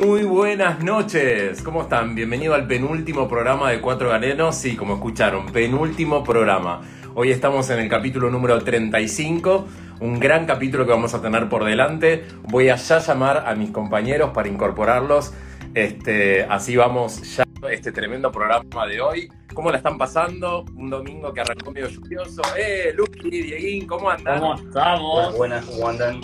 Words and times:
Muy 0.00 0.24
buenas 0.24 0.84
noches, 0.84 1.62
¿cómo 1.62 1.82
están? 1.82 2.14
Bienvenido 2.14 2.54
al 2.54 2.66
penúltimo 2.66 3.26
programa 3.28 3.70
de 3.70 3.80
Cuatro 3.80 4.10
Galenos. 4.10 4.54
Sí, 4.54 4.76
como 4.76 4.94
escucharon, 4.94 5.46
penúltimo 5.46 6.22
programa. 6.22 6.82
Hoy 7.14 7.30
estamos 7.30 7.70
en 7.70 7.78
el 7.78 7.88
capítulo 7.88 8.28
número 8.30 8.60
35, 8.60 9.66
un 10.00 10.20
gran 10.20 10.44
capítulo 10.44 10.84
que 10.84 10.90
vamos 10.90 11.14
a 11.14 11.22
tener 11.22 11.48
por 11.48 11.64
delante. 11.64 12.26
Voy 12.42 12.68
a 12.68 12.76
ya 12.76 12.98
llamar 12.98 13.44
a 13.46 13.54
mis 13.54 13.70
compañeros 13.70 14.32
para 14.34 14.48
incorporarlos. 14.48 15.32
Este, 15.74 16.44
así 16.44 16.76
vamos 16.76 17.34
ya 17.34 17.44
a 17.62 17.72
este 17.72 17.90
tremendo 17.90 18.30
programa 18.30 18.86
de 18.86 19.00
hoy. 19.00 19.32
¿Cómo 19.54 19.70
la 19.70 19.78
están 19.78 19.96
pasando? 19.96 20.66
Un 20.76 20.90
domingo 20.90 21.32
que 21.32 21.40
arrancó 21.40 21.70
medio 21.70 21.88
lluvioso. 21.88 22.42
¡Eh, 22.58 22.92
Lucky, 22.94 23.30
Dieguín, 23.30 23.86
¿cómo 23.86 24.10
andan? 24.10 24.40
¿Cómo 24.40 24.54
estamos? 24.56 25.36
Buenas, 25.38 25.64
¿cómo 25.64 25.88
andan? 25.88 26.20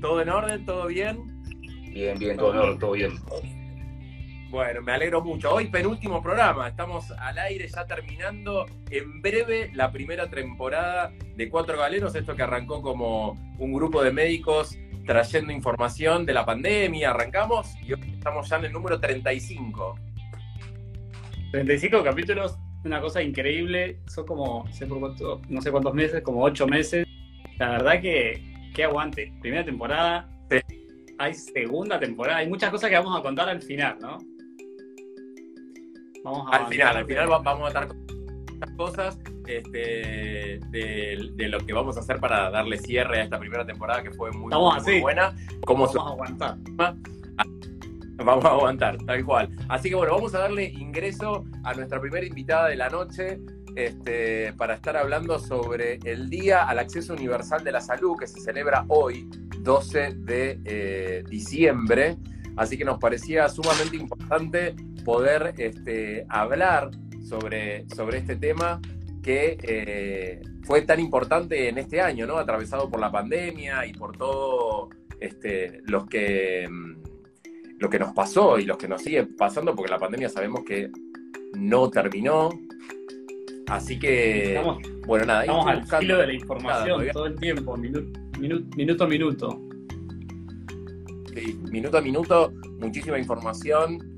¿Todo 0.00 0.22
en 0.22 0.30
orden? 0.30 0.64
¿Todo 0.64 0.86
bien? 0.86 1.35
Bien, 1.96 2.18
bien, 2.18 2.36
todo, 2.36 2.52
bien. 2.52 2.78
todo 2.78 2.92
bien. 2.92 3.12
Bueno, 4.50 4.82
me 4.82 4.92
alegro 4.92 5.22
mucho. 5.22 5.54
Hoy 5.54 5.68
penúltimo 5.68 6.22
programa, 6.22 6.68
estamos 6.68 7.10
al 7.10 7.38
aire 7.38 7.66
ya 7.68 7.86
terminando 7.86 8.66
en 8.90 9.22
breve 9.22 9.70
la 9.72 9.90
primera 9.90 10.28
temporada 10.28 11.10
de 11.36 11.48
Cuatro 11.48 11.78
Galenos, 11.78 12.14
esto 12.14 12.36
que 12.36 12.42
arrancó 12.42 12.82
como 12.82 13.30
un 13.58 13.72
grupo 13.72 14.04
de 14.04 14.12
médicos 14.12 14.78
trayendo 15.06 15.54
información 15.54 16.26
de 16.26 16.34
la 16.34 16.44
pandemia, 16.44 17.12
arrancamos 17.12 17.74
y 17.82 17.94
hoy 17.94 18.00
estamos 18.12 18.46
ya 18.46 18.56
en 18.56 18.66
el 18.66 18.72
número 18.72 19.00
35. 19.00 19.98
35 21.50 22.04
capítulos, 22.04 22.58
una 22.84 23.00
cosa 23.00 23.22
increíble, 23.22 24.00
son 24.06 24.26
como, 24.26 24.66
no 25.48 25.62
sé 25.62 25.70
cuántos 25.70 25.94
meses, 25.94 26.20
como 26.20 26.42
8 26.42 26.66
meses. 26.66 27.06
La 27.58 27.70
verdad 27.70 28.02
que, 28.02 28.42
que 28.74 28.84
aguante. 28.84 29.32
Primera 29.40 29.64
temporada, 29.64 30.28
hay 31.18 31.34
segunda 31.34 31.98
temporada, 31.98 32.38
hay 32.38 32.48
muchas 32.48 32.70
cosas 32.70 32.90
que 32.90 32.96
vamos 32.96 33.18
a 33.18 33.22
contar 33.22 33.48
al 33.48 33.62
final, 33.62 33.98
¿no? 34.00 34.18
Vamos 36.24 36.48
a 36.50 36.56
al 36.56 36.66
final, 36.66 36.96
al 36.96 37.06
final 37.06 37.28
vamos 37.28 37.64
a 37.64 37.68
estar 37.68 37.88
muchas 37.94 38.70
cosas 38.76 39.18
este, 39.46 40.60
de, 40.70 41.48
lo 41.48 41.60
que 41.60 41.72
vamos 41.72 41.96
a 41.96 42.00
hacer 42.00 42.18
para 42.18 42.50
darle 42.50 42.78
cierre 42.78 43.20
a 43.20 43.24
esta 43.24 43.38
primera 43.38 43.64
temporada 43.64 44.02
que 44.02 44.10
fue 44.10 44.32
muy, 44.32 44.52
buena. 45.00 45.34
¿Cómo 45.64 45.86
vamos 45.86 45.96
a 45.96 46.08
aguantar. 46.08 46.56
Vamos 48.16 48.44
a 48.44 48.48
aguantar, 48.48 48.96
tal 49.04 49.24
cual. 49.24 49.50
Así 49.68 49.90
que 49.90 49.94
bueno, 49.94 50.14
vamos 50.14 50.34
a 50.34 50.38
darle 50.38 50.64
ingreso 50.64 51.44
a 51.64 51.74
nuestra 51.74 52.00
primera 52.00 52.26
invitada 52.26 52.68
de 52.68 52.76
la 52.76 52.88
noche. 52.88 53.38
Este, 53.76 54.54
para 54.54 54.74
estar 54.74 54.96
hablando 54.96 55.38
sobre 55.38 55.98
el 56.04 56.30
Día 56.30 56.64
al 56.64 56.78
Acceso 56.78 57.12
Universal 57.12 57.62
de 57.62 57.72
la 57.72 57.82
Salud 57.82 58.16
que 58.18 58.26
se 58.26 58.40
celebra 58.40 58.86
hoy, 58.88 59.28
12 59.60 60.14
de 60.20 60.58
eh, 60.64 61.24
diciembre. 61.28 62.16
Así 62.56 62.78
que 62.78 62.86
nos 62.86 62.98
parecía 62.98 63.50
sumamente 63.50 63.98
importante 63.98 64.74
poder 65.04 65.52
este, 65.58 66.24
hablar 66.30 66.90
sobre, 67.22 67.86
sobre 67.94 68.16
este 68.18 68.36
tema 68.36 68.80
que 69.22 69.58
eh, 69.62 70.40
fue 70.62 70.80
tan 70.82 70.98
importante 70.98 71.68
en 71.68 71.76
este 71.76 72.00
año, 72.00 72.26
¿no? 72.26 72.38
Atravesado 72.38 72.88
por 72.88 72.98
la 72.98 73.12
pandemia 73.12 73.84
y 73.84 73.92
por 73.92 74.16
todo 74.16 74.88
este, 75.20 75.82
los 75.84 76.06
que, 76.06 76.66
mm, 76.66 77.78
lo 77.78 77.90
que 77.90 77.98
nos 77.98 78.14
pasó 78.14 78.58
y 78.58 78.64
los 78.64 78.78
que 78.78 78.88
nos 78.88 79.02
sigue 79.02 79.26
pasando, 79.26 79.76
porque 79.76 79.90
la 79.90 79.98
pandemia 79.98 80.30
sabemos 80.30 80.64
que 80.64 80.90
no 81.54 81.90
terminó. 81.90 82.48
Así 83.68 83.98
que, 83.98 84.60
bueno, 85.06 85.26
nada. 85.26 85.42
Estamos 85.42 85.66
al 85.66 85.86
filo 85.86 86.18
de 86.18 86.26
la 86.26 86.32
información 86.32 87.06
todo 87.12 87.26
el 87.26 87.36
tiempo, 87.38 87.76
minuto 87.76 88.10
minuto 88.38 89.04
a 89.04 89.06
minuto. 89.06 89.60
Sí, 91.34 91.58
minuto 91.70 91.98
a 91.98 92.00
minuto, 92.00 92.52
muchísima 92.80 93.18
información 93.18 94.16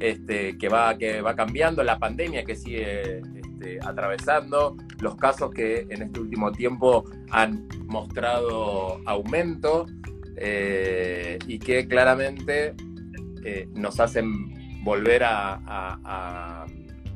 este, 0.00 0.56
que, 0.58 0.68
va, 0.68 0.96
que 0.96 1.20
va 1.20 1.34
cambiando, 1.34 1.82
la 1.82 1.98
pandemia 1.98 2.44
que 2.44 2.54
sigue 2.54 3.18
este, 3.18 3.78
atravesando, 3.84 4.76
los 5.00 5.16
casos 5.16 5.50
que 5.50 5.86
en 5.90 6.02
este 6.02 6.20
último 6.20 6.52
tiempo 6.52 7.04
han 7.30 7.66
mostrado 7.86 9.00
aumento 9.06 9.86
eh, 10.36 11.38
y 11.46 11.58
que 11.58 11.86
claramente 11.86 12.74
eh, 13.44 13.68
nos 13.74 14.00
hacen 14.00 14.82
volver 14.82 15.24
a, 15.24 15.60
a, 15.66 16.66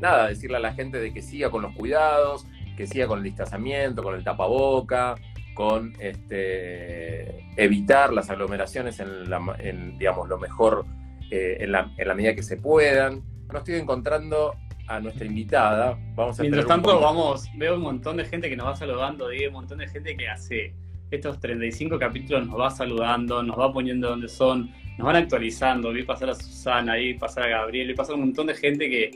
nada, 0.05 0.29
decirle 0.29 0.59
a 0.59 0.61
la 0.61 0.73
gente 0.73 1.01
de 1.01 1.13
que 1.13 1.23
siga 1.23 1.51
con 1.51 1.63
los 1.63 1.75
cuidados, 1.75 2.47
que 2.77 2.87
siga 2.87 3.07
con 3.07 3.19
el 3.19 3.25
distanciamiento, 3.25 4.03
con 4.03 4.15
el 4.15 4.23
tapaboca, 4.23 5.15
con 5.55 5.95
este, 6.01 7.47
evitar 7.57 8.13
las 8.13 8.29
aglomeraciones 8.29 9.01
en, 9.01 9.99
digamos, 9.99 10.29
lo 10.29 10.39
mejor, 10.39 10.85
eh, 11.31 11.59
en, 11.61 11.73
la, 11.73 12.15
medida 12.15 12.35
que 12.35 12.43
se 12.43 12.57
puedan. 12.57 13.23
No 13.53 13.59
estoy 13.59 13.77
encontrando 13.77 14.55
a 14.89 15.01
nuestra 15.01 15.27
invitada. 15.27 15.99
Vamos 16.15 16.39
a 16.39 16.43
Mientras 16.43 16.67
tanto, 16.67 17.01
vamos, 17.01 17.49
veo 17.57 17.77
un 17.77 17.83
montón 17.83 18.17
de 18.17 18.25
gente 18.25 18.51
que 18.51 18.57
nos 18.57 18.67
va 18.67 18.77
saludando, 18.77 19.29
Diego, 19.29 19.57
un 19.57 19.63
montón 19.63 19.79
de 19.79 19.89
gente 19.89 20.17
que 20.17 20.29
hace 20.29 20.75
estos 21.11 21.39
35 21.41 21.99
capítulos 21.99 22.47
nos 22.47 22.59
va 22.59 22.71
saludando, 22.71 23.43
nos 23.43 23.59
va 23.59 23.73
poniendo 23.73 24.09
donde 24.11 24.29
son, 24.29 24.71
nos 24.99 25.07
van 25.07 25.17
actualizando. 25.17 25.93
Vi 25.93 26.03
pasar 26.03 26.31
a 26.31 26.35
Susana, 26.35 26.97
vi 26.97 27.15
pasar 27.15 27.45
a 27.45 27.49
Gabriel, 27.49 27.89
vi 27.89 27.95
pasar 27.95 28.17
un 28.17 28.23
montón 28.23 28.49
de 28.49 28.55
gente 28.55 28.91
que 28.91 29.11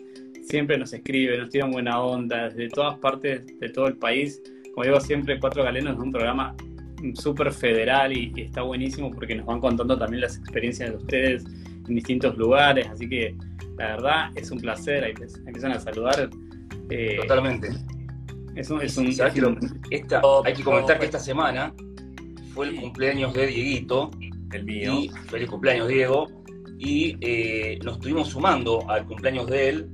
siempre 0.49 0.79
nos 0.79 0.93
escribe, 0.93 1.37
nos 1.39 1.51
tiran 1.51 1.71
buena 1.71 2.01
onda, 2.01 2.49
desde 2.49 2.69
todas 2.69 2.99
partes 2.99 3.47
de 3.59 3.69
todo 3.69 3.87
el 3.87 3.97
país. 3.97 4.43
Como 4.75 4.85
digo 4.85 5.01
siempre, 5.01 5.39
Cuatro 5.39 5.63
Galenos 5.63 5.95
es 5.95 6.01
un 6.01 6.13
programa 6.13 6.55
súper 7.15 7.53
federal 7.53 8.17
y, 8.17 8.33
está 8.37 8.63
buenísimo 8.63 9.11
porque 9.11 9.35
nos 9.35 9.47
van 9.47 9.61
contando 9.61 9.97
también 9.99 10.23
las 10.23 10.37
experiencias 10.37 10.91
de 10.91 10.97
ustedes 10.97 11.45
en 11.87 11.95
distintos 11.95 12.37
lugares, 12.37 12.89
así 12.89 13.09
que 13.09 13.37
la 13.77 13.97
verdad 13.97 14.31
es 14.35 14.51
un 14.51 14.59
placer, 14.59 15.05
ahí 15.05 15.15
empiezan 15.47 15.73
a 15.73 15.81
saludar. 15.81 16.31
Eh, 16.91 17.19
Totalmente. 17.21 17.69
Es 18.57 18.71
un, 18.71 18.81
hay 18.81 20.55
que 20.55 20.65
comentar 20.65 20.99
que 20.99 21.05
esta 21.05 21.21
semana 21.21 21.73
fue 22.55 22.71
el 22.71 22.77
cumpleaños 22.77 23.33
de 23.35 23.47
Dieguito, 23.47 24.11
el 24.53 24.65
mío. 24.65 24.95
Y, 24.95 25.09
feliz 25.29 25.49
cumpleaños 25.49 25.87
Diego, 25.87 26.27
y 26.79 27.17
eh, 27.21 27.79
nos 27.85 27.95
estuvimos 27.95 28.29
sumando 28.29 28.89
al 28.91 29.07
cumpleaños 29.07 29.47
de 29.47 29.69
él 29.69 29.91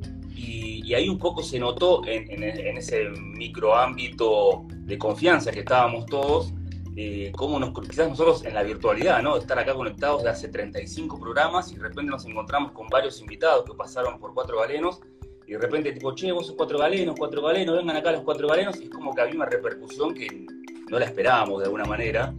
y, 0.85 0.95
ahí 0.95 1.09
un 1.09 1.19
poco 1.19 1.43
se 1.43 1.59
notó 1.59 2.03
en, 2.07 2.43
ese 2.43 3.09
microámbito 3.11 4.65
de 4.71 4.99
confianza 4.99 5.51
que 5.51 5.61
estábamos 5.61 6.07
todos, 6.07 6.53
eh, 6.97 7.33
cómo 7.37 7.59
nos, 7.59 7.73
quizás 7.89 8.09
nosotros 8.09 8.45
en 8.45 8.55
la 8.55 8.63
virtualidad, 8.63 9.23
¿no? 9.23 9.37
Estar 9.37 9.59
acá 9.59 9.75
conectados 9.75 10.23
de 10.23 10.31
hace 10.31 10.49
35 10.49 11.19
programas 11.19 11.73
y 11.73 11.77
de 11.77 11.83
repente 11.83 12.11
nos 12.11 12.25
encontramos 12.25 12.73
con 12.73 12.89
varios 12.89 13.21
invitados 13.21 13.65
que 13.65 13.75
pasaron 13.75 14.19
por 14.19 14.33
cuatro 14.35 14.59
galenos 14.61 15.01
y 15.47 15.53
de 15.53 15.59
repente 15.59 15.93
tipo, 15.93 16.15
che, 16.15 16.33
vos 16.33 16.47
sos 16.47 16.57
cuatro 16.57 16.79
galenos, 16.79 17.17
cuatro 17.19 17.43
galenos, 17.43 17.77
vengan 17.77 17.97
acá 17.97 18.13
los 18.13 18.23
cuatro 18.23 18.49
galenos 18.49 18.81
y 18.81 18.85
es 18.85 18.91
como 18.91 19.15
que 19.15 19.21
había 19.21 19.35
una 19.35 19.47
repercusión 19.47 20.15
que 20.15 20.47
no 20.89 20.99
la 20.99 21.07
esperábamos 21.07 21.61
de 21.61 21.65
alguna 21.67 21.85
manera. 21.85 22.35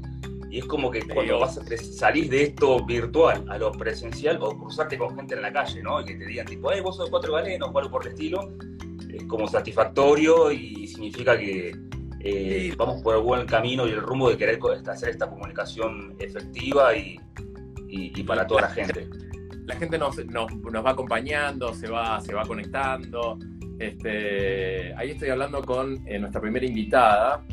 Y 0.55 0.59
es 0.59 0.65
como 0.67 0.89
que 0.89 1.01
cuando 1.01 1.37
vas 1.41 1.57
a 1.57 1.77
salís 1.77 2.29
de 2.29 2.43
esto 2.43 2.85
virtual 2.85 3.43
a 3.49 3.57
lo 3.57 3.73
presencial 3.73 4.37
o 4.39 4.57
cruzarte 4.57 4.97
con 4.97 5.13
gente 5.13 5.35
en 5.35 5.41
la 5.41 5.51
calle, 5.51 5.83
¿no? 5.83 5.99
Y 5.99 6.05
que 6.05 6.15
te 6.15 6.25
digan 6.27 6.45
tipo, 6.45 6.71
hey, 6.71 6.79
vos 6.79 6.95
sos 6.95 7.09
cuatro 7.09 7.33
galenos 7.33 7.71
o 7.73 7.77
algo 7.77 7.91
por 7.91 8.05
el 8.05 8.13
estilo, 8.13 8.53
es 9.13 9.23
como 9.25 9.49
satisfactorio 9.49 10.53
y 10.53 10.87
significa 10.87 11.37
que 11.37 11.75
eh, 12.21 12.73
vamos 12.77 13.01
por 13.01 13.17
el 13.17 13.21
buen 13.21 13.45
camino 13.45 13.85
y 13.85 13.91
el 13.91 13.99
rumbo 13.99 14.29
de 14.29 14.37
querer 14.37 14.57
hacer 14.87 15.09
esta 15.09 15.29
comunicación 15.29 16.15
efectiva 16.19 16.95
y, 16.95 17.19
para 18.25 18.47
toda 18.47 18.61
la 18.61 18.69
gente. 18.69 19.09
La 19.65 19.75
gente 19.75 19.97
nos, 19.97 20.15
va 20.17 20.91
acompañando, 20.91 21.73
se 21.73 21.89
va, 21.89 22.21
se 22.21 22.33
va 22.33 22.45
conectando. 22.45 23.39
Este, 23.79 24.93
ahí 24.95 25.11
estoy 25.11 25.31
hablando 25.31 25.63
con 25.63 26.07
eh, 26.07 26.17
nuestra 26.19 26.39
primera 26.39 26.65
invitada, 26.65 27.43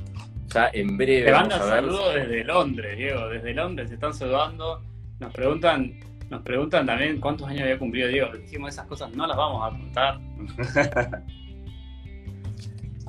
ya 0.52 0.70
en 0.72 0.96
breve. 0.96 1.26
Te 1.26 1.32
mandan 1.32 1.60
saludos 1.60 2.14
desde 2.14 2.44
Londres, 2.44 2.96
Diego. 2.96 3.28
Desde 3.28 3.54
Londres 3.54 3.88
se 3.88 3.94
están 3.94 4.14
saludando. 4.14 4.82
Nos 5.20 5.32
preguntan, 5.32 6.00
nos 6.30 6.42
preguntan 6.42 6.86
también 6.86 7.20
cuántos 7.20 7.48
años 7.48 7.62
había 7.62 7.78
cumplido 7.78 8.08
Diego. 8.08 8.32
Dijimos 8.32 8.72
esas 8.72 8.86
cosas 8.86 9.14
no 9.14 9.26
las 9.26 9.36
vamos 9.36 9.66
a 9.66 9.70
contar. 9.76 10.20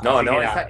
no, 0.03 0.21
no, 0.21 0.41
esa, 0.41 0.67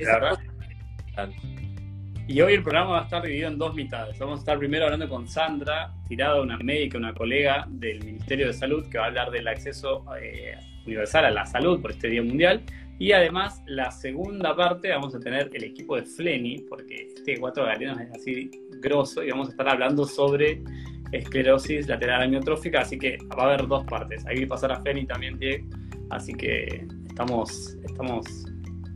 Y 2.28 2.42
hoy 2.42 2.54
el 2.54 2.64
programa 2.64 2.92
va 2.92 3.00
a 3.02 3.04
estar 3.04 3.22
dividido 3.22 3.50
en 3.50 3.58
dos 3.58 3.74
mitades. 3.76 4.18
Vamos 4.20 4.40
a 4.40 4.42
estar 4.42 4.58
primero 4.58 4.86
hablando 4.86 5.10
con 5.10 5.28
Sandra, 5.28 5.94
tirada 6.08 6.42
una 6.42 6.58
médica, 6.58 6.98
una 6.98 7.14
colega 7.14 7.66
del 7.68 8.04
Ministerio 8.04 8.48
de 8.48 8.54
Salud, 8.54 8.88
que 8.90 8.98
va 8.98 9.06
a 9.06 9.08
hablar 9.08 9.32
del 9.32 9.48
acceso 9.48 10.06
eh, 10.22 10.58
universal 10.86 11.26
a 11.26 11.32
la 11.32 11.46
salud 11.46 11.82
por 11.82 11.92
este 11.92 12.08
Día 12.10 12.24
Mundial. 12.24 12.64
Y 13.00 13.12
además, 13.12 13.62
la 13.66 13.92
segunda 13.92 14.56
parte 14.56 14.90
vamos 14.90 15.16
a 15.16 15.20
tener 15.20 15.50
el 15.54 15.64
equipo 15.64 15.96
de 15.96 16.04
Fleni, 16.04 16.60
porque 16.70 17.08
este 17.16 17.40
cuatro 17.40 17.66
galenos 17.66 18.00
es 18.00 18.12
así 18.12 18.52
grosso 18.82 19.24
y 19.24 19.32
vamos 19.32 19.48
a 19.48 19.52
estar 19.52 19.68
hablando 19.68 20.06
sobre 20.06 20.64
esclerosis 21.12 21.88
lateral 21.88 22.24
amiotrófica, 22.24 22.82
así 22.82 22.98
que 22.98 23.18
va 23.38 23.44
a 23.44 23.48
haber 23.48 23.68
dos 23.68 23.84
partes. 23.86 24.24
Que 24.26 24.48
pasar 24.48 24.72
a 24.72 24.82
Fleni 24.82 25.06
también, 25.06 25.38
Diego, 25.38 25.68
así 26.10 26.34
que 26.34 26.86
estamos, 27.08 27.78
estamos 27.84 28.46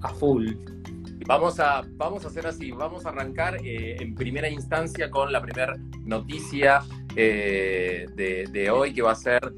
a 0.02 0.10
full. 0.10 0.52
Vamos 1.28 1.60
a, 1.60 1.86
vamos 1.98 2.24
a 2.24 2.30
hacer 2.30 2.48
así, 2.48 2.72
vamos 2.72 3.06
a 3.06 3.10
arrancar 3.10 3.58
eh, 3.64 3.98
en 4.00 4.16
primera 4.16 4.50
instancia 4.50 5.12
con 5.12 5.32
la 5.34 5.42
primera 5.42 5.76
noticia 6.06 6.82
de, 7.14 8.70
hoy, 8.72 8.94
que 8.94 9.02
va 9.02 9.12
a 9.12 9.16
ser 9.16 9.52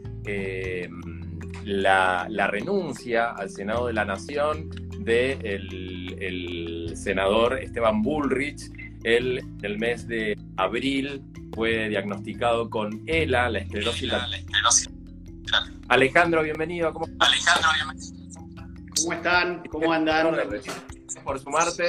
la, 1.70 2.48
renuncia 2.48 3.32
al 3.32 3.50
Senado 3.50 3.88
de 3.88 3.94
la 3.94 4.06
Nación 4.06 4.70
del 5.00 6.18
el 6.20 6.98
senador 6.98 7.60
Esteban 7.60 8.02
Bullrich. 8.02 8.72
Él, 9.04 9.42
el 9.62 9.80
mes 9.80 10.08
de 10.08 10.38
abril, 10.58 11.24
fue 11.54 11.88
diagnosticado 11.90 12.70
con 12.70 13.02
ELA, 13.08 13.50
la 13.50 13.60
esclerosis 13.60 14.12
Alejandro, 15.88 16.44
bienvenido. 16.44 16.94
¿Cómo 16.94 17.08
Alejandro, 17.20 17.70
bienvenido. 17.76 18.40
¿Cómo 19.02 19.14
están? 19.14 19.64
¿Cómo 19.70 19.94
andan? 19.94 20.32
Gracias 20.34 20.76
por 21.24 21.40
sumarte. 21.40 21.88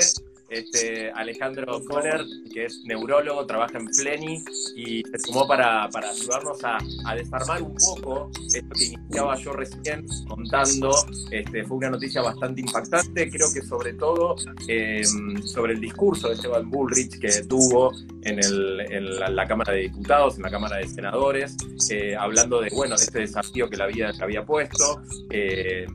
Este, 0.50 1.12
Alejandro 1.12 1.80
Conner, 1.84 2.20
que 2.52 2.64
es 2.64 2.82
neurólogo, 2.84 3.46
trabaja 3.46 3.78
en 3.78 3.86
Pleni 3.86 4.42
y 4.74 5.02
se 5.02 5.18
sumó 5.20 5.46
para, 5.46 5.84
ayudarnos 5.84 6.58
a, 6.64 6.78
desarmar 7.14 7.62
un 7.62 7.74
poco 7.76 8.30
esto 8.52 8.74
que 8.76 8.84
iniciaba 8.84 9.36
yo 9.36 9.52
recién 9.52 10.06
contando. 10.26 10.90
Este, 11.30 11.64
fue 11.64 11.76
una 11.76 11.90
noticia 11.90 12.20
bastante 12.22 12.62
impactante, 12.62 13.30
creo 13.30 13.52
que 13.52 13.62
sobre 13.62 13.94
todo 13.94 14.34
em, 14.66 15.40
sobre 15.42 15.74
el 15.74 15.80
discurso 15.80 16.28
de 16.28 16.34
Esteban 16.34 16.68
Bullrich 16.68 17.20
que 17.20 17.44
tuvo 17.44 17.92
en, 18.22 19.36
la, 19.36 19.46
Cámara 19.46 19.72
de 19.72 19.82
Diputados, 19.82 20.36
en 20.36 20.42
la 20.42 20.50
Cámara 20.50 20.78
de 20.78 20.88
Senadores, 20.88 21.56
eh, 21.90 22.16
hablando 22.16 22.60
de, 22.60 22.70
bueno, 22.70 22.96
de 22.96 23.04
este 23.04 23.20
desafío 23.20 23.70
que 23.70 23.76
la 23.76 23.86
vida 23.86 24.12
había 24.20 24.44
puesto. 24.44 25.02
Eh, 25.30 25.86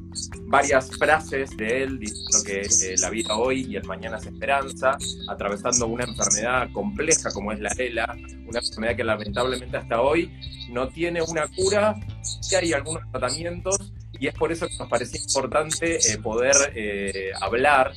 varias 0.44 0.96
frases 0.98 1.56
de 1.58 1.84
él 1.84 2.00
diciendo 2.00 2.38
que 2.46 2.62
eh, 2.62 2.96
la 3.00 3.10
vida 3.10 3.36
hoy 3.36 3.66
y 3.68 3.76
el 3.76 3.84
mañana 3.84 4.20
se 4.20 4.32
esperanza, 4.46 4.98
atravesando 5.28 5.88
una 5.88 6.04
enfermedad 6.04 6.72
compleja 6.72 7.32
como 7.32 7.52
es 7.52 7.60
la 7.60 7.70
ELA, 7.78 8.16
una 8.48 8.60
enfermedad 8.60 8.96
que 8.96 9.04
lamentablemente 9.04 9.78
hasta 9.78 10.02
hoy 10.02 10.32
no 10.70 10.88
tiene 10.90 11.22
una 11.22 11.48
cura, 11.48 11.96
sí 12.22 12.56
hay 12.56 12.74
algunos 12.74 13.10
tratamientos 13.12 13.92
y 14.20 14.28
es 14.28 14.36
por 14.36 14.52
eso 14.52 14.68
que 14.68 14.78
nos 14.78 14.88
parecía 14.88 15.20
importante 15.20 15.98
eh, 15.98 16.18
poder 16.20 16.56
eh, 16.76 17.32
hablar 17.42 17.92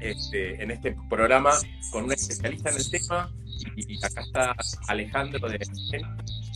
este, 0.00 0.62
en 0.62 0.70
este 0.70 0.94
programa 1.08 1.52
con 1.90 2.04
un 2.04 2.12
especialista 2.12 2.70
en 2.70 2.76
el 2.76 2.90
tema 2.90 3.32
y, 3.76 4.04
acá 4.04 4.20
está 4.20 4.54
Alejandro 4.86 5.48
de 5.48 5.58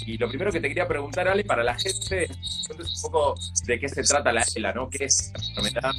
y 0.07 0.19
lo 0.19 0.29
primero 0.29 0.51
que 0.51 0.61
te 0.61 0.69
quería 0.69 0.87
preguntar, 0.87 1.29
Ale, 1.29 1.45
para 1.45 1.63
la 1.63 1.75
gente, 1.79 2.29
un 2.71 3.03
poco 3.03 3.35
de 3.67 3.79
qué 3.79 3.89
se 3.89 4.03
trata 4.03 4.33
la 4.33 4.45
ELA, 4.55 4.73
¿no? 4.73 4.91
¿Qué 4.91 5.05
es 5.05 5.33
esta 5.33 5.39
enfermedad 5.39 5.93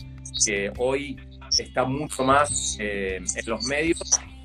que 0.46 0.72
hoy 0.78 1.18
está 1.60 1.86
mucho 1.86 2.24
más 2.24 2.78
eh, 2.80 3.18
en 3.18 3.46
los 3.46 3.66
medios 3.66 4.00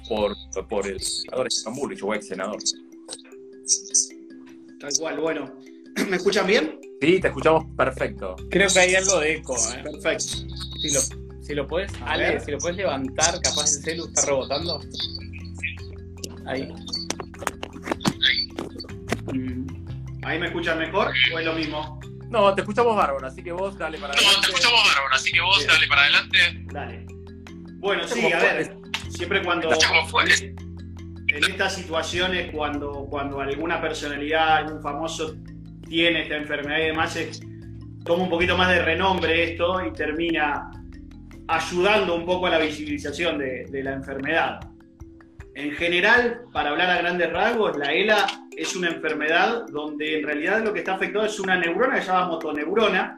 por, 0.08 0.34
por 0.68 0.86
el 0.86 1.00
senador 1.00 1.46
Estambul, 1.46 1.96
o 2.02 2.14
ex 2.14 2.28
senador. 2.28 2.58
Tal 4.80 4.90
cual, 4.98 5.20
bueno. 5.20 5.52
¿Me 6.08 6.16
escuchan 6.16 6.46
bien? 6.46 6.78
Sí, 7.00 7.20
te 7.20 7.28
escuchamos 7.28 7.64
perfecto. 7.76 8.36
Creo 8.50 8.68
que 8.68 8.78
hay 8.78 8.94
algo 8.94 9.20
de 9.20 9.34
eco. 9.34 9.56
¿eh? 9.56 9.82
Perfecto. 9.82 10.24
Si 10.80 10.92
lo, 10.92 11.00
si 11.42 11.54
lo 11.54 11.66
puedes, 11.66 11.92
Ale, 12.02 12.40
si 12.40 12.50
lo 12.50 12.58
puedes 12.58 12.76
levantar, 12.76 13.40
capaz 13.40 13.76
el 13.76 13.82
celu 13.82 14.06
está 14.06 14.26
rebotando. 14.26 14.80
Ahí. 16.46 16.68
¿Ahí 20.22 20.38
me 20.38 20.46
escuchan 20.46 20.78
mejor 20.78 21.08
o 21.34 21.38
es 21.38 21.44
lo 21.44 21.54
mismo? 21.54 21.97
No, 22.30 22.54
te 22.54 22.60
escuchamos 22.60 22.94
bárbaro, 22.94 23.26
así 23.26 23.42
que 23.42 23.52
vos 23.52 23.76
dale 23.78 23.98
para 23.98 24.12
adelante. 24.12 24.36
No, 24.36 24.42
te 24.42 24.48
escuchamos 24.48 24.80
bárbaro, 24.86 25.14
así 25.14 25.32
que 25.32 25.40
vos 25.40 25.66
dale 25.66 25.86
para 25.86 26.02
adelante. 26.02 26.38
Dale. 26.72 27.06
Bueno, 27.78 28.06
sí, 28.06 28.32
a 28.32 28.38
ver, 28.38 28.76
siempre 29.08 29.42
cuando. 29.42 29.70
En 31.30 31.44
estas 31.44 31.74
situaciones, 31.74 32.50
cuando, 32.52 33.06
cuando 33.10 33.40
alguna 33.40 33.80
personalidad, 33.80 34.56
algún 34.56 34.82
famoso 34.82 35.36
tiene 35.86 36.22
esta 36.22 36.36
enfermedad 36.36 36.78
y 36.78 36.86
demás, 36.86 37.16
es, 37.16 37.40
toma 38.04 38.24
un 38.24 38.30
poquito 38.30 38.56
más 38.56 38.70
de 38.70 38.82
renombre 38.82 39.52
esto 39.52 39.84
y 39.84 39.92
termina 39.92 40.70
ayudando 41.46 42.14
un 42.14 42.24
poco 42.24 42.46
a 42.46 42.50
la 42.50 42.58
visibilización 42.58 43.38
de, 43.38 43.66
de 43.70 43.82
la 43.82 43.92
enfermedad. 43.92 44.60
En 45.58 45.72
general, 45.72 46.42
para 46.52 46.70
hablar 46.70 46.88
a 46.88 46.98
grandes 46.98 47.32
rasgos, 47.32 47.76
la 47.76 47.92
ELA 47.92 48.26
es 48.56 48.76
una 48.76 48.90
enfermedad 48.90 49.66
donde 49.66 50.20
en 50.20 50.24
realidad 50.24 50.62
lo 50.64 50.72
que 50.72 50.78
está 50.78 50.94
afectado 50.94 51.24
es 51.24 51.40
una 51.40 51.58
neurona 51.58 51.96
que 51.96 52.02
se 52.02 52.12
llama 52.12 52.28
motoneurona, 52.28 53.16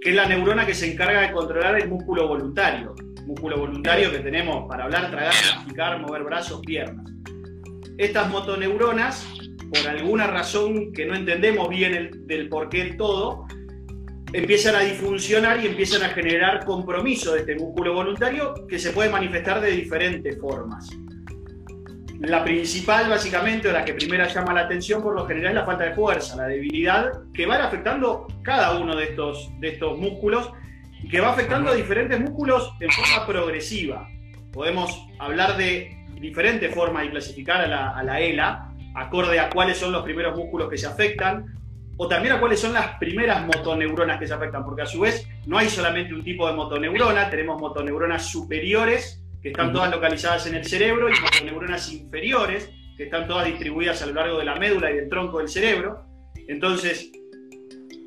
que 0.00 0.10
es 0.10 0.16
la 0.16 0.26
neurona 0.26 0.66
que 0.66 0.74
se 0.74 0.90
encarga 0.90 1.20
de 1.20 1.30
controlar 1.30 1.80
el 1.80 1.88
músculo 1.88 2.26
voluntario. 2.26 2.92
Músculo 3.24 3.58
voluntario 3.58 4.10
que 4.10 4.18
tenemos 4.18 4.66
para 4.68 4.82
hablar, 4.82 5.12
tragar, 5.12 5.32
masticar, 5.54 6.00
mover 6.00 6.24
brazos, 6.24 6.60
piernas. 6.62 7.08
Estas 7.98 8.30
motoneuronas, 8.30 9.24
por 9.72 9.88
alguna 9.88 10.26
razón 10.26 10.92
que 10.92 11.06
no 11.06 11.14
entendemos 11.14 11.68
bien 11.68 11.94
el, 11.94 12.26
del 12.26 12.48
porqué 12.48 12.78
del 12.78 12.96
todo, 12.96 13.46
empiezan 14.32 14.74
a 14.74 14.80
disfuncionar 14.80 15.62
y 15.62 15.68
empiezan 15.68 16.02
a 16.02 16.08
generar 16.08 16.64
compromiso 16.64 17.34
de 17.34 17.40
este 17.42 17.54
músculo 17.54 17.94
voluntario 17.94 18.66
que 18.66 18.80
se 18.80 18.90
puede 18.90 19.08
manifestar 19.08 19.60
de 19.60 19.70
diferentes 19.70 20.36
formas. 20.40 20.90
La 22.20 22.42
principal, 22.42 23.10
básicamente, 23.10 23.68
o 23.68 23.72
la 23.72 23.84
que 23.84 23.92
primera 23.92 24.26
llama 24.26 24.54
la 24.54 24.62
atención 24.62 25.02
por 25.02 25.14
lo 25.14 25.26
general 25.26 25.50
es 25.50 25.54
la 25.56 25.66
falta 25.66 25.84
de 25.84 25.94
fuerza, 25.94 26.36
la 26.36 26.46
debilidad, 26.46 27.12
que 27.34 27.44
va 27.44 27.56
afectando 27.56 28.26
cada 28.42 28.78
uno 28.78 28.96
de 28.96 29.04
estos, 29.04 29.50
de 29.60 29.68
estos 29.68 29.98
músculos 29.98 30.50
y 31.02 31.08
que 31.08 31.20
va 31.20 31.30
afectando 31.30 31.70
a 31.70 31.74
diferentes 31.74 32.18
músculos 32.18 32.72
en 32.80 32.90
forma 32.90 33.26
progresiva. 33.26 34.08
Podemos 34.50 35.06
hablar 35.18 35.58
de 35.58 35.94
diferentes 36.18 36.74
formas 36.74 37.04
y 37.04 37.10
clasificar 37.10 37.60
a 37.60 37.66
la, 37.66 37.90
a 37.90 38.02
la 38.02 38.18
ELA, 38.20 38.72
acorde 38.94 39.38
a 39.38 39.50
cuáles 39.50 39.76
son 39.76 39.92
los 39.92 40.02
primeros 40.02 40.34
músculos 40.34 40.70
que 40.70 40.78
se 40.78 40.86
afectan, 40.86 41.54
o 41.98 42.08
también 42.08 42.34
a 42.34 42.40
cuáles 42.40 42.60
son 42.60 42.72
las 42.72 42.96
primeras 42.98 43.44
motoneuronas 43.44 44.18
que 44.18 44.26
se 44.26 44.32
afectan, 44.32 44.64
porque 44.64 44.82
a 44.82 44.86
su 44.86 45.00
vez 45.00 45.28
no 45.46 45.58
hay 45.58 45.68
solamente 45.68 46.14
un 46.14 46.24
tipo 46.24 46.46
de 46.46 46.54
motoneurona, 46.54 47.28
tenemos 47.28 47.60
motoneuronas 47.60 48.26
superiores 48.26 49.22
que 49.42 49.50
están 49.50 49.72
todas 49.72 49.90
localizadas 49.90 50.46
en 50.46 50.56
el 50.56 50.64
cerebro, 50.64 51.08
y 51.08 51.20
motoneuronas 51.20 51.92
inferiores, 51.92 52.70
que 52.96 53.04
están 53.04 53.26
todas 53.26 53.46
distribuidas 53.46 54.00
a 54.02 54.06
lo 54.06 54.14
largo 54.14 54.38
de 54.38 54.44
la 54.44 54.56
médula 54.56 54.90
y 54.90 54.96
del 54.96 55.08
tronco 55.08 55.38
del 55.38 55.48
cerebro. 55.48 56.04
Entonces, 56.48 57.12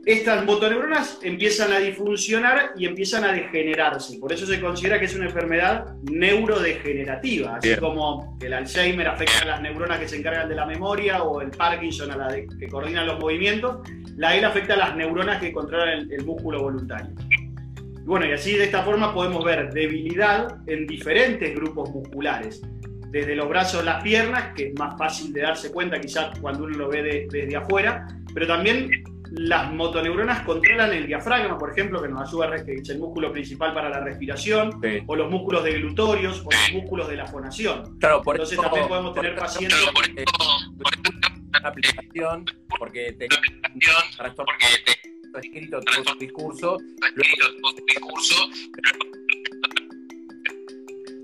estas 0.05 0.43
motoneuronas 0.45 1.19
empiezan 1.21 1.71
a 1.71 1.79
disfuncionar 1.79 2.71
y 2.75 2.85
empiezan 2.85 3.25
a 3.25 3.33
degenerarse. 3.33 4.17
Por 4.17 4.33
eso 4.33 4.45
se 4.45 4.59
considera 4.59 4.97
que 4.97 5.05
es 5.05 5.15
una 5.15 5.25
enfermedad 5.25 5.93
neurodegenerativa, 6.03 7.57
así 7.57 7.75
como 7.75 8.37
el 8.41 8.53
Alzheimer 8.53 9.07
afecta 9.07 9.43
a 9.43 9.45
las 9.45 9.61
neuronas 9.61 9.99
que 9.99 10.07
se 10.07 10.17
encargan 10.17 10.49
de 10.49 10.55
la 10.55 10.65
memoria 10.65 11.21
o 11.21 11.41
el 11.41 11.51
Parkinson 11.51 12.11
a 12.11 12.17
la 12.17 12.33
que 12.33 12.67
coordinan 12.69 13.05
los 13.05 13.19
movimientos, 13.19 13.87
la 14.15 14.35
ELA 14.35 14.47
afecta 14.47 14.73
a 14.73 14.77
las 14.77 14.95
neuronas 14.95 15.39
que 15.39 15.51
controlan 15.51 16.11
el 16.11 16.25
músculo 16.25 16.63
voluntario. 16.63 17.13
Bueno, 18.09 18.25
y 18.25 18.31
así 18.31 18.57
de 18.57 18.63
esta 18.63 18.81
forma 18.81 19.13
podemos 19.13 19.45
ver 19.45 19.71
debilidad 19.71 20.57
en 20.65 20.87
diferentes 20.87 21.53
grupos 21.53 21.91
musculares, 21.91 22.59
desde 23.11 23.35
los 23.35 23.47
brazos, 23.47 23.85
las 23.85 24.01
piernas, 24.01 24.51
que 24.55 24.69
es 24.69 24.79
más 24.79 24.97
fácil 24.97 25.31
de 25.31 25.41
darse 25.41 25.71
cuenta 25.71 26.01
quizás 26.01 26.39
cuando 26.39 26.63
uno 26.63 26.75
lo 26.75 26.89
ve 26.89 27.27
desde 27.29 27.55
afuera, 27.55 28.07
pero 28.33 28.47
también 28.47 29.03
las 29.29 29.71
motoneuronas 29.71 30.41
controlan 30.41 30.91
el 30.91 31.05
diafragma, 31.05 31.55
por 31.59 31.69
ejemplo, 31.69 32.01
que 32.01 32.07
nos 32.07 32.27
ayuda, 32.27 32.65
que 32.65 32.73
es 32.73 32.89
el 32.89 32.97
músculo 32.97 33.31
principal 33.31 33.75
para 33.75 33.89
la 33.89 33.99
respiración, 33.99 34.81
o 35.05 35.15
los 35.15 35.29
músculos 35.29 35.63
deglutorios, 35.63 36.41
o 36.43 36.49
los 36.49 36.73
músculos 36.73 37.09
de 37.09 37.15
la 37.15 37.27
fonación. 37.27 37.99
Claro, 37.99 38.23
por 38.23 38.37
Entonces 38.37 38.59
también 38.59 38.87
podemos 38.87 39.13
tener 39.13 39.35
pacientes... 39.35 39.85
aplicación, 41.63 42.45
porque 42.79 43.13
te, 43.19 43.27
porque 44.35 44.55
te 44.83 44.98
escrito 45.39 45.79
todo 45.81 46.03
su 46.03 46.19
discurso. 46.19 46.77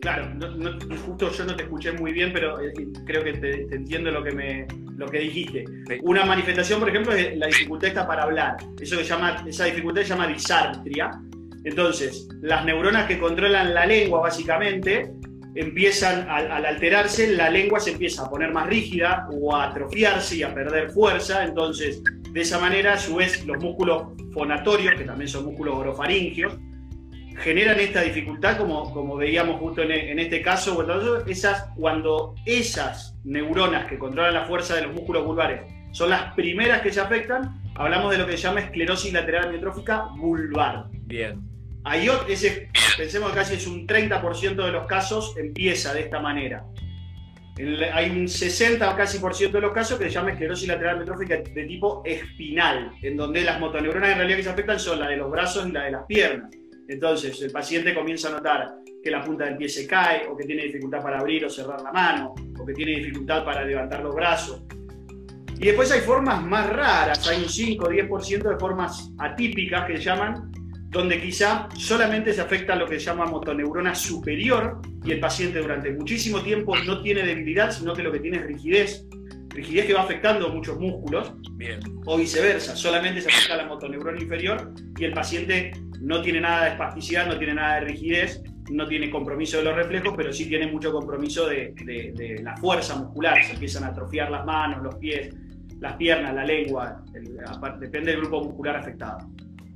Claro, 0.05 0.31
justo 1.03 1.31
yo 1.31 1.45
no 1.45 1.55
te 1.55 1.63
escuché 1.63 1.91
muy 1.93 2.13
bien, 2.13 2.31
pero 2.31 2.61
eh, 2.61 2.73
creo 3.07 3.23
que 3.23 3.33
te, 3.33 3.61
entiendo 3.75 4.11
lo 4.11 4.23
que, 4.23 4.31
me, 4.31 4.67
lo 4.97 5.07
que 5.07 5.17
dijiste. 5.17 5.65
Una 6.03 6.23
manifestación, 6.25 6.79
por 6.79 6.89
ejemplo, 6.89 7.11
es 7.13 7.35
la 7.35 7.47
dificultad 7.47 7.87
esta 7.87 8.05
para 8.05 8.21
hablar. 8.21 8.57
Eso 8.79 8.97
que 8.97 9.03
llama, 9.03 9.43
esa 9.47 9.65
dificultad 9.65 10.03
se 10.03 10.09
llama 10.09 10.27
disartria. 10.27 11.09
Entonces, 11.63 12.27
las 12.41 12.63
neuronas 12.65 13.07
que 13.07 13.17
controlan 13.17 13.73
la 13.73 13.87
lengua, 13.87 14.21
básicamente, 14.21 15.11
empiezan, 15.55 16.29
al, 16.29 16.51
al, 16.51 16.65
alterarse, 16.67 17.33
la 17.33 17.49
lengua 17.49 17.79
se 17.79 17.93
empieza 17.93 18.25
a 18.25 18.29
poner 18.29 18.53
más 18.53 18.67
rígida 18.67 19.27
o 19.31 19.55
a 19.55 19.71
atrofiarse 19.71 20.35
y 20.35 20.43
a 20.43 20.53
perder 20.53 20.91
fuerza. 20.91 21.43
Entonces, 21.43 22.03
de 22.35 22.41
esa 22.41 22.59
manera, 22.59 22.95
a 22.95 22.97
su 22.97 23.15
vez, 23.15 23.45
los 23.45 23.63
músculos 23.63 24.07
fonatorios, 24.33 24.95
que 24.95 25.05
también 25.05 25.29
son 25.29 25.45
músculos 25.45 25.75
orofaringios, 25.75 26.57
generan 27.37 27.79
esta 27.79 28.01
dificultad, 28.01 28.57
como, 28.57 28.93
como 28.93 29.15
veíamos 29.15 29.57
justo 29.57 29.81
en, 29.83 30.19
este 30.19 30.41
caso, 30.41 30.85
esas, 31.27 31.69
cuando 31.77 32.35
esas 32.45 33.15
neuronas 33.23 33.85
que 33.85 33.97
controlan 33.97 34.33
la 34.33 34.43
fuerza 34.43 34.75
de 34.75 34.81
los 34.81 34.93
músculos 34.93 35.23
vulvares 35.23 35.61
son 35.93 36.09
las 36.09 36.33
primeras 36.33 36.81
que 36.81 36.91
se 36.91 36.99
afectan, 36.99 37.61
hablamos 37.73 38.11
de 38.11 38.17
lo 38.17 38.25
que 38.25 38.33
se 38.33 38.43
llama 38.43 38.59
esclerosis 38.59 39.13
lateral 39.13 39.47
amiotrófica 39.47 40.09
vulvar. 40.17 40.87
Bien. 41.05 41.39
Hay 41.85 42.09
ese, 42.27 42.69
pensemos 42.97 43.29
que 43.29 43.35
casi 43.37 43.53
es 43.53 43.65
un 43.65 43.87
30% 43.87 44.55
de 44.55 44.71
los 44.73 44.87
casos 44.87 45.37
empieza 45.37 45.93
de 45.93 46.01
esta 46.01 46.19
manera. 46.19 46.65
Hay 47.57 48.09
un 48.09 48.27
60 48.27 48.91
o 48.91 48.97
casi 48.97 49.19
por 49.19 49.33
ciento 49.33 49.57
de 49.57 49.61
los 49.61 49.73
casos 49.73 49.97
que 49.97 50.05
se 50.05 50.11
llama 50.11 50.31
esclerosis 50.31 50.67
lateral 50.67 50.99
metrófica 50.99 51.37
de 51.37 51.63
tipo 51.63 52.01
espinal, 52.03 52.91
en 53.01 53.15
donde 53.15 53.41
las 53.41 53.59
motoneuronas 53.59 54.11
en 54.11 54.17
realidad 54.17 54.37
que 54.37 54.43
se 54.43 54.49
afectan 54.49 54.79
son 54.79 54.99
la 54.99 55.07
de 55.07 55.17
los 55.17 55.31
brazos 55.31 55.65
y 55.67 55.71
la 55.71 55.83
de 55.83 55.91
las 55.91 56.05
piernas. 56.05 56.51
Entonces, 56.87 57.41
el 57.41 57.51
paciente 57.51 57.93
comienza 57.93 58.27
a 58.27 58.31
notar 58.31 58.75
que 59.01 59.09
la 59.09 59.23
punta 59.23 59.45
del 59.45 59.57
pie 59.57 59.69
se 59.69 59.87
cae, 59.87 60.27
o 60.27 60.35
que 60.35 60.45
tiene 60.45 60.63
dificultad 60.63 61.01
para 61.01 61.19
abrir 61.19 61.45
o 61.45 61.49
cerrar 61.49 61.81
la 61.81 61.91
mano, 61.91 62.35
o 62.59 62.65
que 62.65 62.73
tiene 62.73 62.95
dificultad 62.95 63.45
para 63.45 63.63
levantar 63.63 64.03
los 64.03 64.13
brazos. 64.13 64.63
Y 65.57 65.67
después 65.67 65.91
hay 65.91 66.01
formas 66.01 66.43
más 66.43 66.69
raras, 66.69 67.27
hay 67.27 67.41
un 67.41 67.49
5 67.49 67.85
o 67.85 67.89
10% 67.89 68.49
de 68.49 68.57
formas 68.57 69.11
atípicas 69.19 69.85
que 69.85 69.97
se 69.97 70.03
llaman, 70.03 70.51
donde 70.95 71.21
quizá 71.21 71.67
solamente 71.75 72.33
se 72.33 72.39
afecta 72.39 72.73
lo 72.73 72.87
que 72.87 72.97
se 72.99 73.07
llama 73.07 73.25
motoneurona 73.25 73.93
superior 73.93 74.81
y 75.03 75.11
el 75.11 75.19
paciente 75.19 75.59
durante 75.59 75.91
muchísimo 75.91 76.39
tiempo 76.39 76.73
no 76.85 77.01
tiene 77.01 77.21
debilidad, 77.21 77.69
sino 77.69 77.93
que 77.93 78.01
lo 78.01 78.13
que 78.13 78.19
tiene 78.19 78.37
es 78.37 78.45
rigidez, 78.45 79.05
rigidez 79.49 79.87
que 79.87 79.93
va 79.93 80.03
afectando 80.03 80.47
muchos 80.47 80.79
músculos, 80.79 81.33
Bien. 81.57 81.81
o 82.05 82.17
viceversa, 82.17 82.77
solamente 82.77 83.19
se 83.19 83.27
afecta 83.27 83.57
la 83.57 83.65
motoneurona 83.65 84.21
inferior 84.21 84.73
y 84.97 85.03
el 85.03 85.11
paciente 85.11 85.73
no 85.99 86.21
tiene 86.21 86.39
nada 86.39 86.63
de 86.63 86.69
espasticidad, 86.71 87.27
no 87.27 87.37
tiene 87.37 87.55
nada 87.55 87.75
de 87.75 87.81
rigidez, 87.81 88.41
no 88.71 88.87
tiene 88.87 89.09
compromiso 89.09 89.57
de 89.57 89.65
los 89.65 89.75
reflejos, 89.75 90.13
pero 90.15 90.31
sí 90.31 90.47
tiene 90.47 90.71
mucho 90.71 90.93
compromiso 90.93 91.45
de, 91.45 92.39
la 92.41 92.55
fuerza 92.55 92.95
muscular, 92.95 93.43
se 93.43 93.51
empiezan 93.51 93.83
a 93.83 93.87
atrofiar 93.87 94.31
las 94.31 94.45
manos, 94.45 94.81
los 94.81 94.95
pies, 94.95 95.35
las 95.81 95.97
piernas, 95.97 96.33
la 96.33 96.45
lengua, 96.45 97.03
depende 97.81 98.11
del 98.11 98.21
grupo 98.21 98.45
muscular 98.45 98.77
afectado. 98.77 99.34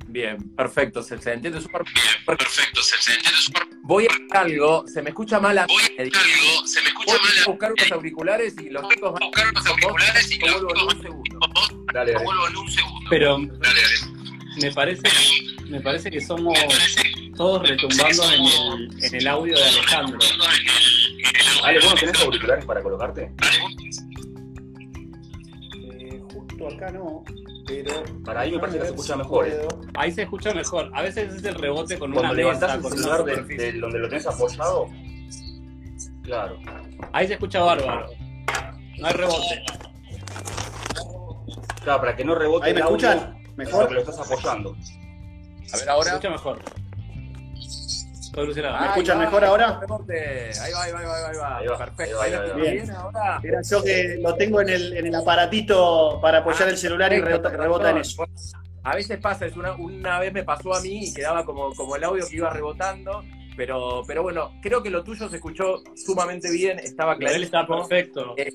Bien, 0.10 0.38
perfecto, 0.56 1.04
se, 1.04 1.14
entiende 1.14 1.62
súper 1.62 1.84
bien. 1.84 1.98
Perfecto, 2.26 2.82
se, 2.82 3.14
entiende 3.14 3.38
súper 3.40 3.64
Voy 3.84 4.06
a 4.06 4.18
buscar 4.18 4.46
algo, 4.46 4.88
se 4.88 5.04
me 5.04 5.10
escucha 5.10 5.40
mal. 5.40 5.66
Voy 5.68 5.84
a 5.84 6.04
buscar 6.04 6.24
algo, 6.24 6.68
se 6.68 6.82
me 6.82 6.88
escucha 6.90 7.12
mal. 7.12 7.22
Voy 7.22 7.44
a 7.44 7.50
buscar 7.50 7.72
unos 7.72 7.92
auriculares 7.92 8.56
y 8.60 8.70
los 8.70 8.90
chicos 8.90 9.14
van 9.14 9.24
a 9.24 9.26
buscar 9.28 9.50
unos 9.50 9.68
auriculares 9.68 10.32
y 10.32 10.40
los 10.40 10.62
vuelvo 10.62 10.72
en 10.72 10.98
un 10.98 11.02
segundo. 11.04 11.40
Dale, 11.94 12.14
dale. 12.14 12.26
vuelvo 12.26 12.48
en 12.48 12.58
un 12.58 12.72
segundo. 12.72 13.10
Pero 13.10 13.38
dale, 13.38 13.82
dale. 13.82 14.62
me 14.62 14.72
parece, 14.72 15.04
me 15.70 15.82
parece 15.82 16.10
que 16.10 16.22
somos 16.22 16.58
todos 17.38 17.70
retumbando 17.70 18.32
en 18.32 18.46
el, 18.46 19.04
en 19.06 19.16
el 19.16 19.28
audio 19.28 19.56
de 19.56 19.64
Alejandro. 19.64 20.20
Ale, 21.64 21.80
¿vos 21.82 21.92
no 21.92 21.96
tenés 22.00 22.22
auriculares 22.22 22.66
para 22.66 22.82
colocarte? 22.82 23.32
Eh, 25.76 26.20
justo 26.34 26.68
acá 26.68 26.92
no. 26.92 27.24
Pero 27.70 28.04
para 28.26 28.42
ahí 28.42 28.52
me 28.52 28.60
parece 28.60 28.80
que 28.80 28.86
se 28.86 28.92
escucha 28.92 29.16
mejor. 29.16 29.48
¿eh? 29.48 29.68
Ahí 29.96 30.12
se 30.12 30.24
escucha 30.24 30.54
mejor. 30.54 30.90
A 30.94 31.04
veces 31.04 31.34
es 31.36 31.44
el 31.44 31.56
rebote 31.56 32.00
con 32.00 32.12
Cuando 32.12 32.32
una 32.32 32.34
levantás 32.34 32.76
el 32.76 32.92
celular 32.92 33.24
de, 33.24 33.74
donde 33.74 34.00
lo 34.00 34.10
tenés 34.10 34.26
apoyado. 34.26 34.88
Claro. 36.24 36.58
Ahí 37.14 37.28
se 37.28 37.34
escucha 37.34 37.62
bárbaro. 37.62 38.08
No 38.98 39.08
hay 39.08 39.14
rebote. 39.14 39.64
Claro, 41.84 42.00
para 42.02 42.16
que 42.16 42.26
no 42.26 42.36
rebote. 42.36 42.68
Ahí 42.68 42.74
me 42.74 42.80
escuchan 42.80 43.38
mejor. 43.56 43.88
Que 43.88 43.94
lo 43.94 44.00
estás 44.02 44.20
apoyando. 44.20 44.76
A 45.74 45.78
ver 45.78 45.90
ahora. 45.90 46.04
Se 46.04 46.10
escucha 46.10 46.30
mejor. 46.32 46.60
¿Me 48.36 48.88
escuchan 48.88 49.20
mejor 49.20 49.44
ahora? 49.44 49.80
Ahí 50.62 50.72
va, 50.72 50.84
ahí 50.84 50.92
va, 50.92 51.00
ahí 51.00 51.36
va, 51.38 51.58
ahí 51.58 51.68
va. 51.68 51.78
Perfecto. 51.78 52.22
Ahí 52.22 52.32
bien. 52.56 52.92
ahora. 52.92 53.40
Era 53.44 53.62
yo 53.62 53.84
que 53.84 54.20
lo 54.22 54.36
tengo 54.36 54.62
en 54.62 54.70
el, 54.70 54.98
en 54.98 55.08
el 55.08 55.16
aparatito 55.16 56.20
para 56.22 56.40
apoyar 56.40 56.68
ah, 56.68 56.72
el 56.72 56.78
celular 56.78 57.12
y 57.14 57.22
rebota, 57.22 57.50
rebota 57.50 57.90
en 57.92 57.98
eso. 57.98 58.26
A 58.84 58.96
veces 58.96 59.20
pasa, 59.20 59.46
es 59.46 59.58
una, 59.58 59.74
una 59.76 60.20
vez 60.20 60.32
me 60.32 60.44
pasó 60.44 60.74
a 60.74 60.82
mí 60.82 61.08
y 61.08 61.14
quedaba 61.14 61.46
como, 61.46 61.74
como 61.76 61.96
el 61.96 62.04
audio 62.04 62.28
que 62.28 62.36
iba 62.38 62.50
rebotando. 62.50 63.24
Pero, 63.58 64.04
pero 64.08 64.24
bueno, 64.24 64.54
creo 64.62 64.82
que 64.82 64.90
lo 64.90 65.04
tuyo 65.04 65.28
se 65.28 65.36
escuchó 65.36 65.84
sumamente 65.96 66.50
bien, 66.50 66.80
estaba 66.80 67.18
claro. 67.18 67.36
Él 67.36 67.44
está 67.44 67.68
perfecto. 67.68 68.34
Eh, 68.38 68.54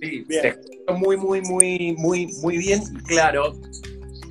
sí, 0.00 0.24
se 0.30 0.48
escuchó 0.48 0.94
muy, 0.94 1.16
muy, 1.18 1.42
muy, 1.42 1.94
muy, 1.98 2.26
muy 2.40 2.56
bien 2.56 2.82
y 2.90 3.02
claro. 3.02 3.52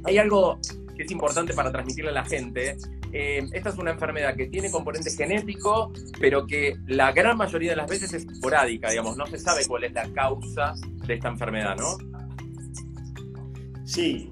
Hay 0.03 0.17
algo 0.17 0.59
que 0.95 1.03
es 1.03 1.11
importante 1.11 1.53
para 1.53 1.71
transmitirle 1.71 2.09
a 2.09 2.13
la 2.13 2.25
gente, 2.25 2.75
eh, 3.17 3.47
esta 3.53 3.69
es 3.69 3.77
una 3.77 3.91
enfermedad 3.91 4.35
que 4.35 4.47
tiene 4.47 4.69
componente 4.69 5.09
genético, 5.09 5.93
pero 6.19 6.45
que 6.45 6.75
la 6.85 7.13
gran 7.13 7.37
mayoría 7.37 7.69
de 7.69 7.77
las 7.77 7.89
veces 7.89 8.11
es 8.11 8.25
esporádica, 8.25 8.89
digamos, 8.89 9.15
no 9.15 9.25
se 9.25 9.39
sabe 9.39 9.65
cuál 9.65 9.85
es 9.85 9.93
la 9.93 10.11
causa 10.11 10.73
de 11.07 11.13
esta 11.13 11.29
enfermedad, 11.29 11.77
¿no? 11.77 11.97
Sí, 13.85 14.29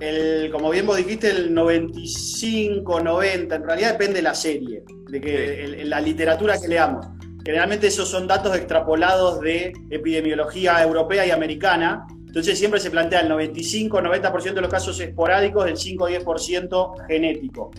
el, 0.00 0.50
como 0.50 0.70
bien 0.70 0.86
vos 0.86 0.96
dijiste, 0.96 1.28
el 1.28 1.52
95, 1.52 3.00
90, 3.00 3.56
en 3.56 3.62
realidad 3.62 3.92
depende 3.92 4.14
de 4.14 4.22
la 4.22 4.34
serie, 4.34 4.84
de 5.10 5.20
que 5.20 5.82
la 5.84 6.00
literatura 6.00 6.58
que 6.58 6.68
leamos. 6.68 7.06
Generalmente 7.44 7.88
esos 7.88 8.08
son 8.08 8.26
datos 8.26 8.56
extrapolados 8.56 9.38
de 9.42 9.74
epidemiología 9.90 10.82
europea 10.82 11.26
y 11.26 11.30
americana, 11.30 12.06
entonces 12.26 12.58
siempre 12.58 12.80
se 12.80 12.90
plantea 12.90 13.20
el 13.20 13.28
95, 13.28 14.00
90% 14.00 14.54
de 14.54 14.60
los 14.62 14.70
casos 14.70 14.98
esporádicos, 14.98 15.66
el 15.66 15.76
5 15.76 16.08
10% 16.08 17.06
genético. 17.06 17.70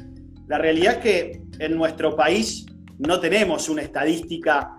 La 0.47 0.57
realidad 0.57 0.95
es 0.95 0.99
que 0.99 1.41
en 1.59 1.75
nuestro 1.75 2.15
país 2.15 2.65
no 2.99 3.19
tenemos 3.19 3.67
una 3.69 3.81
estadística 3.81 4.77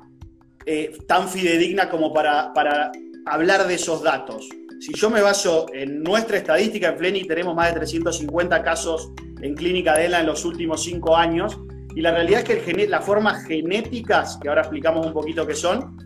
eh, 0.64 0.96
tan 1.06 1.28
fidedigna 1.28 1.88
como 1.88 2.12
para, 2.12 2.52
para 2.52 2.92
hablar 3.26 3.66
de 3.66 3.74
esos 3.74 4.02
datos. 4.02 4.48
Si 4.80 4.92
yo 4.94 5.10
me 5.10 5.22
baso 5.22 5.66
en 5.72 6.02
nuestra 6.02 6.36
estadística, 6.36 6.88
en 6.88 6.98
Fleni 6.98 7.24
tenemos 7.24 7.54
más 7.54 7.68
de 7.68 7.80
350 7.80 8.62
casos 8.62 9.10
en 9.40 9.54
clínica 9.54 9.96
de 9.96 10.06
ELA 10.06 10.20
en 10.20 10.26
los 10.26 10.44
últimos 10.44 10.84
cinco 10.84 11.16
años, 11.16 11.58
y 11.94 12.02
la 12.02 12.10
realidad 12.12 12.48
es 12.48 12.62
que 12.62 12.86
las 12.86 13.04
formas 13.04 13.44
genéticas, 13.46 14.38
que 14.40 14.48
ahora 14.48 14.60
explicamos 14.60 15.06
un 15.06 15.14
poquito 15.14 15.46
qué 15.46 15.54
son, 15.54 15.96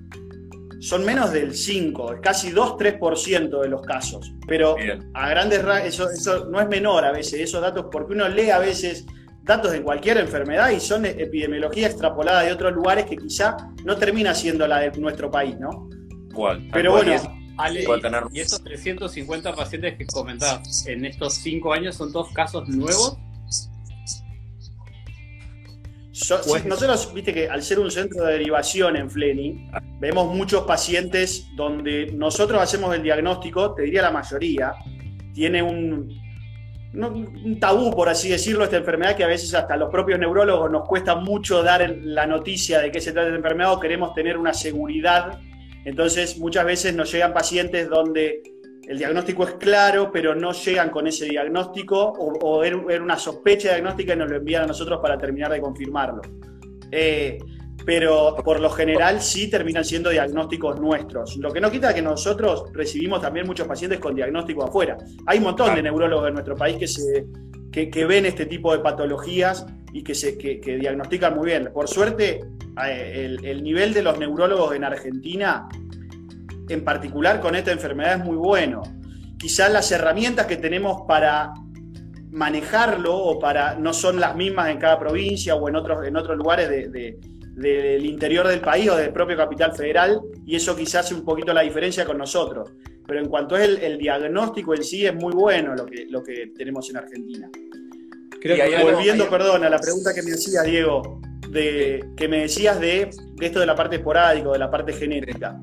son 0.79 1.05
menos 1.05 1.33
del 1.33 1.53
5, 1.53 2.15
es 2.15 2.21
casi 2.21 2.53
2-3% 2.53 3.61
de 3.61 3.69
los 3.69 3.83
casos. 3.83 4.33
Pero 4.47 4.77
a 5.15 5.29
grandes 5.29 5.65
rasgos, 5.65 5.89
eso, 5.89 6.11
eso 6.11 6.45
no 6.47 6.61
es 6.61 6.69
menor 6.69 7.05
a 7.05 7.13
veces, 7.13 7.41
esos 7.41 7.61
datos, 7.61 7.87
porque 7.91 8.13
uno 8.13 8.29
lee 8.29 8.51
a 8.51 8.61
veces 8.61 9.05
datos 9.43 9.73
de 9.73 9.83
cualquier 9.83 10.19
enfermedad 10.19 10.71
y 10.71 10.81
son 10.81 11.05
epidemiología 11.07 11.87
extrapolada 11.87 12.43
de 12.43 12.53
otros 12.53 12.73
lugares 12.73 13.07
que 13.07 13.17
quizá 13.17 13.57
no 13.85 13.97
termina 13.97 14.35
siendo 14.35 14.67
la 14.67 14.81
de 14.81 14.91
nuestro 14.99 15.31
país, 15.31 15.59
¿no? 15.59 15.89
¿Cuál? 16.35 16.69
Pero 16.73 16.93
bueno. 16.93 17.13
y 18.33 18.41
estos 18.41 18.63
350 18.63 19.55
pacientes 19.55 19.99
que 19.99 20.07
comentás 20.07 20.87
en 20.87 21.05
estos 21.05 21.35
5 21.35 21.73
años 21.73 21.97
son 21.97 22.13
todos 22.13 22.33
casos 22.33 22.69
nuevos. 22.69 23.17
Pues- 26.47 26.65
nosotros, 26.67 27.13
viste 27.15 27.33
que 27.33 27.49
al 27.49 27.63
ser 27.63 27.79
un 27.79 27.91
centro 27.91 28.25
de 28.25 28.35
derivación 28.35 28.97
en 28.97 29.11
Fleni, 29.11 29.69
vemos 29.99 30.35
muchos 30.35 30.65
pacientes 30.65 31.47
donde 31.57 32.13
nosotros 32.13 32.61
hacemos 32.61 32.95
el 32.95 33.03
diagnóstico, 33.03 33.75
te 33.75 33.83
diría 33.83 34.03
la 34.03 34.11
mayoría, 34.11 34.75
tiene 35.33 35.63
un, 35.63 36.09
un 36.93 37.59
tabú, 37.61 37.91
por 37.95 38.09
así 38.09 38.29
decirlo, 38.29 38.65
esta 38.65 38.77
enfermedad 38.77 39.17
que 39.17 39.25
a 39.25 39.29
veces 39.29 39.55
hasta 39.55 39.77
los 39.77 39.91
propios 39.91 40.19
neurólogos 40.19 40.71
nos 40.71 40.89
cuesta 40.89 41.15
mucho 41.15 41.63
dar 41.63 41.89
la 42.03 42.27
noticia 42.27 42.81
de 42.81 42.91
que 42.91 43.01
se 43.01 43.13
trata 43.13 43.31
de 43.31 43.37
enfermedad 43.37 43.73
o 43.73 43.81
queremos 43.81 44.13
tener 44.15 44.37
una 44.37 44.53
seguridad. 44.53 45.39
Entonces 45.85 46.39
muchas 46.39 46.65
veces 46.65 46.95
nos 46.95 47.13
llegan 47.13 47.33
pacientes 47.33 47.89
donde 47.89 48.43
el 48.89 48.99
diagnóstico 48.99 49.45
es 49.45 49.53
claro, 49.53 50.11
pero 50.13 50.35
no 50.35 50.53
llegan 50.53 50.91
con 50.91 51.07
ese 51.07 51.27
diagnóstico 51.27 52.13
o, 52.13 52.65
era 52.65 52.77
una 52.77 53.17
sospecha 53.17 53.69
diagnóstica 53.69 54.15
y 54.15 54.17
nos 54.17 54.29
lo 54.29 54.37
envían 54.37 54.65
a 54.65 54.67
nosotros 54.67 54.99
para 55.01 55.17
terminar 55.17 55.53
de 55.53 55.61
confirmarlo. 55.61 56.23
Eh, 56.91 57.39
pero 57.85 58.37
por 58.45 58.61
lo 58.61 58.71
general 58.71 59.21
sí 59.21 59.49
terminan 59.49 59.85
siendo 59.85 60.11
diagnósticos 60.11 60.81
nuestros. 60.81 61.37
Lo 61.37 61.53
que 61.53 61.61
no 61.61 61.71
quita 61.71 61.95
que 61.95 62.03
nosotros 62.03 62.65
recibimos 62.73 63.21
también 63.21 63.47
muchos 63.47 63.67
pacientes 63.67 63.99
con 63.99 64.15
diagnóstico 64.15 64.65
afuera. 64.65 64.97
Hay 65.27 65.39
un 65.39 65.45
montón 65.45 65.75
de 65.75 65.83
neurólogos 65.83 66.29
en 66.29 66.35
nuestro 66.35 66.57
país 66.57 66.77
que, 66.77 66.87
se, 66.87 67.27
que, 67.73 68.05
ven 68.05 68.27
este 68.27 68.47
tipo 68.47 68.73
de 68.73 68.81
patologías 68.81 69.67
y 69.93 70.03
que, 70.03 70.15
se, 70.15 70.37
que, 70.37 70.61
diagnostican 70.77 71.35
muy 71.35 71.47
bien. 71.47 71.71
Por 71.73 71.89
suerte, 71.89 72.41
eh, 72.87 73.39
el, 73.43 73.63
nivel 73.63 73.95
de 73.95 74.03
los 74.03 74.19
neurólogos 74.19 74.75
en 74.75 74.85
Argentina, 74.85 75.69
en 76.69 76.85
particular 76.85 77.41
con 77.41 77.55
esta 77.55 77.73
enfermedad, 77.73 78.19
es 78.19 78.25
muy 78.25 78.37
bueno. 78.37 78.83
Quizás 79.39 79.73
las 79.73 79.91
herramientas 79.91 80.47
que 80.47 80.59
tenemos 80.59 81.03
para 81.09 81.55
manejarlo 82.31 83.17
o 83.17 83.39
para 83.41 83.75
no 83.75 83.93
son 83.93 84.21
las 84.21 84.37
mismas 84.37 84.69
en 84.69 84.79
cada 84.79 84.99
provincia 84.99 85.57
o 85.57 85.69
en 85.69 85.75
otros, 85.75 86.07
en 86.07 86.17
otros 86.17 86.37
lugares 86.37 86.69
de 86.69 87.19
del 87.61 88.07
interior 88.07 88.49
del 88.49 88.61
país 88.61 88.89
o 88.89 88.97
del 88.97 89.13
propio 89.13 89.37
capital 89.37 89.75
federal, 89.75 90.21
y 90.47 90.57
eso 90.57 90.75
quizás 90.75 91.07
hace 91.07 91.15
un 91.15 91.25
poquito 91.25 91.53
la 91.53 91.61
diferencia 91.61 92.07
con 92.07 92.17
nosotros. 92.17 92.71
Pero 93.07 93.21
en 93.21 93.29
cuanto 93.29 93.57
es 93.57 93.83
el, 93.83 93.99
diagnóstico 93.99 94.75
en 94.75 94.83
sí, 94.83 95.05
es 95.05 95.15
muy 95.15 95.33
bueno 95.33 95.75
lo 95.75 95.85
que, 95.85 96.07
lo 96.09 96.23
que 96.23 96.53
tenemos 96.57 96.89
en 96.91 96.97
Argentina. 96.97 97.51
volviendo, 98.83 99.29
perdón, 99.29 99.65
a 99.65 99.69
la 99.69 99.79
pregunta 99.79 100.15
que 100.15 100.23
me 100.23 100.31
decías, 100.31 100.65
Diego, 100.65 101.21
de, 101.51 102.05
que 102.17 102.29
me 102.29 102.43
decías 102.43 102.81
de, 102.81 103.11
esto 103.41 103.61
de 103.61 103.67
la 103.67 103.75
parte 103.75 103.97
esporádica, 103.97 104.51
de 104.53 104.59
la 104.59 104.71
parte 104.71 104.93
genética. 104.95 105.61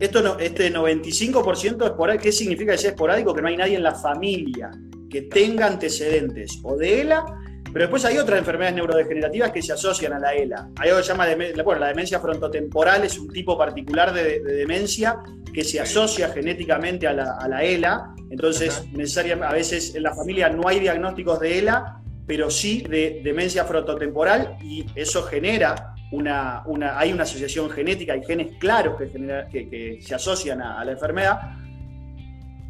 Esto 0.00 0.22
no, 0.22 0.38
este 0.38 0.72
95% 0.72 1.84
esporádico, 1.84 2.22
¿qué 2.22 2.32
significa 2.32 2.72
que 2.72 2.78
sea 2.78 2.90
esporádico? 2.90 3.34
Que 3.34 3.42
no 3.42 3.48
hay 3.48 3.56
nadie 3.56 3.76
en 3.76 3.82
la 3.82 3.94
familia 3.94 4.70
que 5.10 5.22
tenga 5.22 5.66
antecedentes 5.66 6.58
o 6.62 6.76
de 6.76 7.02
ELA 7.02 7.24
Pero 7.72 7.84
después 7.84 8.04
hay 8.04 8.18
otras 8.18 8.38
enfermedades 8.38 8.76
neurodegenerativas 8.76 9.52
que 9.52 9.62
se 9.62 9.72
asocian 9.72 10.12
a 10.14 10.18
la 10.18 10.32
ELA. 10.32 10.68
Hay 10.76 10.88
algo 10.88 11.00
que 11.00 11.04
se 11.04 11.12
llama 11.12 11.26
bueno, 11.64 11.80
la 11.80 11.88
demencia 11.88 12.18
frontotemporal, 12.20 13.04
es 13.04 13.18
un 13.18 13.28
tipo 13.28 13.58
particular 13.58 14.12
de, 14.12 14.40
demencia 14.40 15.18
que 15.52 15.64
se 15.64 15.80
asocia 15.80 16.30
genéticamente 16.30 17.06
a 17.06 17.12
la, 17.12 17.62
ELA. 17.62 18.14
Entonces, 18.30 18.84
necesariamente, 18.92 19.46
a 19.46 19.52
veces 19.52 19.94
en 19.94 20.02
la 20.02 20.14
familia 20.14 20.48
no 20.48 20.68
hay 20.68 20.80
diagnósticos 20.80 21.40
de 21.40 21.58
ELA, 21.58 22.00
pero 22.26 22.50
sí 22.50 22.82
de 22.88 23.20
demencia 23.24 23.64
frontotemporal 23.64 24.58
y 24.62 24.86
eso 24.94 25.22
genera 25.22 25.94
una, 26.12 26.62
hay 26.98 27.12
una 27.12 27.24
asociación 27.24 27.68
genética, 27.70 28.14
hay 28.14 28.24
genes 28.24 28.56
claros 28.58 28.96
que, 28.98 29.68
que, 29.68 29.98
se 30.00 30.14
asocian 30.14 30.62
a, 30.62 30.84
la 30.84 30.92
enfermedad, 30.92 31.38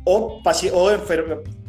o, 0.04 0.42
o 0.72 0.90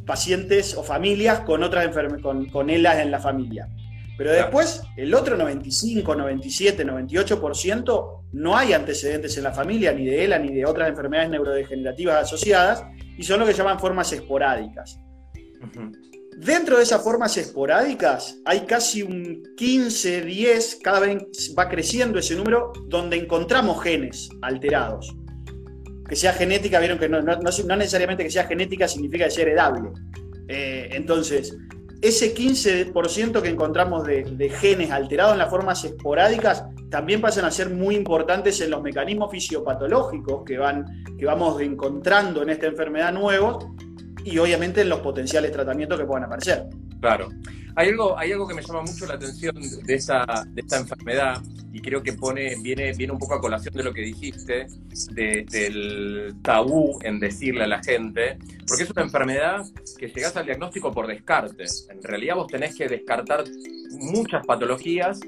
pacientes 0.09 0.75
o 0.75 0.81
familias 0.81 1.41
con 1.41 1.61
otras 1.61 1.85
enfermedades, 1.85 2.23
con, 2.23 2.49
con 2.49 2.71
ELA 2.71 3.03
en 3.03 3.11
la 3.11 3.19
familia. 3.19 3.69
Pero 4.17 4.31
después, 4.31 4.81
el 4.97 5.13
otro 5.13 5.37
95, 5.37 6.15
97, 6.15 6.83
98% 6.83 8.23
no 8.33 8.57
hay 8.57 8.73
antecedentes 8.73 9.37
en 9.37 9.43
la 9.43 9.51
familia, 9.51 9.93
ni 9.93 10.07
de 10.07 10.25
ELA, 10.25 10.39
ni 10.39 10.51
de 10.51 10.65
otras 10.65 10.89
enfermedades 10.89 11.29
neurodegenerativas 11.29 12.23
asociadas, 12.23 12.83
y 13.17 13.23
son 13.23 13.39
lo 13.39 13.45
que 13.45 13.53
llaman 13.53 13.79
formas 13.79 14.11
esporádicas. 14.11 14.99
Dentro 16.37 16.77
de 16.77 16.83
esas 16.83 17.03
formas 17.03 17.37
esporádicas 17.37 18.35
hay 18.45 18.61
casi 18.61 19.03
un 19.03 19.43
15, 19.55 20.21
10, 20.21 20.79
cada 20.81 21.01
vez 21.01 21.53
va 21.57 21.69
creciendo 21.69 22.17
ese 22.17 22.35
número, 22.35 22.73
donde 22.87 23.15
encontramos 23.15 23.81
genes 23.83 24.29
alterados. 24.41 25.15
Que 26.09 26.15
sea 26.15 26.33
genética, 26.33 26.79
vieron 26.79 26.97
que 26.97 27.07
no, 27.07 27.21
necesariamente 27.21 28.23
que 28.23 28.31
sea 28.31 28.45
genética 28.45 28.87
significa 28.87 29.25
que 29.25 29.31
sea 29.31 29.43
heredable. 29.43 29.91
Eh, 30.47 30.89
entonces, 30.93 31.55
ese 32.01 32.33
15% 32.33 33.41
que 33.41 33.49
encontramos 33.49 34.05
de, 34.05 34.49
genes 34.59 34.89
alterados 34.89 35.33
en 35.33 35.39
las 35.39 35.49
formas 35.49 35.83
esporádicas 35.83 36.63
también 36.89 37.21
pasan 37.21 37.45
a 37.45 37.51
ser 37.51 37.69
muy 37.69 37.95
importantes 37.95 38.59
en 38.61 38.71
los 38.71 38.81
mecanismos 38.81 39.29
fisiopatológicos 39.31 40.43
que, 40.43 40.57
van, 40.57 40.85
que 41.17 41.25
vamos 41.25 41.61
encontrando 41.61 42.41
en 42.41 42.49
esta 42.49 42.67
enfermedad 42.67 43.13
nuevos 43.13 43.67
y 44.23 44.37
obviamente 44.39 44.81
en 44.81 44.89
los 44.89 44.99
potenciales 44.99 45.51
tratamientos 45.51 45.99
que 45.99 46.05
puedan 46.05 46.23
aparecer. 46.23 46.65
Claro. 46.99 47.29
Hay 47.79 47.87
algo, 47.87 48.19
hay 48.19 48.33
algo 48.33 48.45
que 48.45 48.55
me 48.55 48.61
llama 48.61 48.81
mucho 48.81 49.05
la 49.05 49.13
atención 49.13 49.55
de, 49.55 49.95
esa, 49.95 50.25
de 50.49 50.59
esta 50.59 50.79
enfermedad 50.79 51.41
y 51.71 51.79
creo 51.79 52.03
que 52.03 52.11
pone, 52.11 52.57
viene, 52.61 52.91
viene 52.91 53.13
un 53.13 53.19
poco 53.19 53.35
a 53.35 53.39
colación 53.39 53.73
de 53.73 53.83
lo 53.83 53.93
que 53.93 54.01
dijiste, 54.01 54.67
del 55.15 56.35
tabú 56.41 56.99
en 57.03 57.21
decirle 57.21 57.63
a 57.63 57.67
la 57.67 57.81
gente, 57.81 58.37
porque 58.67 58.83
es 58.83 58.89
una 58.89 59.03
enfermedad 59.03 59.61
que 59.97 60.09
llegas 60.09 60.35
al 60.35 60.45
diagnóstico 60.45 60.91
por 60.91 61.07
descarte. 61.07 61.63
En 61.89 62.03
realidad 62.03 62.35
vos 62.35 62.47
tenés 62.47 62.75
que 62.75 62.89
descartar 62.89 63.45
muchas 63.91 64.45
patologías 64.45 65.21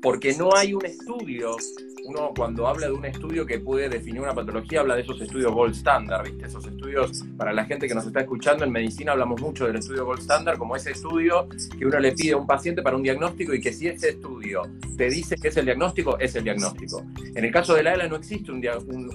porque 0.00 0.34
no 0.34 0.54
hay 0.54 0.74
un 0.74 0.86
estudio 0.86 1.56
uno 2.04 2.32
cuando 2.36 2.66
habla 2.66 2.86
de 2.86 2.92
un 2.92 3.04
estudio 3.04 3.46
que 3.46 3.58
puede 3.58 3.88
definir 3.88 4.20
una 4.20 4.34
patología, 4.34 4.80
habla 4.80 4.96
de 4.96 5.02
esos 5.02 5.20
estudios 5.20 5.52
gold 5.52 5.74
standard, 5.74 6.24
¿viste? 6.24 6.46
Esos 6.46 6.66
estudios, 6.66 7.24
para 7.36 7.52
la 7.52 7.64
gente 7.64 7.86
que 7.86 7.94
nos 7.94 8.06
está 8.06 8.20
escuchando, 8.20 8.64
en 8.64 8.72
medicina 8.72 9.12
hablamos 9.12 9.40
mucho 9.40 9.66
del 9.66 9.76
estudio 9.76 10.04
gold 10.04 10.20
standard, 10.20 10.58
como 10.58 10.76
ese 10.76 10.92
estudio 10.92 11.48
que 11.78 11.86
uno 11.86 11.98
le 11.98 12.12
pide 12.12 12.32
a 12.32 12.36
un 12.36 12.46
paciente 12.46 12.82
para 12.82 12.96
un 12.96 13.02
diagnóstico 13.02 13.54
y 13.54 13.60
que 13.60 13.72
si 13.72 13.88
ese 13.88 14.10
estudio 14.10 14.62
te 14.96 15.08
dice 15.08 15.36
que 15.36 15.48
es 15.48 15.56
el 15.56 15.64
diagnóstico, 15.64 16.18
es 16.18 16.34
el 16.34 16.44
diagnóstico. 16.44 17.04
En 17.34 17.44
el 17.44 17.52
caso 17.52 17.74
de 17.74 17.82
la 17.82 17.94
ELA 17.94 18.08
no 18.08 18.16
existe 18.16 18.50
un, 18.50 18.62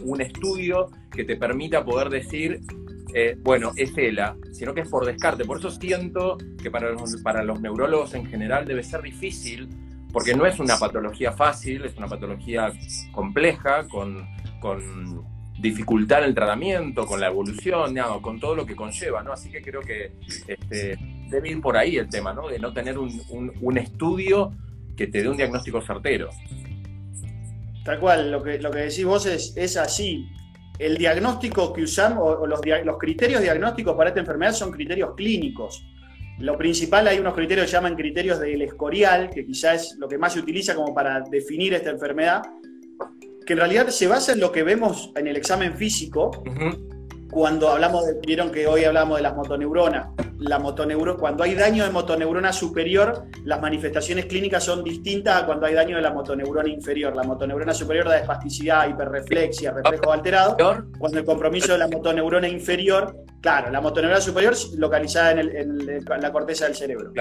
un, 0.04 0.22
estudio 0.22 0.90
que 1.12 1.24
te 1.24 1.36
permita 1.36 1.84
poder 1.84 2.10
decir 2.10 2.62
eh, 3.14 3.38
bueno, 3.42 3.72
es 3.76 3.98
ELA, 3.98 4.36
sino 4.52 4.74
que 4.74 4.82
es 4.82 4.90
por 4.90 5.06
descarte. 5.06 5.46
Por 5.46 5.60
eso 5.60 5.72
siento 5.72 6.38
que 6.62 6.70
para 6.70 6.94
para 7.24 7.44
los 7.44 7.62
neurólogos 7.62 8.14
en 8.14 8.26
general 8.26 8.66
debe 8.66 8.84
ser 8.84 9.02
difícil 9.02 9.70
porque 10.12 10.34
no 10.34 10.46
es 10.46 10.60
una 10.60 10.78
patología 10.78 11.32
fácil, 11.32 11.86
es 11.86 11.96
una 11.98 12.08
patología 12.08 12.72
compleja, 13.12 13.88
con, 13.88 14.28
dificultad 15.60 16.20
en 16.20 16.26
el 16.26 16.36
tratamiento, 16.36 17.06
con 17.06 17.20
la 17.20 17.28
evolución, 17.28 17.96
con 18.22 18.40
todo 18.40 18.56
lo 18.56 18.66
que 18.66 18.76
conlleva, 18.76 19.24
¿no? 19.24 19.34
Así 19.34 19.50
que 19.50 19.62
creo 19.62 19.82
que 19.82 20.12
este, 20.48 20.98
debe 21.30 21.50
ir 21.50 21.62
por 21.62 21.76
ahí 21.76 21.98
el 21.98 22.10
tema, 22.10 22.34
¿no? 22.34 22.48
De 22.48 22.60
no 22.60 22.74
tener 22.74 22.98
un, 22.98 23.78
estudio 23.78 24.52
que 24.96 25.08
te 25.08 25.24
dé 25.24 25.30
un 25.30 25.38
diagnóstico 25.38 25.82
certero. 25.82 26.30
Tal 27.84 28.00
cual, 28.00 28.32
lo 28.32 28.44
que, 28.44 28.60
lo 28.60 28.70
que 28.70 28.80
decís 28.80 29.06
vos 29.06 29.26
es, 29.26 29.56
es 29.56 29.78
así. 29.78 30.30
El 30.78 30.98
diagnóstico 30.98 31.74
que 31.74 31.84
usamos, 31.84 32.38
o 32.40 32.46
los, 32.46 32.62
los 32.84 32.98
criterios 32.98 33.42
diagnósticos 33.42 33.96
para 33.96 34.10
esta 34.10 34.20
enfermedad 34.20 34.54
son 34.54 34.72
criterios 34.72 35.16
clínicos. 35.16 35.84
Lo 36.40 36.58
principal, 36.58 37.08
hay 37.08 37.20
unos 37.20 37.34
criterios 37.34 37.66
que 37.66 37.72
llaman 37.72 37.96
criterios 37.96 38.40
del 38.40 38.62
escorial, 38.62 39.30
que 39.30 39.46
quizá 39.46 39.74
es 39.74 39.96
lo 39.98 40.08
que 40.08 40.18
más 40.18 40.34
se 40.34 40.40
utiliza 40.40 40.76
como 40.76 40.94
para 40.94 41.22
definir 41.22 41.74
esta 41.74 41.90
enfermedad, 41.90 42.44
que 43.46 43.54
en 43.54 43.60
realidad 43.60 43.88
se 43.88 44.08
basa 44.08 44.34
en 44.34 44.40
lo 44.40 44.52
que 44.52 44.62
vemos 44.62 45.12
en 45.16 45.28
el 45.28 45.36
examen 45.36 45.76
físico, 45.76 46.44
cuando 47.38 47.70
hablamos 47.70 48.08
de, 48.08 48.16
vieron 48.26 48.50
que 48.50 48.66
hoy 48.66 48.84
hablamos 48.84 49.18
de 49.18 49.22
las 49.22 49.36
motoneuronas, 49.36 50.08
la 50.40 50.58
motoneuro, 50.58 51.18
cuando 51.18 51.44
hay 51.44 51.54
daño 51.54 51.84
de 51.84 51.92
motoneurona 51.92 52.52
superior, 52.52 53.26
las 53.44 53.62
manifestaciones 53.62 54.26
clínicas 54.26 54.64
son 54.64 54.84
distintas 54.84 55.44
a 55.44 55.46
cuando 55.46 55.68
hay 55.68 55.76
daño 55.76 55.98
de 55.98 56.02
la 56.02 56.12
motoneurona 56.12 56.68
inferior. 56.68 57.16
La 57.16 57.24
motoneurona 57.24 57.76
superior 57.76 58.08
da 58.08 58.18
espasticidad, 58.18 58.90
hiperreflexia, 58.90 59.72
reflejo 59.72 60.12
alterado, 60.12 60.58
cuando 60.98 61.20
el 61.20 61.26
compromiso 61.26 61.74
de 61.74 61.80
la 61.80 61.88
motoneurona 61.88 62.48
inferior, 62.48 63.16
claro, 63.40 63.72
la 63.72 63.82
motoneurona 63.82 64.22
superior 64.22 64.56
localizada 64.78 65.42
en, 65.42 66.06
la 66.06 66.32
corteza 66.32 66.66
del 66.66 66.76
cerebro. 66.76 67.12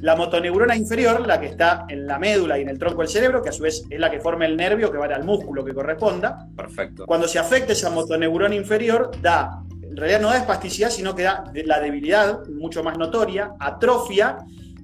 La 0.00 0.16
motoneurona 0.16 0.74
inferior, 0.74 1.26
la 1.26 1.38
que 1.38 1.46
está 1.46 1.84
en 1.88 2.06
la 2.06 2.18
médula 2.18 2.58
y 2.58 2.62
en 2.62 2.70
el 2.70 2.78
tronco 2.78 3.02
del 3.02 3.08
cerebro, 3.08 3.42
que 3.42 3.50
a 3.50 3.52
su 3.52 3.62
vez 3.62 3.84
es 3.88 4.00
la 4.00 4.10
que 4.10 4.20
forma 4.20 4.46
el 4.46 4.56
nervio 4.56 4.90
que 4.90 4.98
va 4.98 5.06
al 5.06 5.24
músculo 5.24 5.64
que 5.64 5.74
corresponda. 5.74 6.46
Perfecto. 6.56 7.06
Cuando 7.06 7.28
se 7.28 7.38
afecta 7.38 7.72
esa 7.72 7.90
motoneurona 7.90 8.54
inferior, 8.54 9.10
da 9.22 9.62
en 9.96 10.00
realidad 10.00 10.20
no 10.20 10.28
da 10.28 10.36
espasticidad, 10.36 10.90
sino 10.90 11.16
que 11.16 11.22
da 11.22 11.50
la 11.54 11.80
debilidad 11.80 12.46
mucho 12.48 12.84
más 12.84 12.98
notoria, 12.98 13.52
atrofia, 13.58 14.36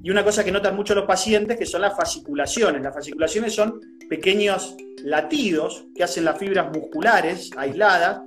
y 0.02 0.08
una 0.08 0.24
cosa 0.24 0.42
que 0.42 0.50
notan 0.50 0.74
mucho 0.74 0.94
los 0.94 1.04
pacientes, 1.04 1.58
que 1.58 1.66
son 1.66 1.82
las 1.82 1.94
fasciculaciones. 1.94 2.80
Las 2.80 2.94
fasciculaciones 2.94 3.54
son 3.54 3.78
pequeños 4.08 4.74
latidos 5.04 5.84
que 5.94 6.02
hacen 6.02 6.24
las 6.24 6.38
fibras 6.38 6.74
musculares 6.74 7.50
aisladas, 7.58 8.22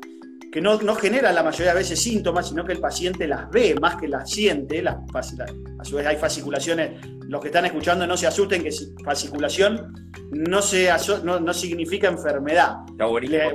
que 0.52 0.62
no, 0.62 0.80
no 0.80 0.94
generan 0.94 1.34
la 1.34 1.42
mayoría 1.42 1.74
de 1.74 1.80
veces 1.80 2.00
síntomas, 2.00 2.50
sino 2.50 2.64
que 2.64 2.74
el 2.74 2.80
paciente 2.80 3.28
las 3.28 3.50
ve 3.50 3.76
más 3.82 3.96
que 3.96 4.08
las 4.08 4.30
siente. 4.30 4.84
A 4.88 5.84
su 5.84 5.96
vez 5.96 6.06
hay 6.06 6.18
fasciculaciones, 6.18 7.02
los 7.28 7.42
que 7.42 7.48
están 7.48 7.66
escuchando 7.66 8.06
no 8.06 8.18
se 8.18 8.28
asusten 8.28 8.64
que 8.64 8.72
fasciculación 9.04 10.12
no, 10.32 10.62
se 10.62 10.90
no, 11.24 11.54
significa 11.54 12.08
enfermedad. 12.08 12.78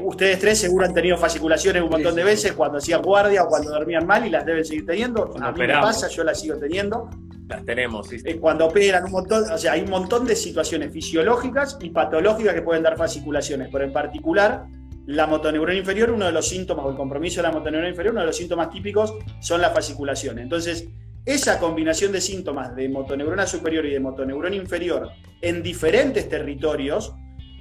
ustedes 0.03 0.39
tres 0.39 0.59
seguro 0.59 0.87
han 0.87 0.95
tenido 0.95 1.17
fasciculaciones 1.17 1.83
un 1.83 1.91
montón 1.91 2.15
de 2.15 2.25
veces 2.25 2.53
cuando 2.53 2.79
hacían 2.79 3.03
guardia 3.03 3.45
o 3.45 3.49
cuando 3.49 3.71
dormían 3.71 4.07
mal 4.07 4.27
y 4.27 4.31
las 4.31 4.45
deben 4.45 4.65
seguir 4.65 4.87
teniendo. 4.87 5.35
a 5.41 5.53
mí 5.53 5.59
me 5.59 5.69
pasa, 5.69 6.09
yo 6.09 6.25
las 6.25 6.41
sigo 6.41 6.57
teniendo. 6.57 7.09
Las 7.49 7.65
tenemos, 7.65 8.07
sí. 8.07 8.19
Eh, 8.25 8.39
cuando 8.39 8.67
operan 8.67 9.05
un 9.05 9.11
montón, 9.11 9.51
o 9.51 9.59
sea, 9.59 9.73
hay 9.73 9.83
un 9.83 9.91
montón 9.91 10.25
de 10.25 10.37
situaciones 10.37 10.93
fisiológicas 10.93 11.79
y 11.81 11.91
patológicas 11.91 12.55
que 12.55 12.63
pueden 12.63 12.85
dar 12.85 12.97
fasciculaciones, 12.97 13.69
pero 13.73 13.85
en 13.85 13.93
particular 13.93 14.67
la 15.07 15.27
motoneurona 15.27 15.77
inferior, 15.77 16.13
uno 16.13 16.27
de 16.27 16.33
los 16.33 16.49
síntomas, 16.49 16.87
o 16.87 16.91
el 16.91 16.97
compromiso 16.97 17.43
de 17.43 17.49
la 17.49 17.53
motoneurona 17.53 17.91
inferior, 17.91 18.13
uno 18.13 18.21
de 18.21 18.29
los 18.29 18.37
síntomas 18.37 18.71
típicos 18.71 19.15
son 19.41 19.61
las 19.61 19.75
fasciculaciones. 19.75 20.45
Entonces, 20.45 20.89
esa 21.25 21.59
combinación 21.59 22.13
de 22.13 22.21
síntomas 22.21 22.75
de 22.75 22.89
motoneurona 22.89 23.47
superior 23.47 23.87
y 23.87 23.91
de 23.91 24.01
motoneurona 24.01 24.57
inferior 24.57 25.11
en 25.41 25.63
diferentes 25.63 26.29
territorios, 26.29 27.15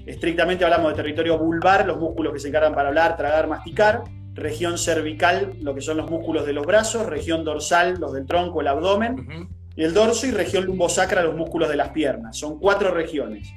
estrictamente 0.05 0.63
hablamos 0.63 0.91
de 0.91 0.97
territorio 0.97 1.37
vulvar, 1.37 1.85
los 1.85 1.97
músculos 1.97 2.33
que 2.33 2.39
se 2.39 2.47
encargan 2.47 2.73
para 2.73 2.89
hablar, 2.89 3.17
tragar, 3.17 3.47
masticar, 3.47 4.03
región 4.33 4.77
cervical, 4.77 5.53
lo 5.61 5.75
que 5.75 5.81
son 5.81 5.97
los 5.97 6.09
músculos 6.09 6.45
de 6.45 6.53
los 6.53 6.65
brazos, 6.65 7.05
región 7.05 7.43
dorsal, 7.43 7.95
los 7.99 8.13
del 8.13 8.25
tronco, 8.25 8.61
el 8.61 8.67
abdomen, 8.67 9.49
el 9.75 9.93
dorso 9.93 10.27
y 10.27 10.31
región 10.31 10.65
lumbosacra, 10.65 11.23
los 11.23 11.35
músculos 11.35 11.69
de 11.69 11.75
las 11.75 11.89
piernas. 11.89 12.37
Son 12.37 12.59
cuatro 12.59 12.91
regiones. 12.91 13.49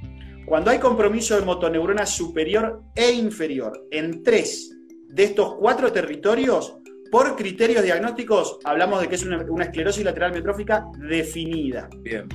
Cuando 0.46 0.70
hay 0.70 0.78
compromiso 0.78 1.38
de 1.38 1.46
motoneurona 1.46 2.04
superior 2.04 2.82
e 2.94 3.12
inferior 3.12 3.86
en 3.90 4.22
tres 4.22 4.76
de 5.08 5.24
estos 5.24 5.54
cuatro 5.54 5.92
territorios, 5.92 6.76
por 7.12 7.36
criterios 7.36 7.84
diagnósticos, 7.84 8.58
hablamos 8.64 9.02
de 9.02 9.08
que 9.08 9.16
es 9.16 9.22
una, 9.22 9.64
esclerosis 9.64 10.02
lateral 10.02 10.32
metrófica 10.32 10.86
definida. 10.98 11.90
Bien. 11.98 12.26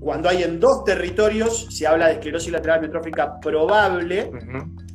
Cuando 0.00 0.28
hay 0.28 0.42
en 0.42 0.58
dos 0.58 0.82
territorios, 0.82 1.68
se 1.70 1.86
habla 1.86 2.08
de 2.08 2.14
esclerosis 2.14 2.50
lateral 2.50 2.80
metrófica 2.80 3.38
probable, 3.38 4.32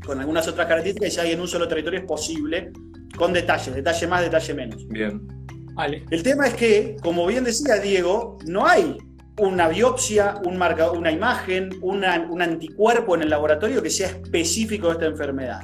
con 0.06 0.19
algunas 0.19 0.45
otras 0.45 0.67
características, 0.67 1.08
y 1.08 1.15
si 1.15 1.21
hay 1.21 1.32
en 1.32 1.39
un 1.39 1.47
solo 1.47 1.69
territorio 1.69 2.02
es 2.02 2.06
posible, 2.06 2.73
con 3.15 3.32
detalles, 3.32 3.73
detalle 3.73 4.08
más, 4.08 4.21
detalle 4.23 4.54
menos. 4.54 4.86
Bien. 4.89 5.25
Vale. 5.73 6.04
El 6.12 6.21
tema 6.21 6.47
es 6.47 6.56
que, 6.56 6.97
como 7.02 7.25
bien 7.25 7.45
decía 7.45 7.78
Diego, 7.78 8.39
no 8.45 8.67
hay 8.67 8.97
una 9.39 9.67
biopsia, 9.67 10.36
un 10.45 10.58
marca, 10.58 10.91
una 10.91 11.12
imagen, 11.12 11.69
un 11.82 12.04
anticuerpo 12.41 13.15
en 13.15 13.23
el 13.23 13.30
laboratorio 13.30 13.82
que 13.82 13.89
sea 13.89 14.08
específico 14.08 14.88
de 14.88 14.93
esta 14.93 15.06
enfermedad. 15.06 15.62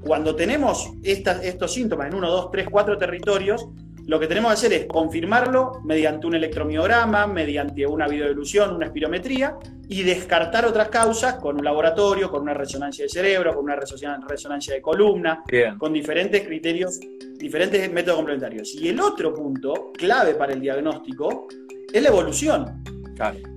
Cuando 0.00 0.36
tenemos 0.36 0.92
estos 1.02 1.72
síntomas 1.72 2.08
en 2.08 2.14
uno, 2.14 2.30
dos, 2.30 2.50
tres, 2.50 2.68
cuatro 2.70 2.96
territorios, 2.96 3.66
lo 4.06 4.20
que 4.20 4.28
tenemos 4.28 4.50
que 4.50 4.54
hacer 4.54 4.72
es 4.72 4.86
confirmarlo 4.86 5.80
mediante 5.84 6.28
un 6.28 6.36
electromiograma, 6.36 7.26
mediante 7.26 7.84
una 7.84 8.06
videoilusión, 8.06 8.76
una 8.76 8.86
espirometría, 8.86 9.56
y 9.88 10.04
descartar 10.04 10.64
otras 10.64 10.90
causas 10.90 11.34
con 11.34 11.56
un 11.56 11.64
laboratorio, 11.64 12.30
con 12.30 12.42
una 12.42 12.54
resonancia 12.54 13.04
de 13.04 13.08
cerebro, 13.08 13.52
con 13.52 13.64
una 13.64 13.74
resonancia 13.76 14.74
de 14.74 14.80
columna, 14.80 15.42
con 15.76 15.92
diferentes 15.92 16.46
criterios, 16.46 17.00
diferentes 17.36 17.92
métodos 17.92 18.18
complementarios. 18.18 18.74
Y 18.74 18.88
el 18.88 19.00
otro 19.00 19.34
punto 19.34 19.90
clave 19.92 20.34
para 20.34 20.52
el 20.52 20.60
diagnóstico 20.60 21.48
es 21.92 22.00
la 22.00 22.08
evolución. 22.08 22.84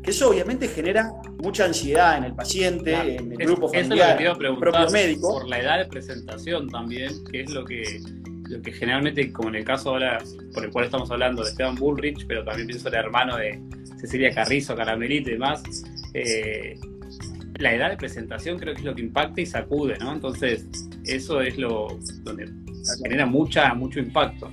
Que 0.03 0.11
eso 0.11 0.29
obviamente 0.29 0.67
genera 0.67 1.11
mucha 1.41 1.65
ansiedad 1.65 2.17
en 2.17 2.23
el 2.23 2.33
paciente, 2.33 3.15
en 3.15 3.31
el 3.31 3.37
grupo 3.37 3.69
familiar, 3.69 4.21
en 4.21 4.45
el 4.45 4.57
propio 4.57 4.89
médico. 4.91 5.39
Por 5.39 5.49
la 5.49 5.59
edad 5.59 5.79
de 5.79 5.85
presentación 5.85 6.69
también, 6.69 7.11
que 7.25 7.41
es 7.41 7.51
lo 7.51 7.65
que, 7.65 8.01
lo 8.49 8.61
que 8.61 8.71
generalmente, 8.71 9.31
como 9.33 9.49
en 9.49 9.55
el 9.55 9.65
caso 9.65 9.89
ahora 9.89 10.19
por 10.53 10.63
el 10.63 10.71
cual 10.71 10.85
estamos 10.85 11.11
hablando 11.11 11.43
de 11.43 11.49
Esteban 11.49 11.75
Bullrich, 11.75 12.25
pero 12.27 12.43
también 12.43 12.67
pienso 12.67 12.87
el 12.87 12.95
hermano 12.95 13.37
de 13.37 13.61
Cecilia 13.99 14.33
Carrizo, 14.33 14.75
Caramelito 14.75 15.29
y 15.29 15.33
demás, 15.33 15.61
eh, 16.13 16.79
la 17.59 17.73
edad 17.73 17.89
de 17.89 17.97
presentación 17.97 18.57
creo 18.57 18.73
que 18.73 18.79
es 18.79 18.85
lo 18.85 18.95
que 18.95 19.01
impacta 19.01 19.41
y 19.41 19.45
sacude, 19.45 19.97
¿no? 19.99 20.13
Entonces, 20.13 20.65
eso 21.05 21.41
es 21.41 21.57
lo 21.57 21.99
donde 22.23 22.49
genera 23.03 23.25
mucha, 23.25 23.73
mucho 23.73 23.99
impacto. 23.99 24.49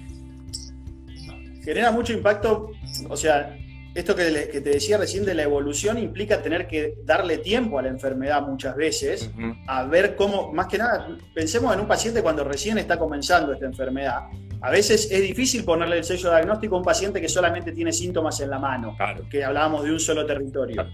Genera 1.63 1.93
mucho 1.93 2.13
impacto, 2.13 2.73
o 3.09 3.17
sea, 3.17 3.57
esto 3.97 4.15
que, 4.15 4.25
te 4.25 4.61
decía 4.61 4.99
recién 4.99 5.25
de 5.25 5.35
la 5.35 5.43
evolución 5.43 5.97
implica 5.97 6.43
tener 6.43 6.67
que 6.67 6.99
darle 7.05 7.39
tiempo 7.39 7.79
a 7.79 7.83
la 7.83 7.89
enfermedad 7.89 8.43
muchas 8.43 8.77
veces, 8.77 9.31
a 9.67 9.85
ver 9.85 10.15
cómo, 10.17 10.53
más 10.53 10.67
que 10.67 10.77
nada, 10.77 11.17
pensemos 11.35 11.73
en 11.73 11.81
un 11.81 11.89
paciente 11.89 12.23
cuando 12.23 12.45
recién 12.45 12.77
está 12.77 12.99
comenzando 12.99 13.55
esta 13.55 13.65
enfermedad. 13.65 14.25
A 14.61 14.71
veces 14.71 15.11
es 15.11 15.23
difícil 15.23 15.65
ponerle 15.65 15.97
el 15.97 16.05
sello 16.05 16.29
diagnóstico 16.29 16.75
a 16.75 16.79
un 16.79 16.85
paciente 16.85 17.23
que 17.23 17.29
solamente 17.29 17.73
tiene 17.73 17.91
síntomas 17.91 18.39
en 18.41 18.51
la 18.51 18.59
mano, 18.59 18.95
que 19.31 19.43
hablábamos 19.43 19.85
de 19.85 19.93
un 19.93 20.01
solo 20.01 20.27
territorio. 20.27 20.87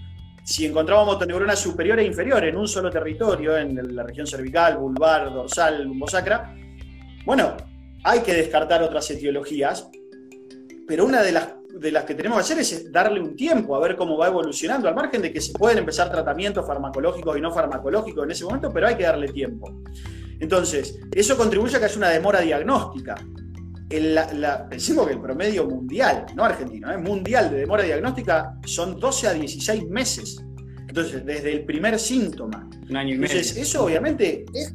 Si 0.44 0.64
encontramos 0.64 1.06
motoneurona 1.06 1.56
superior 1.56 1.98
e 1.98 2.04
inferior 2.04 2.44
en 2.44 2.56
un 2.56 2.68
solo 2.68 2.88
territorio, 2.88 3.56
en 3.56 3.96
la 3.96 4.04
región 4.04 4.28
cervical, 4.28 4.76
vulvar, 4.76 5.32
dorsal, 5.32 5.82
lumbosacra, 5.82 6.54
bueno, 7.24 7.56
hay 8.04 8.20
que 8.20 8.32
descartar 8.32 8.80
otras 8.80 9.10
etiologías, 9.10 9.88
pero 10.86 11.04
una 11.04 11.20
de 11.22 11.32
las 11.32 11.61
de 11.74 11.90
las 11.90 12.04
que 12.04 12.14
tenemos 12.14 12.38
que 12.38 12.42
hacer 12.42 12.58
es 12.58 12.92
darle 12.92 13.20
un 13.20 13.34
tiempo 13.34 13.74
a 13.74 13.80
ver 13.80 13.96
cómo 13.96 14.16
va 14.16 14.28
evolucionando, 14.28 14.88
al 14.88 14.94
margen 14.94 15.22
de 15.22 15.32
que 15.32 15.40
se 15.40 15.52
pueden 15.52 15.78
empezar 15.78 16.10
tratamientos 16.10 16.66
farmacológicos 16.66 17.36
y 17.36 17.40
no 17.40 17.52
farmacológicos 17.52 18.24
en 18.24 18.30
ese 18.30 18.44
momento, 18.44 18.70
pero 18.72 18.88
hay 18.88 18.96
que 18.96 19.04
darle 19.04 19.28
tiempo. 19.28 19.82
Entonces, 20.38 20.98
eso 21.12 21.36
contribuye 21.36 21.76
a 21.76 21.78
que 21.78 21.86
haya 21.86 21.96
una 21.96 22.10
demora 22.10 22.40
diagnóstica. 22.40 23.14
El, 23.88 24.14
la, 24.14 24.68
pensemos 24.68 25.06
que 25.06 25.12
el 25.12 25.20
promedio 25.20 25.66
mundial, 25.66 26.26
no 26.34 26.44
argentino, 26.44 26.90
¿eh? 26.90 26.98
mundial 26.98 27.50
de 27.50 27.58
demora 27.58 27.82
diagnóstica 27.82 28.58
son 28.64 28.98
12 28.98 29.28
a 29.28 29.32
16 29.34 29.88
meses. 29.88 30.42
Entonces, 30.88 31.24
desde 31.24 31.52
el 31.52 31.64
primer 31.64 31.98
síntoma. 31.98 32.68
Un 32.88 32.96
año 32.96 33.14
y 33.14 33.18
medio. 33.18 33.36
Entonces, 33.36 33.56
eso 33.56 33.84
obviamente 33.84 34.44
es, 34.54 34.72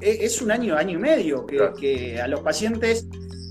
es, 0.00 0.42
un 0.42 0.50
año, 0.50 0.76
año 0.76 0.98
y 0.98 1.00
medio 1.00 1.44
que, 1.46 1.58
que 1.78 2.20
a 2.20 2.28
los 2.28 2.40
pacientes 2.40 3.06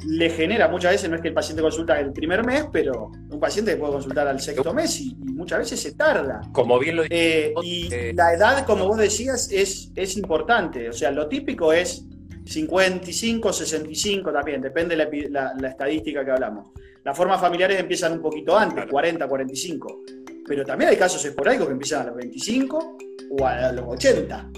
le 0.05 0.29
genera, 0.29 0.67
muchas 0.67 0.91
veces 0.91 1.09
no 1.09 1.15
es 1.15 1.21
que 1.21 1.29
el 1.29 1.33
paciente 1.33 1.61
consulta 1.61 1.99
el 1.99 2.11
primer 2.11 2.45
mes, 2.45 2.65
pero 2.71 3.11
un 3.29 3.39
paciente 3.39 3.75
puede 3.77 3.93
consultar 3.93 4.27
al 4.27 4.39
sexto 4.39 4.73
mes 4.73 5.01
y, 5.01 5.15
muchas 5.15 5.59
veces 5.59 5.79
se 5.79 5.93
tarda. 5.93 6.41
Como 6.51 6.79
bien 6.79 6.95
lo 6.97 7.03
eh, 7.09 7.53
Y 7.63 7.93
eh, 7.93 8.11
la 8.13 8.33
edad, 8.33 8.65
como 8.65 8.87
vos 8.87 8.97
decías, 8.97 9.51
es, 9.51 9.91
es 9.95 10.17
importante. 10.17 10.89
O 10.89 10.93
sea, 10.93 11.11
lo 11.11 11.27
típico 11.27 11.71
es 11.71 12.05
55, 12.45 13.53
65 13.53 14.31
también, 14.31 14.61
depende 14.61 14.95
de 14.95 15.29
la, 15.29 15.53
estadística 15.67 16.23
que 16.23 16.31
hablamos. 16.31 16.69
Las 17.03 17.15
formas 17.15 17.39
familiares 17.39 17.79
empiezan 17.79 18.13
un 18.13 18.21
poquito 18.21 18.57
antes, 18.57 18.85
40, 18.85 19.27
45. 19.27 20.01
Pero 20.47 20.65
también 20.65 20.89
hay 20.89 20.97
casos 20.97 21.23
esporádicos 21.25 21.67
que 21.67 21.73
empiezan 21.73 22.01
a 22.01 22.05
los 22.05 22.15
25 22.15 22.97
o 23.31 23.45
a 23.45 23.71
los 23.71 23.85
80. 23.87 24.49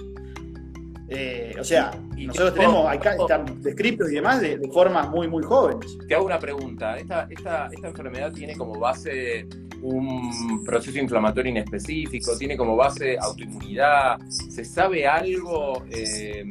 Eh, 1.12 1.56
o 1.60 1.64
sea, 1.64 1.92
nosotros 2.16 2.54
tenemos 2.54 2.88
acá 2.88 3.16
están 3.16 3.62
descritos 3.64 4.12
y 4.12 4.16
demás 4.16 4.42
de, 4.42 4.60
formas 4.72 5.10
muy, 5.10 5.28
muy 5.28 5.44
jóvenes. 5.44 5.98
Te 6.08 6.14
hago 6.14 6.26
una 6.26 6.40
pregunta. 6.40 6.98
Esta, 6.98 7.28
enfermedad 7.84 8.32
tiene 8.32 8.56
como 8.56 8.80
base 8.80 9.48
un 9.82 10.64
proceso 10.66 11.00
inflamatorio 11.00 11.50
inespecífico, 11.52 12.38
tiene 12.38 12.56
como 12.56 12.76
base 12.76 13.18
autoinmunidad. 13.20 14.20
¿Se 14.30 14.64
sabe 14.64 15.08
algo 15.08 15.84
eh, 15.90 16.44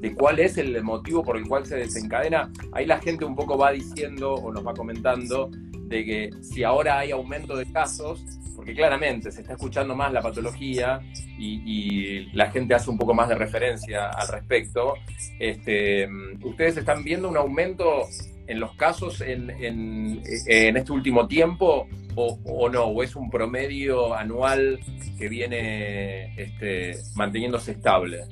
de 0.00 0.14
cuál 0.14 0.40
es 0.40 0.58
el 0.58 0.82
motivo 0.82 1.22
por 1.22 1.36
el 1.36 1.46
cual 1.46 1.64
se 1.64 1.76
desencadena? 1.76 2.50
Ahí 2.72 2.86
la 2.86 2.98
gente 2.98 3.24
un 3.24 3.36
poco 3.36 3.56
va 3.56 3.70
diciendo 3.70 4.34
o 4.34 4.52
nos 4.52 4.66
va 4.66 4.74
comentando 4.74 5.50
de 5.88 6.04
que 6.04 6.30
si 6.42 6.64
ahora 6.64 6.98
hay 6.98 7.10
aumento 7.10 7.56
de 7.56 7.70
casos, 7.70 8.24
porque 8.56 8.74
claramente 8.74 9.30
se 9.30 9.42
está 9.42 9.52
escuchando 9.52 9.94
más 9.94 10.12
la 10.12 10.22
patología 10.22 11.00
y, 11.38 12.26
la 12.32 12.50
gente 12.50 12.74
hace 12.74 12.90
un 12.90 12.98
poco 12.98 13.14
más 13.14 13.28
de 13.28 13.34
referencia 13.34 14.08
al 14.08 14.28
respecto. 14.28 14.94
Este, 15.38 16.08
¿Ustedes 16.42 16.78
están 16.78 17.04
viendo 17.04 17.28
un 17.28 17.36
aumento 17.36 18.06
en 18.46 18.60
los 18.60 18.74
casos 18.74 19.20
en, 19.20 20.22
este 20.24 20.92
último 20.92 21.26
tiempo 21.28 21.86
o, 22.14 22.68
no? 22.68 22.84
¿O 22.84 23.02
es 23.02 23.14
un 23.14 23.30
promedio 23.30 24.14
anual 24.14 24.80
que 25.18 25.28
viene 25.28 26.34
este, 26.36 26.98
manteniéndose 27.14 27.72
estable? 27.72 28.24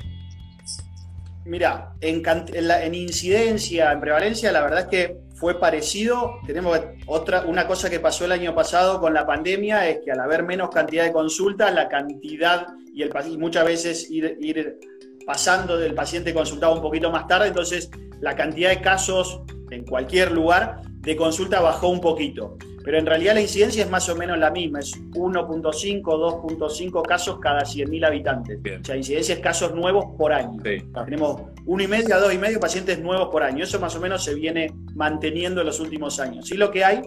Mira, 1.45 1.93
en, 2.01 2.23
en, 2.55 2.95
incidencia, 2.95 3.93
en 3.93 4.01
prevalencia, 4.01 4.51
la 4.51 4.63
verdad 4.63 4.81
es 4.81 4.87
que 4.87 5.24
fue 5.45 5.61
parecido. 5.61 6.41
Tenemos 6.47 6.81
otra, 7.05 7.45
una 7.47 7.67
cosa 7.67 7.91
que 7.91 8.01
pasó 8.01 8.25
el 8.25 8.33
año 8.33 8.55
pasado 8.55 8.99
con 8.99 9.13
la 9.13 9.27
pandemia, 9.27 9.87
es 9.91 9.99
que 10.03 10.11
al 10.11 10.21
haber 10.21 10.43
menos 10.43 10.71
cantidad 10.71 11.05
de 11.05 11.13
consultas, 11.13 11.75
la 11.75 11.87
cantidad 11.87 12.69
y, 12.95 13.03
el, 13.03 13.13
y 13.31 13.37
muchas 13.37 13.67
veces 13.67 14.11
ir, 14.11 14.39
ir 14.41 14.79
pasando 15.27 15.77
del 15.77 15.93
paciente 15.93 16.33
consultado 16.33 16.73
un 16.73 16.81
poquito 16.81 17.11
más 17.11 17.27
tarde, 17.27 17.49
entonces 17.49 17.91
la 18.21 18.35
cantidad 18.35 18.71
de 18.71 18.81
casos 18.81 19.43
en 19.71 19.85
cualquier 19.85 20.33
lugar 20.33 20.81
de 21.01 21.15
consulta 21.15 21.61
bajó 21.61 21.89
un 21.89 22.01
poquito. 22.01 22.57
Pero 22.85 22.99
en 22.99 23.07
realidad 23.07 23.35
la 23.35 23.41
incidencia 23.41 23.83
es 23.83 23.91
más 23.91 24.09
o 24.11 24.15
menos 24.15 24.39
la 24.39 24.51
misma, 24.51 24.81
es 24.81 24.93
1.5, 25.15 26.03
2.5 26.03 27.03
casos 27.03 27.39
cada 27.41 27.63
100.000 27.63 28.07
habitantes. 28.07 28.59
O 28.59 28.85
sea, 28.85 28.97
incidencia 28.97 29.35
es 29.35 29.41
casos 29.41 29.75
nuevos 29.75 30.05
por 30.19 30.35
año. 30.35 30.63
Tenemos 30.63 31.43
uno 31.65 31.83
y 31.83 31.87
medio 31.87 32.15
a 32.15 32.19
dos 32.19 32.35
y 32.35 32.39
medio 32.39 32.61
pacientes 32.61 33.01
nuevos 33.01 33.29
por 33.29 33.43
año. 33.43 33.65
Eso 33.65 33.81
más 33.81 33.97
o 33.97 34.01
menos 34.01 34.23
se 34.23 34.35
viene 34.35 34.71
manteniendo 34.95 35.63
en 35.63 35.67
los 35.67 35.81
últimos 35.81 36.21
años. 36.21 36.47
Sí 36.47 36.59
lo 36.59 36.71
que 36.71 36.85
hay, 36.85 37.01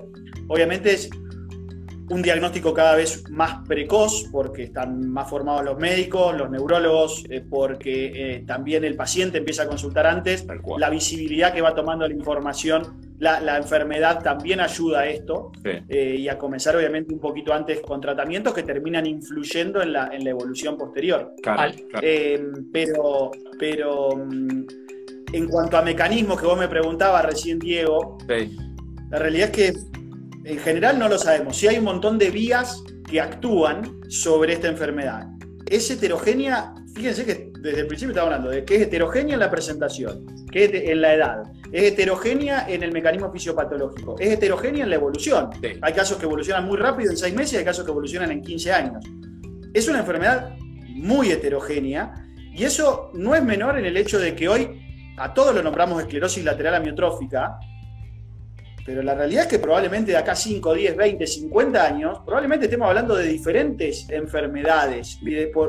obviamente, 0.47 0.93
es 0.93 1.11
un 2.09 2.21
diagnóstico 2.21 2.73
cada 2.73 2.95
vez 2.95 3.29
más 3.29 3.67
precoz, 3.67 4.25
porque 4.31 4.63
están 4.63 5.09
más 5.09 5.29
formados 5.29 5.63
los 5.63 5.77
médicos, 5.77 6.37
los 6.37 6.49
neurólogos, 6.49 7.25
eh, 7.29 7.43
porque 7.47 8.11
eh, 8.15 8.43
también 8.45 8.83
el 8.83 8.95
paciente 8.95 9.39
empieza 9.39 9.63
a 9.63 9.67
consultar 9.67 10.07
antes, 10.07 10.45
la 10.77 10.89
visibilidad 10.89 11.53
que 11.53 11.61
va 11.61 11.75
tomando 11.75 12.07
la 12.07 12.13
información 12.13 13.07
la, 13.19 13.57
enfermedad 13.57 14.21
también 14.21 14.59
ayuda 14.59 15.01
a 15.01 15.07
esto 15.07 15.51
eh, 15.63 16.15
y 16.19 16.27
a 16.27 16.37
comenzar 16.37 16.75
obviamente 16.75 17.13
un 17.13 17.19
poquito 17.19 17.53
antes 17.53 17.79
con 17.81 17.99
tratamientos 17.99 18.53
que 18.53 18.63
terminan 18.63 19.05
influyendo 19.05 19.81
en 19.81 19.93
la, 19.93 20.09
en 20.13 20.23
la 20.23 20.29
evolución 20.29 20.77
posterior. 20.77 21.33
Eh, 22.01 22.43
pero, 22.71 23.31
pero 23.57 24.15
mm, 24.15 24.65
en 25.33 25.47
cuanto 25.47 25.77
a 25.77 25.81
mecanismos 25.81 26.39
que 26.39 26.45
vos 26.45 26.57
me 26.57 26.67
preguntabas 26.67 27.25
recién, 27.25 27.59
Diego, 27.59 28.17
la 29.09 29.19
realidad 29.19 29.49
es 29.51 29.51
que 29.51 29.79
en 30.47 30.59
general 30.59 30.97
no 30.97 31.09
lo 31.09 31.17
sabemos. 31.17 31.57
Sí 31.57 31.67
hay 31.67 31.77
un 31.77 31.83
montón 31.83 32.17
de 32.17 32.31
vías 32.31 32.81
que 33.09 33.19
actúan 33.19 33.99
sobre 34.07 34.53
esta 34.53 34.69
enfermedad. 34.69 35.27
Es 35.69 35.91
heterogénea, 35.91 36.73
fíjense 36.95 37.25
que 37.25 37.51
desde 37.59 37.81
el 37.81 37.87
principio 37.87 38.11
estaba 38.11 38.27
hablando 38.27 38.49
de 38.49 38.63
que 38.63 38.77
es 38.77 38.81
heterogénea 38.83 39.33
en 39.33 39.41
la 39.41 39.51
presentación, 39.51 40.25
que 40.49 40.63
es 40.63 40.71
en 40.73 41.01
la 41.01 41.13
edad, 41.13 41.43
es 41.73 41.91
heterogénea 41.91 42.65
en 42.69 42.81
el 42.81 42.93
mecanismo 42.93 43.29
fisiopatológico, 43.29 44.15
es 44.19 44.29
heterogénea 44.29 44.85
en 44.85 44.89
la 44.89 44.95
evolución. 44.95 45.49
Hay 45.81 45.93
casos 45.93 46.17
que 46.17 46.25
evolucionan 46.25 46.65
muy 46.65 46.77
rápido 46.77 47.11
en 47.11 47.17
seis 47.17 47.35
meses 47.35 47.53
y 47.53 47.57
hay 47.57 47.65
casos 47.65 47.83
que 47.83 47.91
evolucionan 47.91 48.31
en 48.31 48.41
15 48.41 48.71
años. 48.71 49.03
Es 49.73 49.89
una 49.89 49.99
enfermedad 49.99 50.55
muy 50.87 51.29
heterogénea 51.29 52.13
y 52.53 52.63
eso 52.63 53.11
no 53.13 53.35
es 53.35 53.43
menor 53.43 53.77
en 53.77 53.85
el 53.85 53.97
hecho 53.97 54.17
de 54.17 54.33
que 54.33 54.47
hoy 54.47 54.69
a 55.17 55.33
todos 55.33 55.53
lo 55.53 55.61
nombramos 55.61 55.99
esclerosis 56.01 56.45
lateral 56.45 56.75
amiotrófica, 56.75 57.59
pero 58.87 59.03
la 59.03 59.15
realidad 59.15 59.43
es 59.43 59.49
que 59.49 59.59
probablemente 59.59 60.11
de 60.11 60.17
acá 60.17 60.33
5, 60.33 60.73
10, 60.73 60.95
20, 60.95 61.27
50 61.27 61.85
años, 61.85 62.19
probablemente 62.25 62.67
estemos 62.67 62.87
hablando 62.87 63.15
de 63.15 63.27
diferentes 63.27 64.09
enfermedades, 64.09 65.19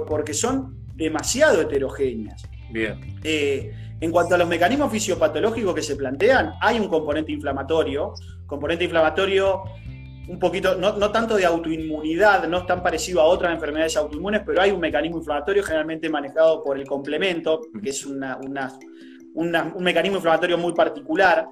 porque 0.06 0.32
son 0.32 0.86
demasiado 0.94 1.60
heterogéneas. 1.60 2.44
Bien. 2.70 3.18
Eh, 3.24 3.72
en 4.00 4.12
cuanto 4.12 4.36
a 4.36 4.38
los 4.38 4.46
mecanismos 4.46 4.92
fisiopatológicos 4.92 5.74
que 5.74 5.82
se 5.82 5.96
plantean, 5.96 6.52
hay 6.60 6.78
un 6.78 6.86
componente 6.86 7.32
inflamatorio, 7.32 8.14
componente 8.46 8.84
inflamatorio 8.84 9.64
un 10.28 10.38
poquito, 10.38 10.76
no, 10.76 11.10
tanto 11.10 11.34
de 11.34 11.44
autoinmunidad, 11.44 12.46
no 12.46 12.58
es 12.58 12.66
tan 12.66 12.84
parecido 12.84 13.20
a 13.20 13.24
otras 13.24 13.52
enfermedades 13.52 13.96
autoinmunes, 13.96 14.42
pero 14.46 14.62
hay 14.62 14.70
un 14.70 14.78
mecanismo 14.78 15.18
inflamatorio 15.18 15.64
generalmente 15.64 16.08
manejado 16.08 16.62
por 16.62 16.78
el 16.78 16.86
complemento, 16.86 17.62
que 17.82 17.90
es 17.90 18.06
una, 18.06 18.38
un 19.38 19.84
mecanismo 19.84 20.16
inflamatorio 20.16 20.58
muy 20.58 20.72
particular. 20.74 21.48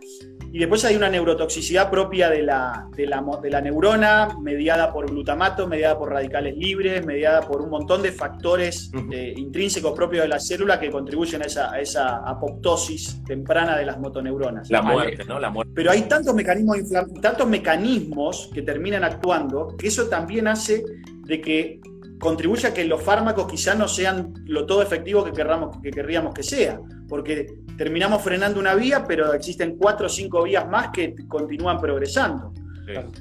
Y 0.53 0.59
después 0.59 0.85
hay 0.85 0.97
una 0.97 1.09
neurotoxicidad 1.09 1.91
propia 1.91 2.31
de 2.31 2.43
la, 2.43 2.89
de 2.97 3.07
la, 3.07 3.23
de 3.43 3.51
la 3.51 3.61
neurona, 3.61 4.29
mediada 4.41 4.93
por 4.93 5.07
glutamato, 5.11 5.67
mediada 5.67 5.99
por 5.99 6.11
radicales 6.11 6.57
libres, 6.57 7.05
mediada 7.05 7.43
por 7.43 7.61
un 7.61 7.69
montón 7.69 8.03
de 8.03 8.13
factores 8.13 8.91
eh, 9.13 9.35
intrínsecos 9.37 9.93
propios 9.93 10.23
de 10.23 10.29
la 10.29 10.41
célula 10.41 10.81
que 10.81 10.91
contribuyen 10.91 11.43
a 11.43 11.45
esa, 11.45 11.79
esa 11.79 12.17
apoptosis 12.19 13.23
temprana 13.25 13.77
de 13.77 13.85
las 13.85 13.99
motoneuronas. 13.99 14.71
La 14.71 14.83
muerte, 14.83 15.25
¿no? 15.25 15.39
La 15.39 15.51
muerte. 15.51 15.73
Pero 15.75 15.91
hay 15.91 16.03
tantos 16.03 16.35
mecanismos, 16.35 16.79
tantos 17.21 17.47
mecanismos 17.47 18.51
que 18.55 18.63
terminan 18.63 19.05
actuando 19.05 19.77
que 19.77 19.89
eso 19.89 20.09
también 20.09 20.49
hace 20.49 20.83
de 21.25 21.41
que 21.41 21.81
contribuya 22.19 22.71
a 22.71 22.75
que 22.75 22.85
los 22.85 23.03
fármacos 23.03 23.47
quizás 23.47 23.77
no 23.77 23.89
sean 23.89 24.33
lo 24.47 24.67
todo 24.67 24.83
efectivo 24.83 25.25
que, 25.25 25.33
querramos, 25.33 25.77
que 25.83 25.91
querríamos 25.91 26.35
que 26.35 26.43
sea, 26.43 26.81
porque 27.09 27.47
terminamos 27.77 28.23
frenando 28.23 28.59
una 28.59 28.75
vía, 28.75 29.05
pero 29.07 29.33
existen 29.33 29.77
cuatro 29.77 30.07
o 30.07 30.09
cinco 30.09 30.43
vías 30.45 30.69
más 30.69 30.89
que 30.91 31.15
continúan 31.29 31.79
progresando. 31.79 32.53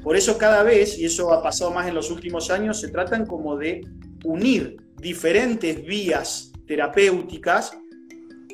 Por 0.04 0.16
eso 0.16 0.38
cada 0.38 0.64
vez, 0.64 0.98
y 1.00 1.06
eso 1.06 1.34
ha 1.34 1.42
pasado 1.42 1.72
más 1.72 1.88
en 1.88 1.96
los 1.96 2.12
últimos 2.12 2.52
años, 2.52 2.80
se 2.80 2.90
tratan 2.90 3.26
como 3.26 3.58
de 3.58 3.82
unir 4.24 4.78
diferentes 4.98 5.84
vías 5.84 6.52
terapéuticas 6.68 7.72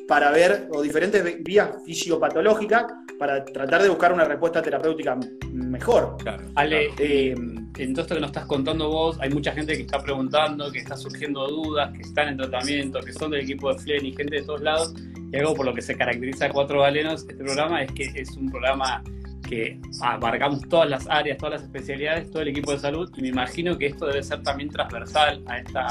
para 0.08 0.30
ver, 0.30 0.68
o 0.72 0.82
diferentes 0.82 1.42
vías 1.42 1.70
fisiopatológicas 1.84 2.84
para 3.22 3.44
tratar 3.44 3.80
de 3.80 3.88
buscar 3.88 4.12
una 4.12 4.24
respuesta 4.24 4.60
terapéutica 4.60 5.16
mejor. 5.52 6.16
Ale, 6.56 6.90
eh, 6.98 7.30
en 7.30 7.94
todo 7.94 8.02
esto 8.02 8.16
que 8.16 8.20
nos 8.20 8.30
estás 8.30 8.46
contando 8.46 8.88
vos, 8.88 9.16
hay 9.20 9.30
mucha 9.30 9.52
gente 9.52 9.76
que 9.76 9.82
está 9.82 10.02
preguntando, 10.02 10.72
que 10.72 10.80
está 10.80 10.96
surgiendo 10.96 11.46
dudas, 11.46 11.92
que 11.92 12.02
están 12.02 12.30
en 12.30 12.38
tratamiento, 12.38 12.98
que 12.98 13.12
son 13.12 13.30
del 13.30 13.42
equipo 13.42 13.72
de 13.72 13.78
FLEN 13.78 14.06
y 14.06 14.16
gente 14.16 14.40
de 14.40 14.42
todos 14.42 14.62
lados. 14.62 14.94
Y 15.32 15.36
algo 15.36 15.54
por 15.54 15.66
lo 15.66 15.72
que 15.72 15.82
se 15.82 15.96
caracteriza 15.96 16.46
a 16.46 16.48
Cuatro 16.50 16.80
Galenos, 16.80 17.20
este 17.20 17.36
programa, 17.36 17.80
es 17.84 17.92
que 17.92 18.10
es 18.12 18.36
un 18.36 18.50
programa 18.50 19.04
que 19.48 19.78
abarcamos 20.00 20.68
todas 20.68 20.90
las 20.90 21.06
áreas, 21.08 21.38
todas 21.38 21.60
las 21.60 21.62
especialidades, 21.62 22.28
todo 22.28 22.42
el 22.42 22.48
equipo 22.48 22.72
de 22.72 22.80
salud, 22.80 23.08
y 23.16 23.22
me 23.22 23.28
imagino 23.28 23.78
que 23.78 23.86
esto 23.86 24.06
debe 24.06 24.24
ser 24.24 24.42
también 24.42 24.68
transversal 24.68 25.44
a, 25.46 25.58
esta, 25.58 25.86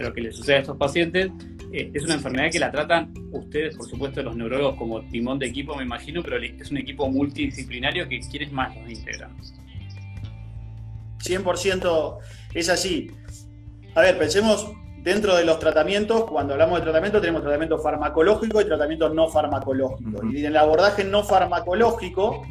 a 0.00 0.08
lo 0.08 0.12
que 0.12 0.20
le 0.20 0.32
sucede 0.32 0.56
a 0.56 0.60
estos 0.60 0.76
pacientes, 0.76 1.30
eh, 1.72 1.90
es 1.94 2.02
una 2.04 2.14
enfermedad 2.14 2.50
que 2.50 2.58
la 2.58 2.70
tratan 2.70 3.12
ustedes, 3.30 3.76
por 3.76 3.88
supuesto, 3.88 4.22
los 4.22 4.34
neurólogos 4.34 4.76
como 4.76 5.02
timón 5.02 5.38
de 5.38 5.46
equipo, 5.46 5.76
me 5.76 5.84
imagino, 5.84 6.22
pero 6.22 6.38
es 6.38 6.70
un 6.70 6.78
equipo 6.78 7.08
multidisciplinario 7.08 8.08
que 8.08 8.20
quienes 8.20 8.50
más 8.52 8.76
los 8.76 8.90
integran. 8.90 9.36
100% 11.18 12.18
es 12.54 12.68
así. 12.68 13.10
A 13.94 14.00
ver, 14.00 14.18
pensemos 14.18 14.72
dentro 15.02 15.36
de 15.36 15.44
los 15.44 15.58
tratamientos, 15.58 16.24
cuando 16.24 16.54
hablamos 16.54 16.78
de 16.78 16.84
tratamiento, 16.84 17.20
tenemos 17.20 17.42
tratamiento 17.42 17.78
farmacológico 17.78 18.60
y 18.60 18.64
tratamiento 18.64 19.08
no 19.10 19.28
farmacológico. 19.28 20.26
Y 20.32 20.40
en 20.40 20.46
el 20.46 20.56
abordaje 20.56 21.04
no 21.04 21.22
farmacológico, 21.22 22.42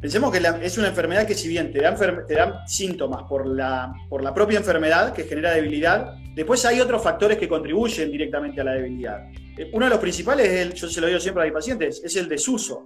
pensemos 0.00 0.32
que 0.32 0.42
es 0.62 0.78
una 0.78 0.88
enfermedad 0.88 1.26
que 1.26 1.34
si 1.34 1.48
bien 1.48 1.72
te 1.72 1.80
dan, 1.80 1.96
te 2.26 2.34
dan 2.34 2.66
síntomas 2.66 3.24
por 3.28 3.46
la, 3.46 3.92
por 4.08 4.22
la 4.22 4.32
propia 4.32 4.58
enfermedad 4.58 5.12
que 5.12 5.24
genera 5.24 5.52
debilidad, 5.52 6.14
Después 6.34 6.64
hay 6.64 6.80
otros 6.80 7.02
factores 7.02 7.38
que 7.38 7.48
contribuyen 7.48 8.10
directamente 8.10 8.60
a 8.60 8.64
la 8.64 8.72
debilidad. 8.72 9.30
Eh, 9.56 9.70
uno 9.72 9.86
de 9.86 9.90
los 9.90 9.98
principales, 9.98 10.48
es 10.48 10.60
el, 10.60 10.74
yo 10.74 10.88
se 10.88 11.00
lo 11.00 11.06
digo 11.08 11.18
siempre 11.18 11.42
a 11.42 11.46
mis 11.46 11.52
pacientes, 11.52 12.00
es 12.04 12.16
el 12.16 12.28
desuso. 12.28 12.84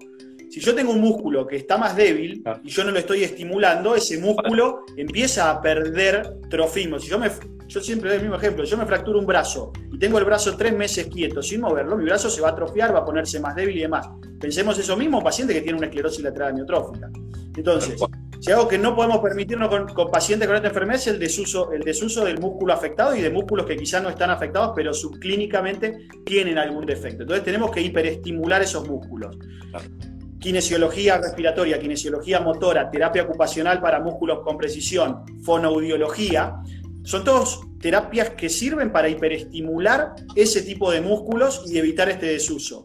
Si 0.50 0.60
yo 0.60 0.74
tengo 0.74 0.92
un 0.92 1.00
músculo 1.00 1.46
que 1.46 1.56
está 1.56 1.76
más 1.76 1.96
débil 1.96 2.42
y 2.62 2.68
yo 2.68 2.84
no 2.84 2.90
lo 2.92 2.98
estoy 2.98 3.24
estimulando, 3.24 3.94
ese 3.94 4.18
músculo 4.18 4.84
empieza 4.96 5.50
a 5.50 5.60
perder 5.60 6.38
trofismo. 6.48 6.98
Si 6.98 7.08
yo, 7.08 7.18
me, 7.18 7.30
yo 7.66 7.80
siempre 7.80 8.10
doy 8.10 8.16
el 8.18 8.22
mismo 8.22 8.36
ejemplo, 8.36 8.64
yo 8.64 8.76
me 8.76 8.86
fracturo 8.86 9.18
un 9.18 9.26
brazo 9.26 9.72
y 9.92 9.98
tengo 9.98 10.18
el 10.18 10.24
brazo 10.24 10.56
tres 10.56 10.74
meses 10.74 11.06
quieto 11.06 11.42
sin 11.42 11.60
moverlo, 11.60 11.96
mi 11.96 12.04
brazo 12.04 12.28
se 12.28 12.40
va 12.40 12.48
a 12.48 12.52
atrofiar, 12.52 12.94
va 12.94 13.00
a 13.00 13.04
ponerse 13.04 13.40
más 13.40 13.54
débil 13.54 13.78
y 13.78 13.80
demás. 13.82 14.08
Pensemos 14.40 14.78
eso 14.78 14.96
mismo, 14.96 15.18
un 15.18 15.24
paciente 15.24 15.54
que 15.54 15.62
tiene 15.62 15.78
una 15.78 15.86
esclerosis 15.86 16.22
lateral 16.22 16.50
amiotrófica. 16.50 17.08
Entonces, 17.56 18.00
si 18.40 18.52
algo 18.52 18.68
que 18.68 18.76
no 18.76 18.94
podemos 18.94 19.20
permitirnos 19.20 19.70
con, 19.70 20.10
pacientes 20.10 20.46
con 20.46 20.56
esta 20.56 20.68
enfermedad 20.68 21.00
es 21.00 21.06
el 21.06 21.18
desuso, 21.18 21.72
el 21.72 21.82
desuso 21.82 22.26
del 22.26 22.38
músculo 22.38 22.74
afectado 22.74 23.16
y 23.16 23.22
de 23.22 23.30
músculos 23.30 23.64
que 23.64 23.74
quizás 23.74 24.02
no 24.02 24.10
están 24.10 24.28
afectados, 24.28 24.72
pero 24.76 24.92
subclínicamente 24.92 26.08
tienen 26.26 26.58
algún 26.58 26.84
defecto. 26.84 27.22
Entonces 27.22 27.42
tenemos 27.42 27.70
que 27.70 27.80
hiperestimular 27.80 28.60
esos 28.60 28.86
músculos. 28.86 29.38
Kinesiología 30.38 31.16
respiratoria, 31.16 31.78
kinesiología 31.78 32.40
motora, 32.40 32.90
terapia 32.90 33.22
ocupacional 33.22 33.80
para 33.80 34.00
músculos 34.00 34.40
con 34.44 34.58
precisión, 34.58 35.24
fonoaudiología, 35.42 36.56
son 37.04 37.22
todos 37.22 37.60
terapias 37.80 38.30
que 38.30 38.48
sirven 38.48 38.90
para 38.90 39.08
hiperestimular 39.08 40.14
ese 40.34 40.62
tipo 40.62 40.90
de 40.90 41.00
músculos 41.00 41.64
y 41.70 41.78
evitar 41.78 42.08
este 42.08 42.26
desuso. 42.26 42.84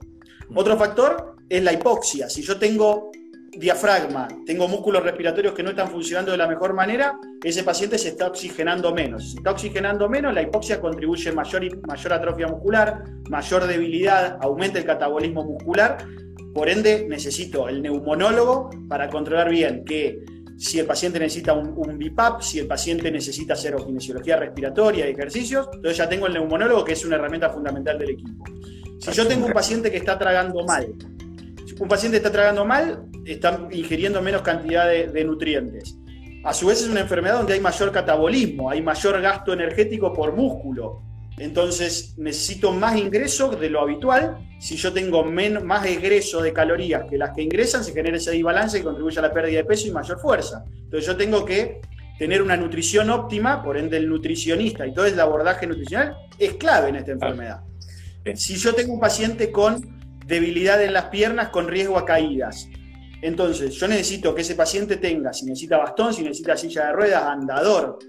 Otro 0.54 0.78
factor 0.78 1.38
es 1.48 1.64
la 1.64 1.74
hipoxia. 1.74 2.30
Si 2.30 2.42
yo 2.42 2.60
tengo 2.60 3.12
diafragma, 3.58 4.28
tengo 4.46 4.68
músculos 4.68 5.04
respiratorios 5.04 5.54
que 5.54 5.64
no 5.64 5.72
están 5.72 5.90
funcionando 5.90 6.32
de 6.32 6.38
la 6.38 6.48
mejor 6.48 6.74
manera, 6.74 7.18
ese 7.44 7.64
paciente 7.64 7.98
se 7.98 8.10
está 8.10 8.28
oxigenando 8.28 8.94
menos. 8.94 9.24
Si 9.24 9.32
se 9.32 9.38
está 9.38 9.52
oxigenando 9.52 10.10
menos, 10.10 10.34
la 10.34 10.42
hipoxia 10.42 10.82
contribuye 10.82 11.32
mayor, 11.32 11.88
mayor 11.88 12.14
atrofia 12.14 12.48
muscular, 12.48 13.04
mayor 13.30 13.68
debilidad, 13.68 14.38
aumenta 14.42 14.80
el 14.80 14.86
catabolismo 14.86 15.46
muscular. 15.46 16.06
Por 16.54 16.68
ende, 16.68 17.06
necesito 17.08 17.70
el 17.70 17.82
neumonólogo 17.82 18.70
para 18.90 19.10
controlar 19.10 19.50
bien 19.50 19.86
que 19.86 20.20
si 20.60 20.78
el 20.78 20.86
paciente 20.86 21.20
necesita 21.20 21.54
un, 21.54 21.74
un 21.76 21.98
BIPAP, 21.98 22.42
si 22.42 22.60
el 22.60 22.68
paciente 22.68 23.10
necesita 23.10 23.54
hacer 23.54 23.76
kinesiología 23.78 24.36
respiratoria 24.36 25.08
y 25.08 25.14
ejercicios, 25.14 25.70
entonces 25.74 25.98
ya 25.98 26.10
tengo 26.10 26.28
el 26.28 26.34
neumonólogo 26.34 26.84
que 26.84 26.94
es 26.94 27.06
una 27.06 27.16
herramienta 27.16 27.50
fundamental 27.50 27.98
del 27.98 28.10
equipo. 28.10 28.44
Si 29.00 29.12
yo 29.14 29.26
tengo 29.26 29.46
un 29.46 29.54
paciente 29.54 29.90
que 29.90 29.98
está 29.98 30.20
tragando 30.20 30.66
mal, 30.66 30.94
un 31.80 31.88
paciente 31.88 32.18
está 32.18 32.30
tragando 32.30 32.66
mal, 32.66 33.06
está 33.26 33.68
ingiriendo 33.72 34.22
menos 34.22 34.42
cantidad 34.42 34.88
de, 34.90 35.24
nutrientes. 35.24 35.98
A 36.44 36.54
su 36.54 36.68
vez 36.68 36.82
es 36.82 36.90
una 36.90 37.00
enfermedad 37.00 37.38
donde 37.38 37.54
hay 37.54 37.62
mayor 37.62 37.92
catabolismo, 37.94 38.70
hay 38.70 38.82
mayor 38.82 39.22
gasto 39.22 39.54
energético 39.54 40.12
por 40.12 40.36
músculo. 40.36 41.04
Entonces 41.40 42.16
necesito 42.18 42.74
más 42.74 42.98
ingreso 42.98 43.50
de 43.50 43.70
lo 43.70 43.82
habitual. 43.82 44.38
Si 44.60 44.76
yo 44.76 44.92
tengo 44.92 45.24
menos, 45.24 45.64
más 45.64 45.86
egreso 45.86 46.42
de 46.42 46.52
calorías 46.52 47.06
que 47.10 47.18
las 47.18 47.32
que 47.34 47.44
ingresan, 47.44 47.84
se 47.84 47.94
genera 47.94 48.18
ese 48.18 48.32
desbalance 48.32 48.80
y 48.80 48.84
contribuye 48.84 49.18
a 49.20 49.22
la 49.22 49.34
pérdida 49.34 49.60
de 49.60 49.66
peso 49.66 49.88
y 49.88 49.92
mayor 49.92 50.20
fuerza. 50.20 50.66
Entonces 50.68 51.06
yo 51.08 51.16
tengo 51.16 51.46
que 51.46 51.80
tener 52.18 52.42
una 52.42 52.58
nutrición 52.58 53.10
óptima, 53.10 53.64
por 53.64 53.78
ende 53.78 53.96
el 53.96 54.10
nutricionista 54.10 54.86
y 54.86 54.94
todo 54.94 55.06
el 55.06 55.18
abordaje 55.18 55.66
nutricional 55.66 56.18
es 56.38 56.56
clave 56.56 56.90
en 56.90 56.98
esta 56.98 57.12
enfermedad. 57.14 57.62
Si 58.36 58.56
yo 58.58 58.76
tengo 58.76 58.94
un 58.94 59.00
paciente 59.00 59.50
con 59.50 59.98
debilidad 60.30 60.82
en 60.84 60.94
las 60.94 61.06
piernas 61.06 61.50
con 61.50 61.68
riesgo 61.68 61.98
a 61.98 62.06
caídas. 62.06 62.70
Entonces, 63.22 63.74
yo 63.74 63.88
necesito 63.88 64.34
que 64.34 64.42
ese 64.42 64.56
paciente 64.56 64.98
tenga, 64.98 65.34
si 65.34 65.46
necesita 65.46 65.78
bastón, 65.78 66.14
si 66.14 66.22
necesita 66.22 66.56
silla 66.56 66.86
de 66.86 66.94
ruedas, 66.94 67.24
andador. 67.24 68.00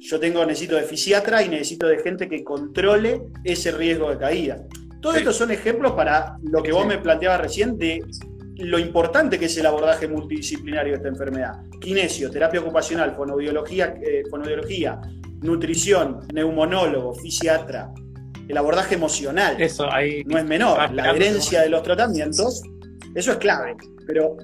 Yo 0.00 0.20
tengo, 0.20 0.44
necesito 0.44 0.76
de 0.76 0.82
fisiatra 0.82 1.42
y 1.42 1.48
necesito 1.48 1.86
de 1.86 1.98
gente 1.98 2.28
que 2.28 2.44
controle 2.44 3.22
ese 3.42 3.72
riesgo 3.72 4.10
de 4.10 4.18
caída. 4.18 4.62
Todos 5.00 5.16
estos 5.16 5.36
son 5.36 5.50
ejemplos 5.50 5.92
para 5.92 6.36
lo 6.42 6.62
que 6.62 6.72
vos 6.72 6.86
me 6.86 6.98
planteabas 6.98 7.40
recién 7.40 7.78
de 7.78 8.02
lo 8.56 8.78
importante 8.78 9.38
que 9.38 9.46
es 9.46 9.56
el 9.58 9.66
abordaje 9.66 10.06
multidisciplinario 10.06 10.92
de 10.92 10.96
esta 10.96 11.08
enfermedad. 11.08 11.52
Kinesio, 11.80 12.30
terapia 12.30 12.60
ocupacional, 12.60 13.14
fonobiología, 13.14 13.94
eh, 14.02 14.22
fonobiología 14.30 15.00
nutrición, 15.44 16.20
neumonólogo, 16.32 17.14
fisiatra, 17.14 17.92
el 18.48 18.56
abordaje 18.56 18.94
emocional. 18.94 19.60
Eso, 19.60 19.90
ahí. 19.92 20.24
No 20.24 20.38
es 20.38 20.44
menor. 20.44 20.90
La 20.92 21.10
herencia 21.10 21.60
de 21.60 21.68
los 21.68 21.82
tratamientos, 21.82 22.62
eso 23.14 23.32
es 23.32 23.36
clave. 23.36 23.76
Pero, 24.06 24.36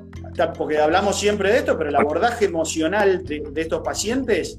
porque 0.57 0.79
hablamos 0.79 1.19
siempre 1.19 1.53
de 1.53 1.59
esto, 1.59 1.77
pero 1.77 1.91
el 1.91 1.97
abordaje 1.97 2.45
emocional 2.45 3.25
de, 3.25 3.43
estos 3.57 3.81
pacientes, 3.83 4.59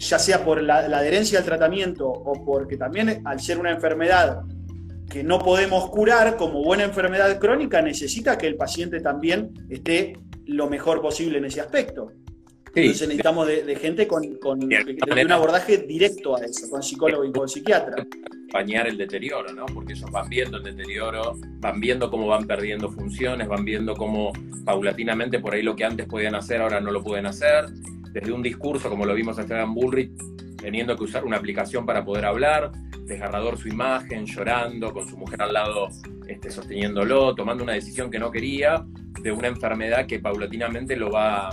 ya 0.00 0.18
sea 0.18 0.44
por 0.44 0.62
la, 0.62 0.88
la, 0.88 0.98
adherencia 0.98 1.38
al 1.38 1.44
tratamiento 1.44 2.08
o 2.08 2.44
porque 2.44 2.76
también 2.76 3.22
al 3.24 3.38
ser 3.38 3.58
una 3.58 3.70
enfermedad 3.70 4.42
que 5.08 5.22
no 5.22 5.38
podemos 5.38 5.90
curar 5.90 6.36
como 6.36 6.62
buena 6.62 6.84
enfermedad 6.84 7.38
crónica, 7.38 7.82
necesita 7.82 8.38
que 8.38 8.46
el 8.46 8.56
paciente 8.56 9.00
también 9.00 9.52
esté 9.68 10.14
lo 10.46 10.68
mejor 10.68 11.00
posible 11.02 11.38
en 11.38 11.44
ese 11.44 11.60
aspecto. 11.60 12.12
Entonces 12.74 13.08
necesitamos 13.08 13.48
de, 13.48 13.76
gente 13.76 14.06
con, 14.06 14.24
un 14.24 15.32
abordaje 15.32 15.78
directo 15.78 16.36
a 16.36 16.44
eso, 16.44 16.70
con 16.70 16.82
psicólogo 16.82 17.24
y 17.24 17.32
con 17.32 17.48
psiquiatra. 17.48 17.96
Acompañar 18.02 18.86
el 18.86 18.96
deterioro, 18.96 19.52
¿no? 19.52 19.66
Porque 19.66 19.94
ellos 19.94 20.08
van 20.12 20.28
viendo 20.28 20.58
el 20.58 20.62
deterioro, 20.62 21.36
van 21.58 21.80
viendo 21.80 22.10
cómo 22.10 22.28
van 22.28 22.46
perdiendo 22.46 22.88
funciones, 22.88 23.48
van 23.48 23.64
viendo 23.64 23.96
cómo 23.96 24.32
paulatinamente 24.64 25.40
por 25.40 25.54
ahí 25.54 25.62
lo 25.62 25.74
que 25.74 25.84
antes 25.84 26.06
podían 26.06 26.36
hacer 26.36 26.60
ahora 26.60 26.80
no 26.80 26.92
lo 26.92 27.02
pueden 27.02 27.26
hacer. 27.26 27.66
Desde 28.12 28.32
un 28.32 28.42
discurso, 28.42 28.88
como 28.88 29.04
lo 29.04 29.14
vimos 29.14 29.38
a 29.38 29.42
Esteban 29.42 29.74
Bullrich, 29.74 30.12
teniendo 30.56 30.96
que 30.96 31.04
usar 31.04 31.24
una 31.24 31.36
aplicación 31.36 31.86
para 31.86 32.04
poder 32.04 32.26
hablar, 32.26 32.72
desgarrador 33.04 33.58
su 33.58 33.68
imagen, 33.68 34.26
llorando, 34.26 34.92
con 34.92 35.08
su 35.08 35.16
mujer 35.16 35.42
al 35.42 35.52
lado 35.52 35.88
este, 36.28 36.50
sosteniéndolo, 36.50 37.34
tomando 37.34 37.64
una 37.64 37.72
decisión 37.72 38.10
que 38.10 38.18
no 38.18 38.30
quería, 38.30 38.84
de 39.22 39.32
una 39.32 39.48
enfermedad 39.48 40.06
que 40.06 40.18
paulatinamente 40.18 40.96
lo 40.96 41.10
va 41.10 41.50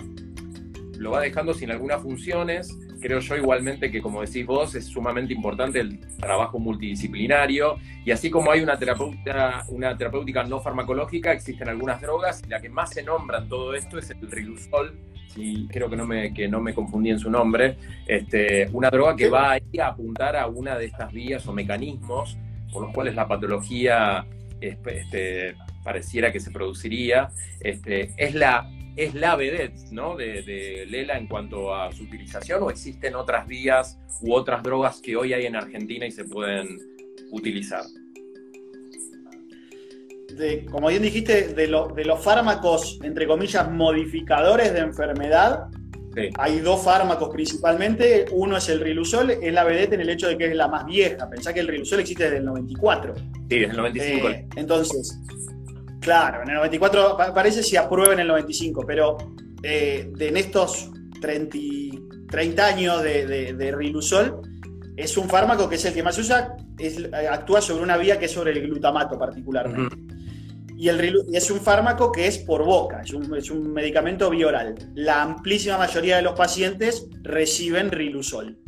lo 0.99 1.11
va 1.11 1.21
dejando 1.21 1.53
sin 1.53 1.71
algunas 1.71 2.01
funciones. 2.01 2.77
Creo 2.99 3.19
yo 3.19 3.35
igualmente 3.35 3.91
que, 3.91 4.01
como 4.01 4.21
decís 4.21 4.45
vos, 4.45 4.73
es 4.75 4.85
sumamente 4.85 5.33
importante 5.33 5.79
el 5.79 5.99
trabajo 6.17 6.59
multidisciplinario. 6.59 7.77
Y 8.03 8.11
así 8.11 8.29
como 8.29 8.51
hay 8.51 8.61
una, 8.61 8.77
terapéutica, 8.77 9.63
una 9.69 9.95
terapéutica 9.95 10.43
no 10.43 10.59
farmacológica, 10.59 11.31
existen 11.31 11.69
algunas 11.69 12.01
drogas 12.01 12.41
y 12.45 12.49
la 12.49 12.59
que 12.59 12.69
más 12.69 12.89
se 12.91 13.03
nombra 13.03 13.39
en 13.39 13.47
todo 13.47 13.75
esto 13.75 13.99
es 13.99 14.09
el 14.09 14.31
riluzol, 14.31 14.97
y 15.35 15.67
creo 15.67 15.89
que 15.89 15.95
no 15.95 16.05
me, 16.05 16.33
que 16.33 16.47
no 16.47 16.61
me 16.61 16.73
confundí 16.73 17.09
en 17.09 17.19
su 17.19 17.29
nombre, 17.29 17.77
este, 18.07 18.69
una 18.71 18.89
droga 18.89 19.15
que 19.15 19.29
va 19.29 19.53
a 19.53 19.87
apuntar 19.87 20.35
a 20.35 20.47
una 20.47 20.77
de 20.77 20.85
estas 20.85 21.11
vías 21.11 21.47
o 21.47 21.53
mecanismos 21.53 22.37
por 22.71 22.83
los 22.83 22.93
cuales 22.93 23.15
la 23.15 23.27
patología 23.27 24.25
este, 24.61 25.55
pareciera 25.83 26.31
que 26.31 26.39
se 26.39 26.51
produciría, 26.51 27.29
este, 27.61 28.11
es 28.17 28.33
la 28.33 28.69
es 28.97 29.13
la 29.13 29.35
vedette 29.35 29.91
¿no? 29.91 30.15
de, 30.15 30.85
Lela 30.89 31.17
en 31.17 31.27
cuanto 31.27 31.73
a 31.73 31.91
su 31.91 32.03
utilización 32.03 32.63
o 32.63 32.71
existen 32.71 33.15
otras 33.15 33.47
vías 33.47 33.99
u 34.21 34.33
otras 34.33 34.63
drogas 34.63 34.99
que 35.01 35.15
hoy 35.15 35.33
hay 35.33 35.45
en 35.45 35.55
Argentina 35.55 36.07
y 36.07 36.11
se 36.11 36.25
pueden 36.25 36.79
utilizar? 37.31 37.83
Como 40.71 40.88
bien 40.89 41.02
dijiste, 41.02 41.50
de, 41.50 41.67
los 41.67 42.23
fármacos, 42.23 43.00
entre 43.04 43.28
comillas, 43.28 43.69
modificadores 43.71 44.73
de 44.73 44.80
enfermedad, 44.80 45.67
hay 46.38 46.60
dos 46.60 46.84
fármacos 46.84 47.30
principalmente. 47.30 48.26
Uno 48.32 48.58
es 48.58 48.69
el 48.69 48.80
Rilusol, 48.80 49.32
es 49.32 49.54
la 49.54 49.63
vedette 49.63 49.93
en 49.93 50.02
el 50.02 50.10
hecho 50.10 50.28
de 50.28 50.38
que 50.38 50.47
es 50.47 50.56
la 50.56 50.67
más 50.67 50.86
vieja. 50.86 51.30
Pensá 51.30 51.54
que 51.54 51.60
el 51.60 51.67
Rilusol 51.67 52.00
existe 52.00 52.23
desde 52.23 52.38
el 52.38 52.45
94. 52.45 53.15
Sí, 53.15 53.23
desde 53.50 53.65
el 53.65 53.78
95. 53.78 54.30
Eh, 54.30 54.47
entonces, 54.56 55.19
Claro, 56.08 56.41
en 56.43 56.50
el 56.52 56.56
94 56.56 57.17
parece 57.36 57.62
si 57.62 57.76
aprueba 57.76 58.13
en 58.13 58.21
el 58.21 58.28
95, 58.30 58.86
pero 58.88 59.17
eh, 59.62 60.10
en 60.17 60.38
estos 60.38 60.89
30, 61.19 62.65
años 62.65 63.04
de, 63.04 63.76
Rilusol, 63.76 64.41
es 64.95 65.17
un 65.17 65.28
fármaco 65.28 65.67
que 65.67 65.76
es 65.76 65.84
el 65.84 65.93
que 65.93 66.04
más 66.04 66.15
se 66.15 66.21
usa, 66.21 66.56
actúa 67.30 67.60
sobre 67.60 67.84
una 67.84 67.97
vía 67.97 68.17
que 68.17 68.26
es 68.26 68.32
sobre 68.32 68.52
el 68.52 68.62
glutamato 68.62 69.19
particularmente. 69.19 69.97
Y 70.77 70.89
el, 70.89 71.25
es 71.33 71.49
un 71.49 71.59
fármaco 71.59 72.11
que 72.11 72.27
es 72.27 72.37
por 72.37 72.63
boca, 72.63 73.01
es 73.01 73.11
un, 73.11 73.35
es 73.35 73.49
un, 73.49 73.73
medicamento 73.73 74.29
bioral. 74.29 74.75
La 74.93 75.23
amplísima 75.23 75.77
mayoría 75.79 76.17
de 76.17 76.21
los 76.21 76.37
pacientes 76.37 77.07
reciben 77.23 77.91
Rilusol. 77.91 78.59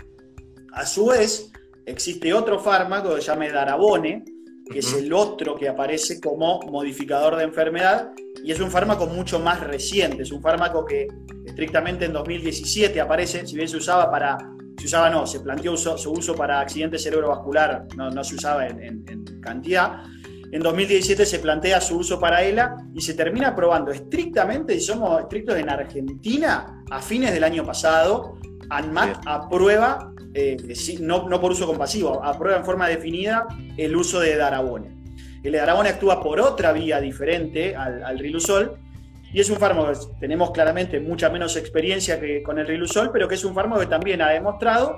A 0.73 0.87
su 0.87 1.05
vez, 1.05 1.51
existe 1.85 2.33
otro 2.33 2.59
fármaco 2.59 3.13
que 3.13 3.21
se 3.21 3.27
llama 3.27 3.47
Darabone, 3.49 4.23
que 4.71 4.79
es 4.79 4.93
el 4.93 5.13
otro 5.13 5.55
que 5.55 5.67
aparece 5.67 6.19
como 6.19 6.59
modificador 6.61 7.35
de 7.35 7.43
enfermedad, 7.43 8.11
y 8.43 8.51
es 8.51 8.59
un 8.59 8.71
fármaco 8.71 9.05
mucho 9.07 9.39
más 9.39 9.59
reciente, 9.61 10.23
es 10.23 10.31
un 10.31 10.41
fármaco 10.41 10.85
que 10.85 11.07
estrictamente 11.45 12.05
en 12.05 12.13
2017 12.13 13.01
aparece, 13.01 13.45
si 13.45 13.55
bien 13.55 13.67
se 13.67 13.77
usaba 13.77 14.09
para, 14.11 14.37
se 14.77 14.85
usaba 14.85 15.09
no, 15.09 15.25
se 15.25 15.39
planteó 15.39 15.75
su 15.75 16.11
uso 16.11 16.35
para 16.35 16.59
accidente 16.59 16.97
cerebrovascular, 16.99 17.87
no, 17.95 18.09
no 18.09 18.23
se 18.23 18.35
usaba 18.35 18.67
en, 18.67 19.03
cantidad, 19.41 20.03
en 20.51 20.61
2017 20.61 21.25
se 21.25 21.39
plantea 21.39 21.79
su 21.79 21.97
uso 21.97 22.19
para 22.19 22.43
ELA 22.43 22.77
y 22.93 23.01
se 23.01 23.13
termina 23.13 23.49
aprobando 23.49 23.91
estrictamente, 23.91 24.75
y 24.75 24.79
somos 24.79 25.21
estrictos 25.21 25.57
en 25.57 25.69
Argentina, 25.69 26.83
a 26.89 27.01
fines 27.01 27.33
del 27.33 27.43
año 27.43 27.63
pasado, 27.65 28.39
ANMAT 28.69 29.21
aprueba 29.25 30.13
eh, 30.33 30.57
no, 30.99 31.41
por 31.41 31.51
uso 31.51 31.65
compasivo, 31.65 32.23
aprueba 32.23 32.59
en 32.59 32.65
forma 32.65 32.87
definida 32.87 33.47
el 33.77 33.95
uso 33.95 34.19
de 34.19 34.35
Darabone. 34.35 34.95
El 35.43 35.53
Darabone 35.53 35.89
actúa 35.89 36.21
por 36.21 36.39
otra 36.39 36.71
vía 36.71 36.99
diferente 36.99 37.75
al, 37.75 38.19
Rilusol 38.19 38.77
y 39.33 39.39
es 39.39 39.49
un 39.49 39.57
fármaco 39.57 39.91
que 39.91 40.19
tenemos 40.19 40.51
claramente 40.51 40.99
mucha 40.99 41.29
menos 41.29 41.55
experiencia 41.55 42.19
que 42.19 42.43
con 42.43 42.59
el 42.59 42.67
Rilusol, 42.67 43.11
pero 43.11 43.27
que 43.27 43.35
es 43.35 43.43
un 43.45 43.55
fármaco 43.55 43.81
que 43.81 43.87
también 43.87 44.21
ha 44.21 44.29
demostrado 44.29 44.97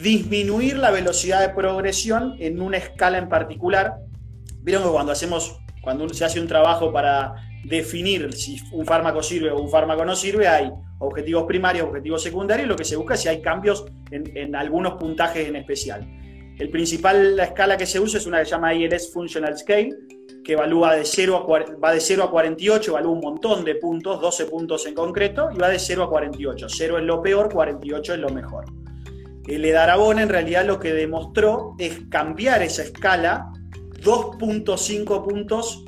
disminuir 0.00 0.78
la 0.78 0.90
velocidad 0.90 1.40
de 1.40 1.54
progresión 1.54 2.36
en 2.38 2.60
una 2.60 2.76
escala 2.76 3.18
en 3.18 3.28
particular. 3.28 3.96
Vieron 4.66 4.82
que 4.82 4.90
cuando 4.90 5.12
hacemos, 5.12 5.60
cuando 5.80 6.08
se 6.08 6.24
hace 6.24 6.40
un 6.40 6.48
trabajo 6.48 6.92
para 6.92 7.36
definir 7.64 8.32
si 8.32 8.60
un 8.72 8.84
fármaco 8.84 9.22
sirve 9.22 9.48
o 9.52 9.60
un 9.60 9.70
fármaco 9.70 10.04
no 10.04 10.16
sirve, 10.16 10.48
hay 10.48 10.72
objetivos 10.98 11.44
primarios, 11.44 11.86
objetivos 11.86 12.20
secundarios, 12.20 12.66
y 12.66 12.68
lo 12.68 12.74
que 12.74 12.84
se 12.84 12.96
busca 12.96 13.14
es 13.14 13.20
si 13.20 13.28
hay 13.28 13.40
cambios 13.40 13.86
en, 14.10 14.56
algunos 14.56 14.94
puntajes 14.94 15.46
en 15.46 15.54
especial. 15.54 16.04
El 16.58 16.68
principal, 16.70 17.36
la 17.36 17.44
escala 17.44 17.76
que 17.76 17.86
se 17.86 18.00
usa 18.00 18.18
es 18.18 18.26
una 18.26 18.40
que 18.40 18.46
se 18.46 18.50
llama 18.50 18.74
ILS 18.74 19.12
Functional 19.12 19.56
Scale, 19.56 19.90
que 20.42 20.54
evalúa 20.54 20.96
de 20.96 21.04
0 21.04 21.46
a, 21.48 21.76
va 21.76 21.92
de 21.92 22.00
0 22.00 22.24
a 22.24 22.30
48, 22.32 22.90
evalúa 22.90 23.12
un 23.12 23.20
montón 23.20 23.64
de 23.64 23.76
puntos, 23.76 24.20
12 24.20 24.46
puntos 24.46 24.84
en 24.86 24.94
concreto, 24.94 25.48
y 25.54 25.58
va 25.58 25.68
de 25.68 25.78
0 25.78 26.02
a 26.02 26.10
48. 26.10 26.66
0 26.68 26.98
es 26.98 27.04
lo 27.04 27.22
peor, 27.22 27.52
48 27.52 28.14
es 28.14 28.18
lo 28.18 28.30
mejor. 28.30 28.64
El 29.46 29.64
Edarabón 29.64 30.18
en 30.18 30.28
realidad 30.28 30.64
lo 30.64 30.80
que 30.80 30.92
demostró 30.92 31.76
es 31.78 32.00
cambiar 32.10 32.64
esa 32.64 32.82
escala 32.82 33.52
2.5 34.06 35.24
puntos 35.24 35.84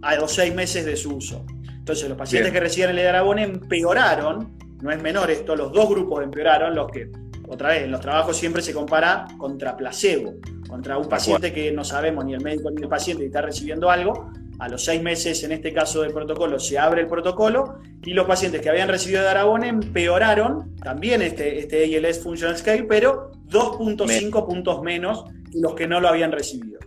a 0.00 0.16
los 0.16 0.32
6 0.32 0.54
meses 0.54 0.86
de 0.86 0.96
su 0.96 1.16
uso. 1.16 1.44
Entonces, 1.68 2.08
los 2.08 2.16
pacientes 2.16 2.50
que 2.50 2.60
reciben 2.60 2.90
el 2.90 2.98
edarabón 2.98 3.38
empeoraron, 3.38 4.56
no 4.80 4.90
es 4.90 5.02
menor 5.02 5.30
esto, 5.30 5.54
los 5.54 5.70
dos 5.70 5.88
grupos 5.90 6.24
empeoraron, 6.24 6.74
los 6.74 6.90
que, 6.90 7.10
otra 7.48 7.68
vez, 7.68 7.82
en 7.82 7.90
los 7.90 8.00
trabajos 8.00 8.38
siempre 8.38 8.62
se 8.62 8.72
compara 8.72 9.26
contra 9.36 9.76
placebo, 9.76 10.34
contra 10.66 10.96
un 10.96 11.08
paciente 11.08 11.52
que 11.52 11.70
no 11.72 11.84
sabemos 11.84 12.24
ni 12.24 12.32
el 12.32 12.40
médico 12.40 12.70
ni 12.70 12.80
el 12.80 12.88
paciente 12.88 13.26
está 13.26 13.42
recibiendo 13.42 13.90
algo. 13.90 14.30
A 14.58 14.68
los 14.68 14.84
seis 14.84 15.02
meses, 15.02 15.42
en 15.42 15.52
este 15.52 15.74
caso 15.74 16.02
del 16.02 16.12
protocolo, 16.12 16.58
se 16.58 16.78
abre 16.78 17.02
el 17.02 17.08
protocolo 17.08 17.80
y 18.02 18.14
los 18.14 18.26
pacientes 18.26 18.62
que 18.62 18.70
habían 18.70 18.88
recibido 18.88 19.22
Darabón 19.22 19.64
empeoraron 19.64 20.74
también 20.76 21.20
este, 21.20 21.58
este 21.58 21.84
ALS 21.96 22.20
Functional 22.20 22.56
Scale, 22.56 22.84
pero 22.84 23.32
2.5 23.48 24.46
puntos 24.46 24.82
menos 24.82 25.24
que 25.24 25.58
los 25.60 25.74
que 25.74 25.86
no 25.86 26.00
lo 26.00 26.08
habían 26.08 26.32
recibido. 26.32 26.78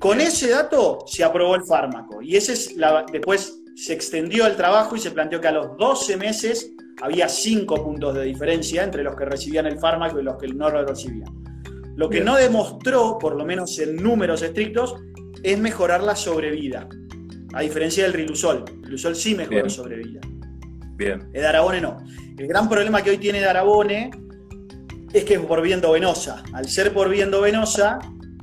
Con 0.00 0.18
ese 0.18 0.48
dato 0.48 1.04
se 1.06 1.22
aprobó 1.22 1.54
el 1.54 1.62
fármaco 1.62 2.22
y 2.22 2.34
ese 2.34 2.54
es 2.54 2.74
la, 2.74 3.04
después 3.12 3.62
se 3.76 3.92
extendió 3.92 4.46
el 4.46 4.56
trabajo 4.56 4.96
y 4.96 4.98
se 4.98 5.10
planteó 5.10 5.42
que 5.42 5.48
a 5.48 5.52
los 5.52 5.76
12 5.76 6.16
meses 6.16 6.72
había 7.02 7.28
5 7.28 7.84
puntos 7.84 8.14
de 8.14 8.24
diferencia 8.24 8.82
entre 8.82 9.02
los 9.04 9.14
que 9.14 9.26
recibían 9.26 9.66
el 9.66 9.78
fármaco 9.78 10.18
y 10.18 10.22
los 10.22 10.38
que 10.38 10.48
no 10.48 10.70
lo 10.70 10.86
recibían. 10.86 11.28
Lo 11.96 12.08
que 12.08 12.22
no 12.22 12.36
demostró, 12.36 13.18
por 13.18 13.36
lo 13.36 13.44
menos 13.44 13.78
en 13.78 13.96
números 13.96 14.40
estrictos, 14.40 14.94
es 15.42 15.58
mejorar 15.58 16.02
la 16.02 16.16
sobrevida. 16.16 16.88
A 17.52 17.60
diferencia 17.60 18.04
del 18.04 18.14
Rilusol. 18.14 18.64
El 18.68 18.84
Rilusol 18.84 19.14
sí 19.14 19.34
mejora 19.34 19.64
la 19.64 19.68
sobrevida. 19.68 20.20
Bien. 20.96 21.28
El 21.34 21.42
Darabone 21.42 21.82
no. 21.82 21.98
El 22.38 22.46
gran 22.46 22.70
problema 22.70 23.02
que 23.02 23.10
hoy 23.10 23.18
tiene 23.18 23.40
Darabone 23.42 24.10
es 25.12 25.24
que 25.24 25.34
es 25.34 25.40
por 25.40 25.60
viendo 25.60 25.92
venosa. 25.92 26.42
Al 26.54 26.66
ser 26.70 26.94
por 26.94 27.10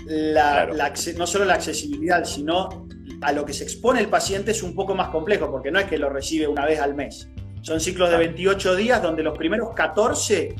no 0.07 1.27
solo 1.27 1.45
la 1.45 1.53
accesibilidad, 1.55 2.23
sino 2.23 2.87
a 3.21 3.31
lo 3.31 3.45
que 3.45 3.53
se 3.53 3.63
expone 3.63 3.99
el 3.99 4.09
paciente 4.09 4.51
es 4.51 4.63
un 4.63 4.75
poco 4.75 4.95
más 4.95 5.09
complejo, 5.09 5.51
porque 5.51 5.71
no 5.71 5.79
es 5.79 5.85
que 5.85 5.97
lo 5.97 6.09
recibe 6.09 6.47
una 6.47 6.65
vez 6.65 6.79
al 6.79 6.95
mes. 6.95 7.29
Son 7.61 7.79
ciclos 7.79 8.09
de 8.09 8.17
28 8.17 8.75
días 8.75 9.01
donde 9.01 9.23
los 9.23 9.37
primeros 9.37 9.73
14, 9.73 10.55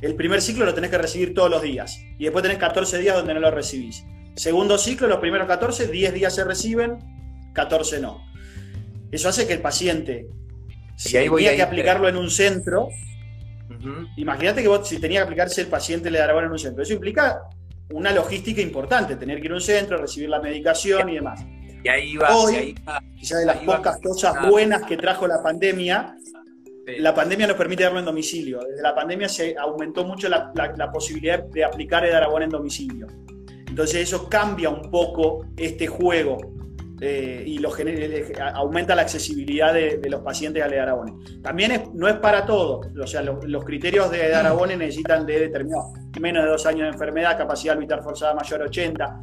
el 0.00 0.14
primer 0.14 0.40
ciclo 0.40 0.64
lo 0.64 0.74
tenés 0.74 0.90
que 0.90 0.98
recibir 0.98 1.34
todos 1.34 1.50
los 1.50 1.62
días. 1.62 2.00
Y 2.18 2.24
después 2.24 2.42
tenés 2.42 2.58
14 2.58 2.98
días 2.98 3.16
donde 3.16 3.34
no 3.34 3.40
lo 3.40 3.50
recibís. 3.50 4.04
Segundo 4.36 4.78
ciclo, 4.78 5.08
los 5.08 5.18
primeros 5.18 5.46
14, 5.46 5.88
10 5.88 6.14
días 6.14 6.34
se 6.34 6.44
reciben, 6.44 6.98
14 7.54 8.00
no. 8.00 8.22
Eso 9.10 9.28
hace 9.28 9.46
que 9.46 9.54
el 9.54 9.60
paciente, 9.60 10.28
si 10.96 11.12
tenía 11.12 11.56
que 11.56 11.62
aplicarlo 11.62 12.08
en 12.08 12.16
un 12.16 12.30
centro, 12.30 12.88
imagínate 14.16 14.62
que 14.62 14.68
vos, 14.68 14.88
si 14.88 14.98
tenía 14.98 15.20
que 15.20 15.24
aplicarse 15.24 15.60
el 15.60 15.68
paciente 15.68 16.10
le 16.10 16.18
dará 16.18 16.38
en 16.44 16.50
un 16.50 16.58
centro. 16.58 16.82
Eso 16.82 16.92
implica 16.92 17.42
una 17.90 18.12
logística 18.12 18.60
importante, 18.60 19.16
tener 19.16 19.40
que 19.40 19.46
ir 19.46 19.52
a 19.52 19.54
un 19.54 19.60
centro, 19.60 19.96
recibir 19.96 20.28
la 20.28 20.40
medicación 20.40 21.08
y 21.08 21.14
demás. 21.14 21.44
Y 21.84 21.88
ahí 21.88 22.16
va. 22.16 22.34
Hoy, 22.36 22.74
ya 23.20 23.36
de 23.38 23.46
las 23.46 23.58
pocas 23.58 24.00
cosas 24.00 24.48
buenas 24.48 24.82
que 24.84 24.96
trajo 24.96 25.26
la 25.26 25.42
pandemia, 25.42 26.16
la 26.98 27.14
pandemia 27.14 27.46
nos 27.46 27.56
permite 27.56 27.84
darlo 27.84 27.98
en 27.98 28.04
domicilio. 28.04 28.60
Desde 28.68 28.82
la 28.82 28.94
pandemia 28.94 29.28
se 29.28 29.56
aumentó 29.56 30.04
mucho 30.04 30.28
la, 30.28 30.52
posibilidad 30.92 31.42
de 31.42 31.64
aplicar 31.64 32.04
el 32.04 32.14
Aragón 32.14 32.42
en 32.42 32.50
domicilio. 32.50 33.06
Entonces 33.68 34.02
eso 34.02 34.28
cambia 34.28 34.70
un 34.70 34.90
poco 34.90 35.46
este 35.56 35.86
juego 35.86 36.55
eh, 37.00 37.44
y 37.46 37.58
lo 37.58 37.70
aumenta 38.54 38.94
la 38.94 39.02
accesibilidad 39.02 39.74
de, 39.74 40.00
los 40.08 40.22
pacientes 40.22 40.62
al 40.62 40.72
Aragón. 40.72 41.20
También 41.42 41.90
no 41.94 42.08
es 42.08 42.16
para 42.16 42.46
todo, 42.46 42.80
o 43.00 43.06
sea, 43.06 43.22
los, 43.22 43.64
criterios 43.64 44.10
de 44.10 44.34
Aragón 44.34 44.70
necesitan 44.78 45.26
de 45.26 45.40
determinar 45.40 45.82
menos 46.20 46.44
de 46.44 46.50
dos 46.50 46.64
años 46.66 46.82
de 46.82 46.88
enfermedad, 46.88 47.36
capacidad 47.36 47.76
vital 47.78 48.02
forzada 48.02 48.34
mayor 48.34 48.62
a 48.62 48.64
80, 48.64 49.22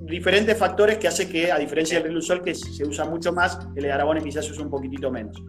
diferentes 0.00 0.58
factores 0.58 0.98
que 0.98 1.08
hace 1.08 1.28
que, 1.28 1.52
a 1.52 1.58
diferencia 1.58 1.98
del 1.98 2.08
Rilusol, 2.08 2.42
que 2.42 2.54
se 2.54 2.84
usa 2.84 3.04
mucho 3.04 3.32
más, 3.32 3.58
el 3.76 3.84
Edarabone 3.84 4.22
quizás 4.22 4.44
se 4.44 4.52
usa 4.52 4.64
un 4.64 4.70
poquitito 4.70 5.10
menos. 5.10 5.40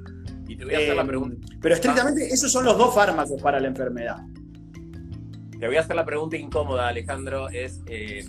Y 0.47 0.55
te 0.55 0.65
voy 0.65 0.73
a 0.75 0.77
hacer 0.77 0.95
la 0.95 1.03
eh, 1.03 1.07
pregunta. 1.07 1.47
Pero 1.61 1.75
estrictamente, 1.75 2.27
esos 2.27 2.51
son 2.51 2.65
los 2.65 2.77
dos 2.77 2.93
fármacos 2.93 3.41
para 3.41 3.59
la 3.59 3.67
enfermedad. 3.67 4.17
Te 5.59 5.67
voy 5.67 5.77
a 5.77 5.79
hacer 5.79 5.95
la 5.95 6.05
pregunta 6.05 6.37
incómoda, 6.37 6.89
Alejandro. 6.89 7.49
Es, 7.49 7.81
eh, 7.87 8.25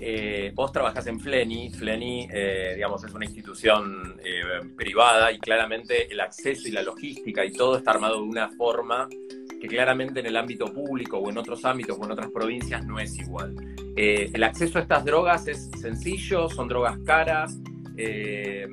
eh, 0.00 0.52
vos 0.54 0.72
trabajás 0.72 1.06
en 1.06 1.20
Fleni. 1.20 1.70
Fleni, 1.70 2.28
digamos, 2.74 3.04
es 3.04 3.12
una 3.12 3.24
institución 3.24 4.20
privada 4.76 5.32
y 5.32 5.38
claramente 5.38 6.12
el 6.12 6.20
acceso 6.20 6.68
y 6.68 6.72
la 6.72 6.82
logística 6.82 7.44
y 7.44 7.52
todo 7.52 7.78
está 7.78 7.92
armado 7.92 8.16
de 8.16 8.28
una 8.28 8.48
forma 8.50 9.08
que 9.60 9.68
claramente 9.68 10.20
en 10.20 10.26
el 10.26 10.36
ámbito 10.36 10.66
público 10.72 11.18
o 11.18 11.30
en 11.30 11.38
otros 11.38 11.64
ámbitos 11.64 11.96
o 11.98 12.04
en 12.04 12.12
otras 12.12 12.30
provincias 12.30 12.84
no 12.84 12.98
es 12.98 13.16
igual. 13.18 13.54
Eh, 13.96 14.30
el 14.32 14.42
acceso 14.42 14.78
a 14.78 14.82
estas 14.82 15.04
drogas 15.04 15.46
es 15.48 15.70
sencillo, 15.80 16.48
son 16.48 16.68
drogas 16.68 16.98
caras, 17.04 17.58
eh, 17.96 18.66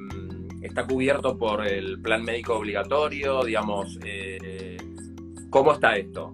está 0.61 0.85
cubierto 0.85 1.37
por 1.37 1.65
el 1.65 2.01
plan 2.01 2.23
médico 2.23 2.55
obligatorio, 2.55 3.43
digamos, 3.43 3.97
eh, 4.03 4.77
¿cómo 5.49 5.73
está 5.73 5.95
esto? 5.95 6.31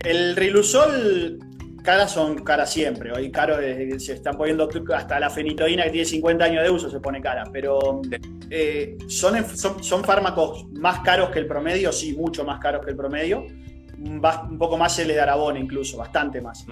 El 0.00 0.36
Rilusol 0.36 1.38
caras 1.86 2.10
son 2.10 2.42
caras 2.44 2.70
siempre. 2.70 3.12
Hoy 3.12 3.30
caro 3.30 3.56
se 3.98 4.12
están 4.12 4.36
poniendo 4.36 4.68
hasta 4.94 5.18
la 5.18 5.30
fenitoína 5.30 5.84
que 5.84 5.90
tiene 5.90 6.04
50 6.04 6.44
años 6.44 6.64
de 6.64 6.70
uso 6.70 6.90
se 6.90 7.00
pone 7.00 7.22
cara. 7.22 7.44
Pero 7.50 8.02
eh, 8.50 8.98
son, 9.08 9.36
son, 9.82 10.04
fármacos 10.04 10.66
más 10.72 11.00
caros 11.00 11.30
que 11.30 11.38
el 11.38 11.46
promedio, 11.46 11.92
sí, 11.92 12.14
mucho 12.14 12.44
más 12.44 12.60
caros 12.60 12.84
que 12.84 12.90
el 12.90 12.96
promedio. 12.96 13.46
Un 13.98 14.58
poco 14.58 14.76
más 14.76 14.98
el 14.98 15.10
edarabón 15.10 15.56
incluso, 15.56 15.96
bastante 15.96 16.42
más. 16.42 16.66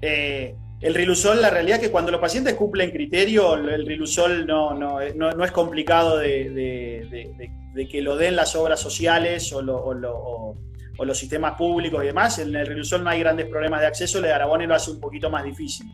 Eh, 0.00 0.56
el 0.80 0.94
rilusol, 0.94 1.40
la 1.40 1.50
realidad 1.50 1.76
es 1.76 1.84
que 1.84 1.92
cuando 1.92 2.10
los 2.10 2.20
pacientes 2.20 2.54
cumplen 2.54 2.90
criterio, 2.90 3.54
el 3.54 3.86
rilusol 3.86 4.44
no, 4.46 4.74
no, 4.74 4.98
no, 5.14 5.44
es 5.44 5.52
complicado 5.52 6.18
de, 6.18 7.86
que 7.88 8.02
lo 8.02 8.16
den 8.16 8.34
las 8.34 8.56
obras 8.56 8.80
sociales 8.80 9.52
o, 9.52 9.62
lo, 9.62 10.56
los 10.98 11.18
sistemas 11.18 11.54
públicos 11.54 12.02
y 12.02 12.06
demás, 12.06 12.38
en 12.38 12.54
el 12.54 12.66
Rilusol 12.66 13.02
no 13.02 13.10
hay 13.10 13.20
grandes 13.20 13.46
problemas 13.46 13.80
de 13.80 13.86
acceso, 13.86 14.18
el 14.18 14.24
de 14.24 14.32
Aragón 14.32 14.66
lo 14.66 14.74
hace 14.74 14.90
un 14.90 15.00
poquito 15.00 15.30
más 15.30 15.44
difícil. 15.44 15.86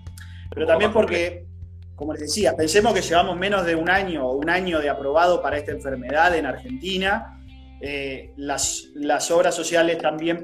Pero 0.51 0.67
también 0.67 0.93
porque, 0.93 1.47
como 1.95 2.13
les 2.13 2.23
decía, 2.23 2.57
pensemos 2.57 2.93
que 2.93 3.01
llevamos 3.01 3.37
menos 3.37 3.65
de 3.65 3.75
un 3.75 3.89
año 3.89 4.27
o 4.27 4.37
un 4.37 4.51
año 4.51 4.81
de 4.81 4.89
aprobado 4.89 5.41
para 5.41 5.57
esta 5.59 5.73
enfermedad 5.73 6.37
en 6.37 6.47
Argentina. 6.47 7.41
Eh, 7.81 8.33
las, 8.37 8.89
las, 8.95 9.31
obras 9.31 9.55
sociales 9.55 9.99
también 9.99 10.43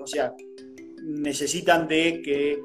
o 0.00 0.06
sea, 0.06 0.32
necesitan 1.04 1.86
de 1.86 2.22
que 2.22 2.58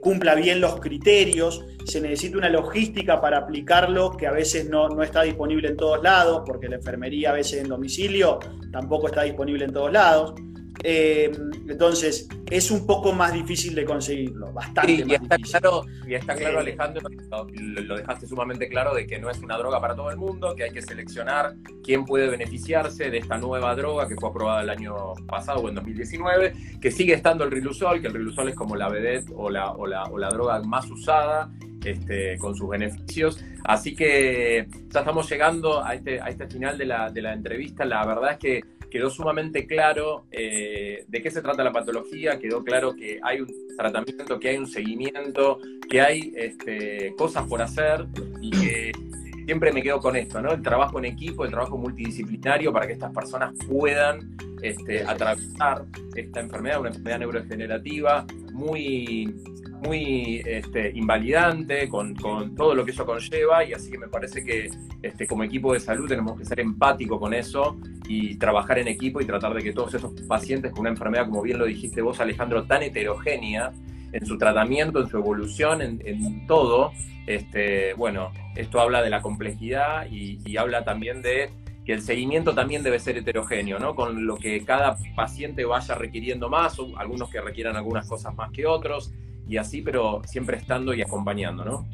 cumpla 0.00 0.34
bien 0.34 0.60
los 0.60 0.80
criterios, 0.80 1.64
se 1.84 2.00
necesita 2.00 2.38
una 2.38 2.48
logística 2.48 3.20
para 3.20 3.38
aplicarlo 3.38 4.16
que 4.16 4.26
a 4.26 4.32
veces 4.32 4.68
no, 4.68 4.88
no, 4.88 5.02
está 5.02 5.22
disponible 5.22 5.68
en 5.68 5.76
todos 5.76 6.02
lados, 6.02 6.42
porque 6.46 6.68
la 6.68 6.76
enfermería 6.76 7.30
a 7.30 7.34
veces 7.34 7.60
en 7.60 7.68
domicilio 7.68 8.38
tampoco 8.72 9.08
está 9.08 9.22
disponible 9.22 9.66
en 9.66 9.72
todos 9.72 9.92
lados. 9.92 10.34
Eh, 10.82 11.30
entonces, 11.68 12.28
es 12.50 12.70
un 12.70 12.86
poco 12.86 13.12
más 13.12 13.32
difícil 13.32 13.74
de 13.74 13.84
conseguirlo, 13.84 14.52
bastante 14.52 14.92
y 14.92 15.14
está 15.14 15.38
Claro, 15.38 15.84
y 16.06 16.14
está 16.14 16.34
claro, 16.34 16.58
Alejandro, 16.60 17.08
lo, 17.08 17.96
dejaste 17.96 18.26
sumamente 18.26 18.68
claro 18.68 18.94
de 18.94 19.06
que 19.06 19.18
no 19.18 19.30
es 19.30 19.38
una 19.38 19.56
droga 19.56 19.80
para 19.80 19.94
todo 19.94 20.10
el 20.10 20.16
mundo, 20.16 20.54
que 20.54 20.64
hay 20.64 20.70
que 20.72 20.82
seleccionar 20.82 21.54
quién 21.82 22.04
puede 22.04 22.28
beneficiarse 22.28 23.10
de 23.10 23.18
esta 23.18 23.38
nueva 23.38 23.74
droga 23.74 24.08
que 24.08 24.16
fue 24.16 24.28
aprobada 24.28 24.62
el 24.62 24.70
año 24.70 25.14
pasado 25.26 25.60
o 25.60 25.68
en 25.68 25.76
2019, 25.76 26.54
que 26.80 26.90
sigue 26.90 27.14
estando 27.14 27.44
el 27.44 27.50
Rilusol, 27.50 28.00
que 28.00 28.08
el 28.08 28.14
Rilusol 28.14 28.48
es 28.48 28.54
como 28.54 28.76
la 28.76 28.88
vedette 28.88 29.30
o 29.34 29.48
la, 29.48 29.72
o 29.72 29.86
la, 29.86 30.04
o 30.04 30.18
la 30.18 30.28
droga 30.28 30.60
más 30.62 30.90
usada 30.90 31.50
este, 31.84 32.36
con 32.38 32.54
sus 32.54 32.68
beneficios. 32.68 33.42
Así 33.64 33.94
que 33.94 34.66
ya 34.88 35.00
estamos 35.00 35.30
llegando 35.30 35.84
a 35.84 35.94
este, 35.94 36.20
a 36.20 36.26
este 36.26 36.46
final 36.46 36.76
de 36.78 36.86
la, 36.86 37.10
de 37.10 37.22
la 37.22 37.32
entrevista. 37.32 37.84
La 37.84 38.04
verdad 38.04 38.32
es 38.32 38.38
que 38.38 38.60
quedó 38.94 39.10
sumamente 39.10 39.66
claro 39.66 40.24
eh, 40.30 41.04
de 41.08 41.20
qué 41.20 41.28
se 41.28 41.42
trata 41.42 41.64
la 41.64 41.72
patología, 41.72 42.38
quedó 42.38 42.62
claro 42.62 42.94
que 42.94 43.18
hay 43.24 43.40
un 43.40 43.48
tratamiento, 43.76 44.38
que 44.38 44.50
hay 44.50 44.56
un 44.56 44.68
seguimiento, 44.68 45.58
que 45.90 46.00
hay 46.00 46.32
este, 46.36 47.12
cosas 47.18 47.44
por 47.48 47.60
hacer 47.60 48.06
y 48.40 48.50
que 48.52 48.92
siempre 49.46 49.72
me 49.72 49.82
quedo 49.82 49.98
con 49.98 50.14
esto, 50.14 50.40
¿no? 50.40 50.52
El 50.52 50.62
trabajo 50.62 51.00
en 51.00 51.06
equipo, 51.06 51.44
el 51.44 51.50
trabajo 51.50 51.76
multidisciplinario 51.76 52.72
para 52.72 52.86
que 52.86 52.92
estas 52.92 53.12
personas 53.12 53.52
puedan 53.68 54.36
este, 54.62 55.02
atravesar 55.02 55.86
esta 56.14 56.38
enfermedad, 56.38 56.78
una 56.78 56.90
enfermedad 56.90 57.18
neurodegenerativa 57.18 58.24
muy 58.52 59.34
muy 59.82 60.42
este, 60.44 60.90
invalidante, 60.94 61.88
con, 61.88 62.14
todo 62.14 62.74
lo 62.74 62.84
que 62.84 62.92
eso 62.92 63.04
conlleva, 63.04 63.64
y 63.64 63.72
así 63.72 63.90
que 63.90 63.98
me 63.98 64.08
parece 64.08 64.44
que 64.44 64.70
este, 65.02 65.26
como 65.26 65.44
equipo 65.44 65.72
de 65.72 65.80
salud 65.80 66.08
tenemos 66.08 66.38
que 66.38 66.44
ser 66.44 66.60
empáticos 66.60 67.18
con 67.18 67.34
eso 67.34 67.78
y 68.08 68.36
trabajar 68.36 68.78
en 68.78 68.88
equipo 68.88 69.20
y 69.20 69.26
tratar 69.26 69.54
de 69.54 69.62
que 69.62 69.72
todos 69.72 69.94
esos 69.94 70.12
pacientes 70.22 70.72
con 70.72 70.80
una 70.80 70.90
enfermedad, 70.90 71.26
como 71.26 71.42
bien 71.42 71.58
lo 71.58 71.66
dijiste 71.66 72.02
vos, 72.02 72.20
Alejandro, 72.20 72.64
tan 72.64 72.82
heterogénea 72.82 73.72
en 74.12 74.26
su 74.26 74.38
tratamiento, 74.38 75.00
en 75.00 75.08
su 75.08 75.18
evolución, 75.18 75.82
en, 75.82 76.46
todo, 76.46 76.92
este, 77.26 77.94
bueno, 77.94 78.30
esto 78.54 78.80
habla 78.80 79.02
de 79.02 79.10
la 79.10 79.20
complejidad 79.22 80.06
y, 80.10 80.38
y 80.44 80.56
habla 80.56 80.84
también 80.84 81.20
de 81.20 81.50
que 81.84 81.92
el 81.92 82.02
seguimiento 82.02 82.54
también 82.54 82.82
debe 82.82 82.98
ser 82.98 83.18
heterogéneo, 83.18 83.78
¿no? 83.78 83.94
Con 83.94 84.26
lo 84.26 84.36
que 84.36 84.64
cada 84.64 84.96
paciente 85.14 85.64
vaya 85.64 85.94
requiriendo 85.94 86.48
más, 86.48 86.78
algunos 86.96 87.28
que 87.28 87.40
requieran 87.40 87.76
algunas 87.76 88.08
cosas 88.08 88.34
más 88.34 88.50
que 88.52 88.66
otros, 88.66 89.12
y 89.48 89.56
así, 89.56 89.82
pero 89.82 90.22
siempre 90.26 90.56
estando 90.56 90.94
y 90.94 91.02
acompañando, 91.02 91.64
¿no? 91.64 91.88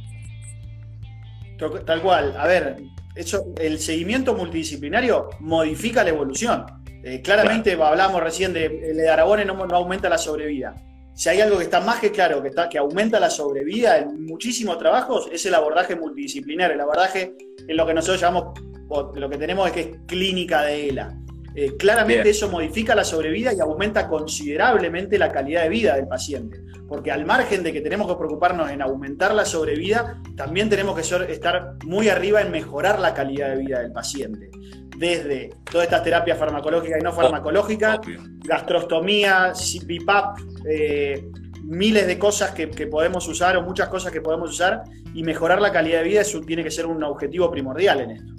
Tal 1.85 2.01
cual. 2.01 2.35
A 2.39 2.47
ver, 2.47 2.77
eso, 3.15 3.45
el 3.59 3.79
seguimiento 3.79 4.35
multidisciplinario 4.35 5.31
modifica 5.41 6.03
la 6.03 6.11
evolución. 6.11 6.65
Eh, 7.03 7.21
claramente 7.23 7.73
hablamos 7.73 8.23
recién 8.23 8.53
de 8.53 8.67
el 8.67 8.97
de 8.97 9.09
Aragón 9.09 9.47
no, 9.47 9.67
no, 9.67 9.77
aumenta 9.77 10.09
la 10.09 10.19
sobrevida. 10.19 10.75
Si 11.15 11.29
hay 11.29 11.41
algo 11.41 11.59
que 11.59 11.65
está 11.65 11.81
más 11.81 12.01
que 12.01 12.11
claro, 12.11 12.41
que, 12.41 12.49
está, 12.49 12.69
que 12.69 12.79
aumenta 12.79 13.21
la 13.21 13.29
sobrevida 13.29 13.99
en 13.99 14.25
muchísimos 14.25 14.79
trabajos, 14.79 15.29
es 15.33 15.45
el 15.45 15.55
abordaje 15.55 15.97
multidisciplinario. 15.97 16.75
El 16.75 16.81
abordaje 16.81 17.35
en 17.67 17.77
lo 17.77 17.87
que 17.87 17.95
nosotros 17.95 18.21
llamamos, 18.21 18.59
lo 18.89 19.29
que 19.29 19.37
tenemos 19.37 19.67
es 19.69 19.73
que 19.73 19.81
es 19.81 19.91
clínica 20.07 20.63
de 20.63 20.89
ELA. 20.89 21.19
Eh, 21.55 21.77
claramente 21.77 22.31
eso 22.31 22.49
modifica 22.49 22.95
la 22.95 23.05
sobrevida 23.05 23.53
y 23.53 23.61
aumenta 23.61 24.09
considerablemente 24.09 25.19
la 25.19 25.33
calidad 25.33 25.63
de 25.65 25.69
vida 25.69 25.97
del 25.97 26.07
paciente 26.07 26.63
porque 26.91 27.13
al 27.13 27.25
margen 27.25 27.63
de 27.63 27.73
que 27.73 27.81
tenemos 27.81 28.09
que 28.09 28.17
preocuparnos 28.17 28.69
en 28.69 28.83
aumentar 28.83 29.33
la 29.33 29.45
sobrevida, 29.45 30.21
también 30.37 30.69
tenemos 30.69 30.97
que 30.97 31.33
estar 31.33 31.77
muy 31.85 32.09
arriba 32.09 32.43
en 32.43 32.51
mejorar 32.51 32.99
la 32.99 33.15
calidad 33.15 33.51
de 33.51 33.59
vida 33.59 33.79
del 33.79 33.93
paciente. 33.93 34.51
Desde 34.99 35.51
todas 35.71 35.85
estas 35.85 36.03
terapias 36.03 36.37
farmacológicas 36.37 36.99
y 37.01 37.05
no 37.05 37.13
farmacológicas, 37.13 38.01
gastrostomía, 38.41 39.53
BIPAP, 39.87 40.39
eh, 40.69 41.31
miles 41.63 42.09
de 42.09 42.19
cosas 42.19 42.51
que, 42.51 42.67
podemos 42.67 43.29
usar 43.29 43.57
o 43.57 43.63
muchas 43.63 43.89
cosas 43.89 44.11
que 44.11 44.21
podemos 44.21 44.51
usar 44.51 44.83
y 45.15 45.23
mejorar 45.23 45.63
la 45.63 45.71
calidad 45.71 45.99
de 45.99 46.09
vida 46.09 46.23
eso 46.23 46.41
tiene 46.41 46.65
que 46.65 46.73
ser 46.73 46.87
un 46.87 47.05
objetivo 47.05 47.53
primordial 47.53 48.01
en 48.01 48.11
esto. 48.11 48.35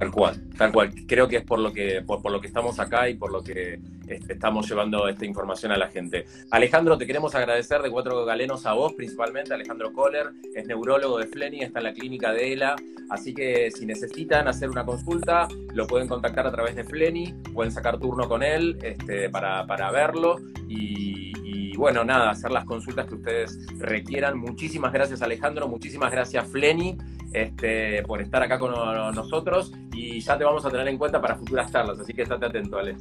Tal 0.00 0.10
cual, 0.10 0.40
tal 0.56 0.72
cual. 0.72 0.94
Creo 1.06 1.28
que 1.28 1.36
es 1.36 1.44
por 1.44 1.58
lo 1.58 1.74
que, 1.74 2.00
por, 2.00 2.32
lo 2.32 2.40
que 2.40 2.46
estamos 2.46 2.80
acá 2.80 3.10
y 3.10 3.16
por 3.16 3.30
lo 3.30 3.44
que 3.44 3.78
estamos 4.08 4.66
llevando 4.66 5.06
esta 5.06 5.26
información 5.26 5.72
a 5.72 5.76
la 5.76 5.88
gente. 5.88 6.24
Alejandro, 6.50 6.96
te 6.96 7.06
queremos 7.06 7.34
agradecer 7.34 7.82
de 7.82 7.90
Cuatro 7.90 8.24
Galenos 8.24 8.64
a 8.64 8.72
vos 8.72 8.94
principalmente. 8.94 9.52
Alejandro 9.52 9.92
Kohler 9.92 10.30
es 10.54 10.66
neurólogo 10.66 11.18
de 11.18 11.26
Fleni, 11.26 11.60
está 11.60 11.80
en 11.80 11.84
la 11.84 11.92
clínica 11.92 12.32
de 12.32 12.54
ELA. 12.54 12.76
Así 13.10 13.34
que 13.34 13.70
si 13.72 13.84
necesitan 13.84 14.48
hacer 14.48 14.70
una 14.70 14.86
consulta, 14.86 15.48
lo 15.74 15.86
pueden 15.86 16.08
contactar 16.08 16.46
a 16.46 16.50
través 16.50 16.76
de 16.76 16.84
Fleni, 16.84 17.34
pueden 17.52 17.70
sacar 17.70 17.98
turno 17.98 18.26
con 18.26 18.42
él 18.42 18.78
este, 18.82 19.28
para, 19.28 19.90
verlo. 19.90 20.38
Y, 20.66 21.30
y 21.72 21.76
bueno, 21.76 22.04
nada, 22.04 22.30
hacer 22.30 22.50
las 22.50 22.64
consultas 22.64 23.06
que 23.06 23.14
ustedes 23.14 23.58
requieran. 23.78 24.38
Muchísimas 24.38 24.92
gracias, 24.92 25.22
Alejandro. 25.22 25.68
Muchísimas 25.68 26.10
gracias, 26.10 26.46
Fleni 26.48 26.96
este, 27.32 28.02
por 28.02 28.20
estar 28.20 28.42
acá 28.42 28.58
con 28.58 28.72
nosotros 29.14 29.72
y 29.92 30.20
ya 30.20 30.36
te 30.36 30.44
vamos 30.44 30.64
a 30.64 30.70
tener 30.70 30.88
en 30.88 30.98
cuenta 30.98 31.20
para 31.20 31.36
futuras 31.36 31.70
charlas, 31.70 31.98
así 32.00 32.12
que 32.12 32.22
estate 32.22 32.46
atento, 32.46 32.78
Ale. 32.78 32.96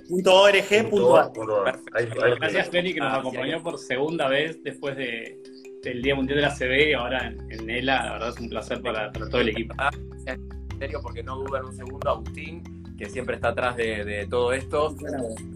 Gracias, 2.38 2.68
Fleni, 2.68 2.94
que 2.94 3.00
nos 3.00 3.18
acompañó 3.18 3.62
por 3.62 3.78
segunda 3.78 4.28
vez 4.28 4.62
después 4.62 4.96
de 4.96 5.38
el 5.86 6.02
Día 6.02 6.14
Mundial 6.14 6.36
de 6.36 6.42
la 6.42 6.54
CB 6.54 6.90
y 6.90 6.92
ahora 6.92 7.32
en, 7.48 7.70
ELA, 7.70 8.04
la 8.04 8.12
verdad 8.12 8.28
es 8.30 8.40
un 8.40 8.48
placer 8.48 8.80
para, 8.82 9.12
todo 9.12 9.40
el 9.40 9.48
equipo. 9.50 9.74
Ah, 9.78 9.90
en 10.26 10.78
serio, 10.78 11.00
porque 11.02 11.22
no 11.22 11.36
duda 11.36 11.60
en 11.60 11.66
un 11.66 11.74
segundo, 11.74 12.10
Agustín, 12.10 12.62
que 12.98 13.06
siempre 13.06 13.36
está 13.36 13.48
atrás 13.48 13.76
de, 13.76 14.26
todo 14.28 14.52
esto, 14.52 14.94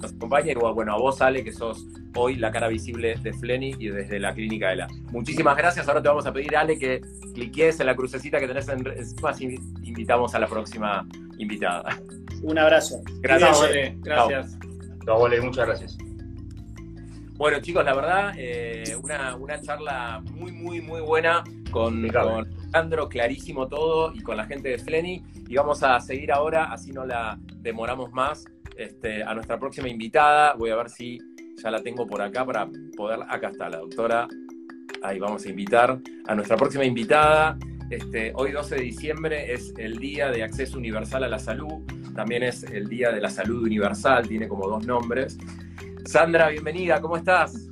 nos 0.00 0.12
acompaña. 0.12 0.52
Y 0.52 0.54
bueno, 0.54 0.94
a 0.94 0.98
vos, 0.98 1.20
Ale, 1.20 1.44
que 1.44 1.52
sos 1.52 1.86
hoy 2.14 2.36
la 2.36 2.50
cara 2.50 2.68
visible 2.68 3.16
de 3.22 3.32
Fleni 3.32 3.74
y 3.78 3.88
desde 3.88 4.18
la 4.18 4.34
clínica 4.34 4.72
ELA. 4.72 4.88
Muchísimas 5.10 5.56
gracias. 5.56 5.88
Ahora 5.88 6.02
te 6.02 6.08
vamos 6.08 6.26
a 6.26 6.32
pedir, 6.32 6.56
Ale, 6.56 6.78
que 6.78 7.00
cliques 7.34 7.80
en 7.80 7.86
la 7.86 7.96
crucecita 7.96 8.40
que 8.40 8.46
tenés 8.46 8.68
en 8.68 8.84
y 9.40 9.88
invitamos 9.88 10.34
a 10.34 10.38
la 10.38 10.46
próxima 10.46 11.06
invitada. 11.38 11.98
Un 12.42 12.58
abrazo. 12.58 13.02
Gracias. 13.20 13.60
Gracias. 14.02 14.58
muchas 15.42 15.66
gracias. 15.66 16.09
Bueno, 17.40 17.58
chicos, 17.62 17.82
la 17.86 17.94
verdad, 17.94 18.34
eh, 18.36 18.94
una, 19.02 19.62
charla 19.62 20.22
muy, 20.34 20.52
muy, 20.52 20.82
muy 20.82 21.00
buena 21.00 21.42
con, 21.70 22.06
con 22.08 22.46
Alejandro, 22.46 23.08
clarísimo 23.08 23.66
todo, 23.66 24.12
y 24.14 24.20
con 24.20 24.36
la 24.36 24.44
gente 24.44 24.68
de 24.68 24.78
Fleni. 24.78 25.24
Y 25.48 25.54
vamos 25.54 25.82
a 25.82 25.98
seguir 26.00 26.32
ahora, 26.32 26.70
así 26.70 26.92
no 26.92 27.06
la 27.06 27.38
demoramos 27.62 28.12
más, 28.12 28.44
este, 28.76 29.22
a 29.22 29.32
nuestra 29.32 29.58
próxima 29.58 29.88
invitada. 29.88 30.52
Voy 30.52 30.68
a 30.68 30.76
ver 30.76 30.90
si 30.90 31.18
ya 31.56 31.70
la 31.70 31.82
tengo 31.82 32.06
por 32.06 32.20
acá 32.20 32.44
para 32.44 32.68
poder. 32.94 33.20
Acá 33.26 33.48
está 33.48 33.70
la 33.70 33.78
doctora. 33.78 34.28
Ahí 35.02 35.18
vamos 35.18 35.46
a 35.46 35.48
invitar 35.48 35.98
a 36.26 36.34
nuestra 36.34 36.58
próxima 36.58 36.84
invitada. 36.84 37.56
Este, 37.88 38.34
hoy 38.36 38.52
12 38.52 38.74
de 38.74 38.82
diciembre 38.82 39.50
es 39.54 39.72
el 39.78 39.96
Día 39.96 40.30
de 40.30 40.42
Acceso 40.42 40.76
Universal 40.76 41.24
a 41.24 41.28
la 41.28 41.38
Salud. 41.38 41.86
También 42.14 42.42
es 42.42 42.64
el 42.64 42.86
Día 42.86 43.10
de 43.12 43.22
la 43.22 43.30
Salud 43.30 43.62
Universal, 43.62 44.28
tiene 44.28 44.46
como 44.46 44.68
dos 44.68 44.86
nombres. 44.86 45.38
Sandra, 46.06 46.48
bienvenida, 46.48 47.00
¿cómo 47.00 47.16
estás? 47.16 47.68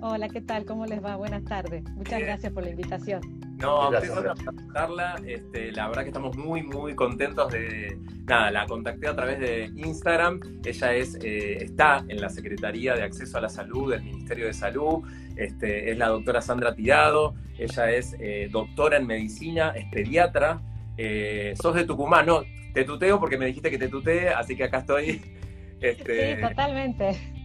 Hola, 0.00 0.28
¿qué 0.28 0.40
tal? 0.40 0.64
¿Cómo 0.64 0.86
les 0.86 1.04
va? 1.04 1.16
Buenas 1.16 1.44
tardes. 1.44 1.82
Muchas 1.96 2.20
gracias 2.20 2.52
por 2.52 2.62
la 2.62 2.70
invitación. 2.70 3.20
No, 3.58 3.82
a 3.82 3.88
ustedes 3.88 4.10
por 4.10 4.34
presentarla. 4.34 5.16
Este, 5.26 5.72
la 5.72 5.88
verdad 5.88 6.02
que 6.02 6.08
estamos 6.08 6.36
muy, 6.36 6.62
muy 6.62 6.94
contentos 6.94 7.50
de. 7.52 7.98
Nada, 8.26 8.50
la 8.50 8.66
contacté 8.66 9.08
a 9.08 9.16
través 9.16 9.40
de 9.40 9.70
Instagram. 9.74 10.40
Ella 10.64 10.94
es, 10.94 11.18
eh, 11.22 11.64
está 11.64 12.04
en 12.08 12.20
la 12.20 12.28
Secretaría 12.28 12.94
de 12.94 13.02
Acceso 13.02 13.38
a 13.38 13.40
la 13.40 13.48
Salud 13.48 13.90
del 13.90 14.02
Ministerio 14.02 14.46
de 14.46 14.52
Salud. 14.52 15.02
Este, 15.36 15.90
es 15.90 15.98
la 15.98 16.08
doctora 16.08 16.40
Sandra 16.40 16.74
Tirado. 16.74 17.34
Ella 17.58 17.90
es 17.90 18.14
eh, 18.20 18.48
doctora 18.52 18.98
en 18.98 19.06
medicina, 19.06 19.70
es 19.70 19.86
pediatra. 19.90 20.60
Eh, 20.96 21.54
sos 21.60 21.74
de 21.74 21.84
Tucumán, 21.84 22.26
no, 22.26 22.42
te 22.72 22.84
tuteo 22.84 23.18
porque 23.18 23.38
me 23.38 23.46
dijiste 23.46 23.70
que 23.70 23.78
te 23.78 23.88
tutee, 23.88 24.28
así 24.28 24.56
que 24.56 24.64
acá 24.64 24.78
estoy. 24.78 25.20
Este, 25.80 26.34
sí, 26.34 26.42
totalmente. 26.42 27.37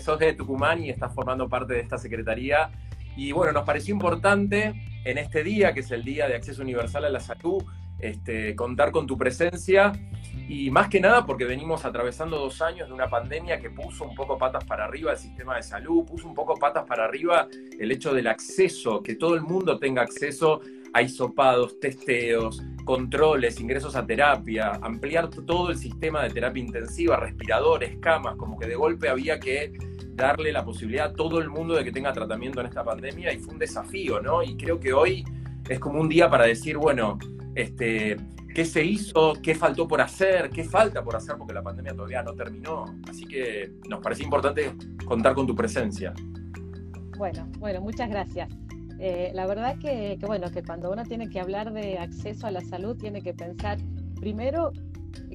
Sos 0.00 0.18
de, 0.18 0.32
Tucumán 0.34 0.82
y 0.82 0.90
estás 0.90 1.14
formando 1.14 1.48
parte 1.48 1.74
de 1.74 1.80
esta 1.80 1.98
secretaría. 1.98 2.70
Y 3.16 3.32
bueno, 3.32 3.52
nos 3.52 3.64
pareció 3.64 3.94
importante 3.94 4.74
en 5.04 5.18
este 5.18 5.44
día, 5.44 5.72
que 5.72 5.80
es 5.80 5.90
el 5.90 6.04
Día 6.04 6.26
de 6.26 6.34
Acceso 6.34 6.62
Universal 6.62 7.04
a 7.04 7.10
la 7.10 7.20
Salud, 7.20 7.62
este, 7.98 8.54
contar 8.56 8.90
con 8.90 9.06
tu 9.06 9.16
presencia 9.16 9.92
y 10.48 10.70
más 10.70 10.88
que 10.88 11.00
nada 11.00 11.24
porque 11.24 11.44
venimos 11.44 11.84
atravesando 11.84 12.38
dos 12.38 12.60
años 12.60 12.88
de 12.88 12.94
una 12.94 13.08
pandemia 13.08 13.60
que 13.60 13.70
puso 13.70 14.04
un 14.04 14.14
poco 14.14 14.36
patas 14.36 14.64
para 14.64 14.84
arriba 14.84 15.12
el 15.12 15.18
sistema 15.18 15.56
de 15.56 15.62
salud, 15.62 16.04
puso 16.04 16.26
un 16.26 16.34
poco 16.34 16.54
patas 16.54 16.84
para 16.84 17.04
arriba 17.04 17.46
el 17.78 17.90
hecho 17.90 18.12
del 18.12 18.26
acceso, 18.26 19.02
que 19.02 19.14
todo 19.14 19.34
el 19.36 19.42
mundo 19.42 19.78
tenga 19.78 20.02
acceso 20.02 20.60
a 20.94 21.02
hisopados, 21.02 21.78
testeos, 21.80 22.62
controles, 22.84 23.60
ingresos 23.60 23.96
a 23.96 24.06
terapia, 24.06 24.78
ampliar 24.80 25.28
todo 25.28 25.70
el 25.70 25.76
sistema 25.76 26.22
de 26.22 26.30
terapia 26.30 26.62
intensiva, 26.62 27.16
respiradores, 27.16 27.98
camas, 27.98 28.36
como 28.36 28.58
que 28.58 28.66
de 28.66 28.76
golpe 28.76 29.08
había 29.08 29.40
que 29.40 29.72
darle 30.12 30.52
la 30.52 30.64
posibilidad 30.64 31.06
a 31.06 31.12
todo 31.12 31.40
el 31.40 31.50
mundo 31.50 31.74
de 31.74 31.82
que 31.82 31.90
tenga 31.90 32.12
tratamiento 32.12 32.60
en 32.60 32.66
esta 32.66 32.84
pandemia 32.84 33.32
y 33.32 33.38
fue 33.38 33.54
un 33.54 33.58
desafío, 33.58 34.20
¿no? 34.20 34.42
Y 34.42 34.56
creo 34.56 34.78
que 34.78 34.92
hoy 34.92 35.24
es 35.68 35.80
como 35.80 36.00
un 36.00 36.08
día 36.08 36.30
para 36.30 36.44
decir, 36.44 36.76
bueno, 36.76 37.18
este, 37.56 38.16
¿qué 38.54 38.64
se 38.64 38.84
hizo? 38.84 39.32
¿Qué 39.42 39.56
faltó 39.56 39.88
por 39.88 40.00
hacer? 40.00 40.50
¿Qué 40.50 40.62
falta 40.62 41.02
por 41.02 41.16
hacer? 41.16 41.36
Porque 41.36 41.54
la 41.54 41.62
pandemia 41.62 41.94
todavía 41.94 42.22
no 42.22 42.34
terminó. 42.34 42.84
Así 43.08 43.26
que 43.26 43.72
nos 43.88 44.00
parece 44.00 44.22
importante 44.22 44.72
contar 45.04 45.34
con 45.34 45.46
tu 45.46 45.56
presencia. 45.56 46.14
Bueno, 47.16 47.48
bueno, 47.58 47.80
muchas 47.80 48.08
gracias. 48.08 48.48
Eh, 48.98 49.32
la 49.34 49.46
verdad 49.46 49.76
que, 49.78 50.18
bueno, 50.26 50.50
que 50.50 50.62
cuando 50.62 50.90
uno 50.90 51.04
tiene 51.04 51.28
que 51.28 51.40
hablar 51.40 51.72
de 51.72 51.98
acceso 51.98 52.46
a 52.46 52.50
la 52.50 52.60
salud, 52.60 52.96
tiene 52.96 53.22
que 53.22 53.34
pensar 53.34 53.78
primero 54.20 54.72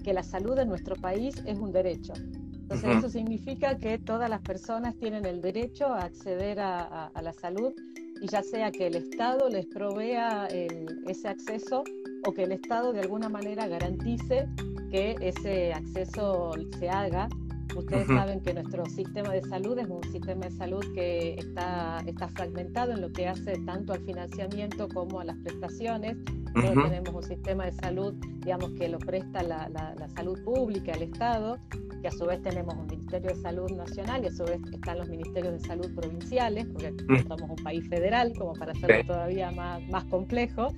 que 0.04 0.14
la 0.14 0.24
salud 0.24 0.58
en 0.60 0.70
nuestro 0.70 0.96
país 0.96 1.36
es 1.46 1.58
un 1.58 1.72
derecho. 1.72 2.14
Entonces, 2.16 2.98
eso 2.98 3.10
significa 3.10 3.78
que 3.78 3.98
todas 3.98 4.30
las 4.30 4.42
personas 4.42 4.96
tienen 4.96 5.26
el 5.26 5.42
derecho 5.42 5.88
a 5.88 6.04
acceder 6.04 6.60
a, 6.60 7.12
la 7.22 7.34
salud 7.34 7.74
y 8.22 8.28
ya 8.28 8.44
sea 8.44 8.72
que 8.72 8.88
el 8.88 8.96
Estado 8.96 9.50
les 9.50 9.66
provea 9.66 10.48
ese 10.48 11.28
acceso 11.28 11.84
o 12.26 12.32
que 12.32 12.44
el 12.44 12.52
Estado 12.52 12.94
de 12.94 13.00
alguna 13.00 13.28
manera 13.28 13.68
garantice 13.68 14.48
que 14.92 15.16
ese 15.20 15.74
acceso 15.74 16.52
se 16.78 16.90
haga 16.90 17.28
Ustedes 17.76 18.08
saben 18.08 18.42
que 18.42 18.54
nuestro 18.54 18.86
sistema 18.88 19.30
de 19.30 19.42
salud 19.44 19.78
es 19.78 19.88
un 19.88 20.04
sistema 20.12 20.46
de 20.46 20.52
salud 20.52 20.84
que 20.94 21.36
está, 21.36 22.02
está 22.06 22.28
fragmentado 22.30 22.94
en 22.94 23.02
lo 23.02 23.12
que 23.12 23.28
hace 23.28 23.58
tanto 23.66 23.94
al 23.94 24.00
financiamiento 24.02 24.88
como 24.90 25.20
a 25.20 25.26
las 25.26 25.38
prestaciones. 25.38 26.18
tenemos 26.54 27.14
un 27.14 27.24
sistema 27.24 27.66
de 27.66 27.74
salud, 27.74 28.14
digamos, 28.40 28.72
que 28.72 28.90
lo 28.90 28.98
presta 29.00 29.44
la, 29.44 29.70
la, 29.70 30.10
salud 30.10 30.44
pública, 30.44 30.94
el 30.94 31.04
Estado, 31.04 31.60
que 32.02 32.08
a 32.08 32.12
su 32.12 32.26
vez 32.26 32.42
tenemos 32.42 32.74
un 32.76 32.88
Ministerio 32.88 33.30
de 33.30 33.36
Salud 33.36 33.72
Nacional 33.72 34.24
y 34.24 34.28
a 34.28 34.32
su 34.32 34.44
vez 34.46 34.60
están 34.74 34.98
los 34.98 35.10
Ministerios 35.10 35.54
de 35.54 35.60
Salud 35.60 35.94
provinciales, 35.94 36.66
porque 36.66 36.94
somos 37.28 37.50
un 37.50 37.64
país 37.64 37.88
federal, 37.88 38.34
como 38.38 38.54
para 38.54 38.72
hacerlo 38.72 39.06
todavía 39.06 39.52
más, 39.52 39.82
más 39.90 40.06
complejo. 40.06 40.74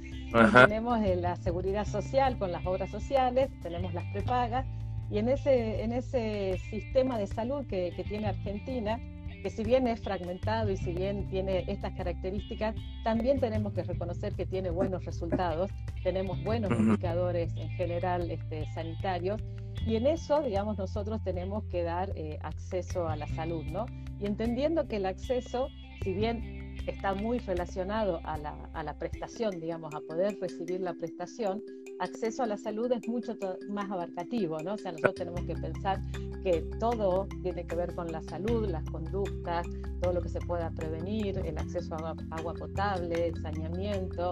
Tenemos 0.54 1.00
eh, 1.02 1.16
la 1.16 1.36
seguridad 1.38 1.86
social 1.86 2.38
con 2.38 2.52
las 2.52 2.66
obras 2.66 2.90
sociales, 2.90 3.50
tenemos 3.62 3.94
las 3.94 4.06
prepagas 4.12 4.66
y 5.12 5.18
en 5.18 5.28
ese, 5.28 5.84
en 5.84 5.92
ese 5.92 6.58
sistema 6.70 7.20
de 7.20 7.28
salud 7.28 7.66
que, 7.68 7.92
que 7.96 8.04
tiene 8.06 8.28
Argentina, 8.28 8.98
que 9.44 9.50
si 9.50 9.64
bien 9.64 9.88
es 9.88 10.02
fragmentado 10.02 10.72
y 10.72 10.78
si 10.78 10.94
bien 10.94 11.28
tiene 11.30 11.66
estas 11.68 11.94
características, 11.96 12.76
también 13.04 13.40
tenemos 13.40 13.74
que 13.74 13.84
reconocer 13.84 14.34
que 14.34 14.46
tiene 14.46 14.70
buenos 14.70 15.04
resultados, 15.04 15.70
tenemos 16.04 16.42
buenos 16.44 16.72
indicadores 16.72 17.54
en 17.58 17.70
general 17.72 18.30
este, 18.32 18.66
sanitarios, 18.74 19.42
y 19.86 19.96
en 19.96 20.06
eso, 20.06 20.42
digamos, 20.44 20.78
nosotros 20.78 21.22
tenemos 21.24 21.64
que 21.66 21.84
dar 21.84 22.12
eh, 22.16 22.38
acceso 22.44 23.08
a 23.08 23.16
la 23.16 23.28
salud, 23.28 23.66
¿no? 23.66 23.88
Y 24.20 24.28
entendiendo 24.28 24.88
que 24.88 24.98
el 24.98 25.08
acceso, 25.08 25.70
si 26.04 26.14
bien 26.14 26.76
está 26.86 27.16
muy 27.16 27.40
relacionado 27.40 28.22
a 28.24 28.38
la, 28.38 28.56
a 28.74 28.84
la 28.84 28.98
prestación, 28.98 29.60
digamos, 29.60 29.94
a 29.96 30.02
poder 30.02 30.38
recibir 30.40 30.82
la 30.82 30.94
prestación, 30.94 31.64
acceso 32.02 32.44
a 32.44 32.48
la 32.48 32.58
salud 32.58 32.92
es 32.92 33.08
mucho 33.08 33.38
más 33.70 33.90
abarcativo, 33.90 34.58
¿no? 34.60 34.74
O 34.74 34.78
sea, 34.78 34.92
nosotros 34.92 35.16
tenemos 35.16 35.42
que 35.42 35.54
pensar 35.54 36.02
que 36.44 36.62
todo 36.80 37.28
tiene 37.44 37.66
que 37.66 37.76
ver 37.76 37.94
con 37.94 38.12
la 38.12 38.22
salud, 38.24 38.68
las 38.68 38.84
conductas, 38.90 39.68
todo 40.02 40.14
lo 40.14 40.22
que 40.22 40.30
se 40.30 40.40
pueda 40.40 40.72
prevenir, 40.72 41.38
el 41.38 41.58
acceso 41.58 41.96
a 41.96 42.16
agua, 42.32 42.54
potable, 42.56 43.28
el 43.28 43.42
saneamiento, 43.42 44.32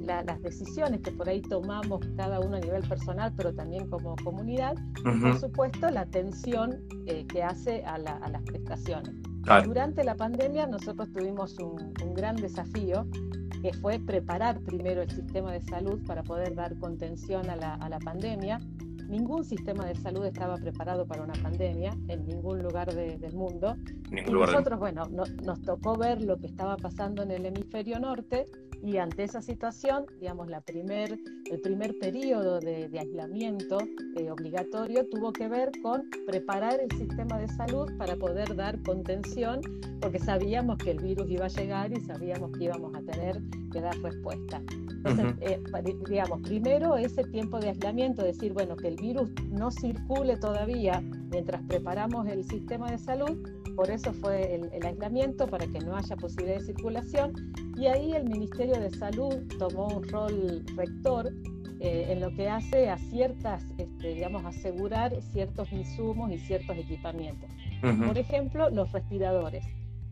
las 0.00 0.42
decisiones 0.42 1.02
que 1.02 1.12
por 1.12 1.28
ahí 1.28 1.42
tomamos 1.42 2.00
cada 2.16 2.40
uno 2.40 2.56
a 2.56 2.60
nivel 2.60 2.82
personal, 2.88 3.32
pero 3.36 3.54
también 3.54 3.88
como 3.88 4.16
comunidad, 4.24 4.74
y 4.98 5.20
por 5.20 5.38
supuesto 5.38 5.90
la 5.90 6.02
atención 6.02 6.82
eh, 7.06 7.26
que 7.26 7.42
hace 7.42 7.84
a, 7.84 7.98
las 7.98 8.42
prestaciones. 8.44 9.14
Durante 9.64 10.04
la 10.04 10.14
pandemia 10.14 10.66
nosotros 10.66 11.10
tuvimos 11.12 11.58
un, 11.58 11.92
un 12.04 12.14
gran 12.14 12.36
desafío 12.36 13.06
que 13.62 13.72
fue 13.74 13.98
preparar 13.98 14.60
primero 14.60 15.02
el 15.02 15.10
sistema 15.10 15.52
de 15.52 15.60
salud 15.60 16.00
para 16.06 16.22
poder 16.22 16.54
dar 16.54 16.78
contención 16.78 17.48
a 17.50 17.56
la, 17.56 17.74
a 17.74 17.88
la 17.88 17.98
pandemia. 17.98 18.60
Ningún 19.08 19.44
sistema 19.44 19.84
de 19.86 19.94
salud 19.96 20.24
estaba 20.24 20.56
preparado 20.56 21.06
para 21.06 21.22
una 21.22 21.34
pandemia 21.34 21.96
en 22.08 22.26
ningún 22.26 22.62
lugar 22.62 22.94
del 22.94 23.34
mundo. 23.34 23.76
y 24.10 24.30
nosotros, 24.30 24.78
bueno, 24.78 25.04
nos 25.08 25.60
tocó 25.62 25.96
ver 25.96 26.22
lo 26.22 26.38
que 26.38 26.46
estaba 26.46 26.76
pasando 26.76 27.22
en 27.22 27.32
el 27.32 27.44
hemisferio 27.44 27.98
norte 27.98 28.46
y 28.82 28.96
ante 28.96 29.24
esa 29.24 29.42
situación, 29.42 30.06
digamos, 30.18 30.48
la 30.48 30.60
primer, 30.60 31.18
el 31.50 31.60
primer 31.60 31.98
periodo 31.98 32.60
de, 32.60 32.90
aislamiento 32.98 33.78
eh, 34.16 34.30
obligatorio 34.30 35.06
tuvo 35.08 35.32
que 35.32 35.48
ver 35.48 35.70
con 35.82 36.08
preparar 36.26 36.80
el 36.80 36.90
sistema 36.96 37.38
de 37.38 37.48
salud 37.48 37.90
para 37.98 38.16
poder 38.16 38.54
dar 38.56 38.80
contención, 38.82 39.60
porque 40.00 40.18
sabíamos 40.18 40.78
que 40.78 40.92
el 40.92 40.98
virus 41.00 41.30
iba 41.30 41.46
a 41.46 41.48
llegar 41.48 41.92
y 41.92 42.00
sabíamos 42.00 42.52
que 42.52 42.64
íbamos 42.64 42.94
a 42.94 43.00
tener 43.00 43.40
que 43.72 43.80
dar 43.80 43.96
respuesta. 43.98 44.62
Entonces, 45.04 45.34
eh, 45.40 45.62
digamos, 46.08 46.42
primero 46.42 46.96
ese 46.96 47.24
tiempo 47.24 47.58
de 47.58 47.70
aislamiento, 47.70 48.22
decir, 48.22 48.52
bueno, 48.52 48.76
que 48.76 48.88
el 48.88 48.96
virus 48.96 49.30
no 49.50 49.70
circule 49.70 50.36
todavía 50.36 51.00
mientras 51.30 51.62
preparamos 51.62 52.26
el 52.28 52.44
sistema 52.44 52.90
de 52.90 52.98
salud, 52.98 53.38
por 53.76 53.90
eso 53.90 54.12
fue 54.12 54.54
el, 54.54 54.86
aislamiento, 54.86 55.46
para 55.46 55.66
que 55.66 55.78
no 55.80 55.96
haya 55.96 56.16
posibilidad 56.16 56.58
de 56.58 56.66
circulación, 56.66 57.32
y 57.76 57.86
ahí 57.86 58.12
el 58.12 58.24
Ministerio 58.24 58.78
de 58.78 58.90
Salud 58.90 59.34
tomó 59.58 59.88
un 59.88 60.08
rol 60.08 60.64
rector 60.76 61.30
eh, 61.80 62.06
en 62.10 62.20
lo 62.20 62.34
que 62.34 62.48
hace 62.48 62.90
a 62.90 62.98
ciertas, 62.98 63.64
este, 63.78 64.14
digamos, 64.14 64.44
asegurar 64.44 65.12
ciertos 65.32 65.72
insumos 65.72 66.30
y 66.30 66.38
ciertos 66.38 66.76
equipamientos. 66.76 67.50
Por 67.80 68.18
ejemplo, 68.18 68.68
los 68.68 68.92
respiradores. 68.92 69.64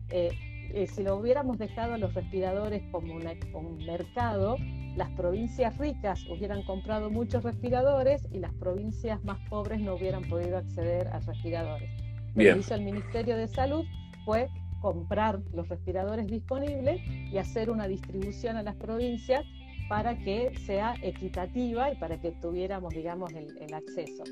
Eh, 0.09 0.31
eh, 0.73 0.87
si 0.87 1.03
lo 1.03 1.17
hubiéramos 1.17 1.57
dejado 1.57 1.93
a 1.93 1.97
los 1.97 2.13
respiradores 2.13 2.83
como, 2.91 3.19
como 3.51 3.69
un 3.69 3.85
mercado, 3.85 4.57
las 4.95 5.09
provincias 5.11 5.77
ricas 5.77 6.25
hubieran 6.27 6.63
comprado 6.63 7.09
muchos 7.09 7.43
respiradores 7.43 8.27
y 8.31 8.39
las 8.39 8.53
provincias 8.53 9.23
más 9.23 9.39
pobres 9.49 9.79
no 9.79 9.95
hubieran 9.95 10.23
podido 10.23 10.57
acceder 10.57 11.07
a 11.07 11.19
respiradores. 11.19 12.08
Lo 12.39 12.53
que 12.53 12.59
hizo 12.59 12.75
el 12.75 12.83
Ministerio 12.83 13.37
de 13.37 13.47
Salud 13.47 13.85
fue 14.25 14.49
comprar 14.81 15.41
los 15.53 15.67
respiradores 15.67 16.27
disponibles 16.27 17.01
y 17.07 17.37
hacer 17.37 17.69
una 17.69 17.87
distribución 17.87 18.55
a 18.55 18.63
las 18.63 18.75
provincias 18.75 19.45
para 19.89 20.17
que 20.17 20.57
sea 20.65 20.95
equitativa 21.01 21.91
y 21.91 21.95
para 21.95 22.19
que 22.21 22.31
tuviéramos, 22.31 22.93
digamos, 22.93 23.33
el, 23.33 23.57
el 23.59 23.73
acceso. 23.73 24.23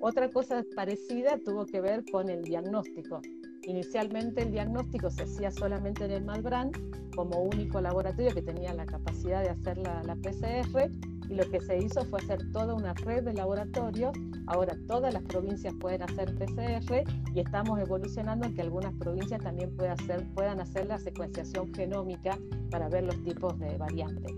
Otra 0.00 0.30
cosa 0.30 0.62
parecida 0.74 1.38
tuvo 1.44 1.64
que 1.66 1.80
ver 1.80 2.04
con 2.12 2.28
el 2.28 2.42
diagnóstico. 2.42 3.20
Inicialmente 3.64 4.42
el 4.42 4.52
diagnóstico 4.52 5.10
se 5.10 5.24
hacía 5.24 5.50
solamente 5.50 6.04
en 6.04 6.12
el 6.12 6.24
Malbrán 6.24 6.70
como 7.16 7.40
único 7.40 7.80
laboratorio 7.80 8.32
que 8.32 8.42
tenía 8.42 8.74
la 8.74 8.86
capacidad 8.86 9.42
de 9.42 9.48
hacer 9.48 9.78
la, 9.78 10.02
la, 10.04 10.14
PCR 10.14 10.90
y 11.28 11.34
lo 11.34 11.48
que 11.50 11.60
se 11.60 11.78
hizo 11.78 12.04
fue 12.04 12.20
hacer 12.20 12.50
toda 12.52 12.74
una 12.74 12.94
red 12.94 13.24
de 13.24 13.32
laboratorios. 13.32 14.12
Ahora 14.46 14.76
todas 14.86 15.12
las 15.12 15.22
provincias 15.24 15.74
pueden 15.80 16.02
hacer 16.02 16.34
PCR 16.36 17.04
y 17.34 17.40
estamos 17.40 17.78
evolucionando 17.80 18.46
en 18.46 18.54
que 18.54 18.62
algunas 18.62 18.92
provincias 18.94 19.40
también 19.40 19.74
puedan 19.76 19.92
hacer, 19.92 20.24
puedan 20.34 20.60
hacer 20.60 20.86
la 20.86 20.98
secuenciación 20.98 21.72
genómica 21.74 22.38
para 22.70 22.88
ver 22.88 23.04
los 23.04 23.22
tipos 23.24 23.58
de 23.58 23.76
variantes. 23.76 24.32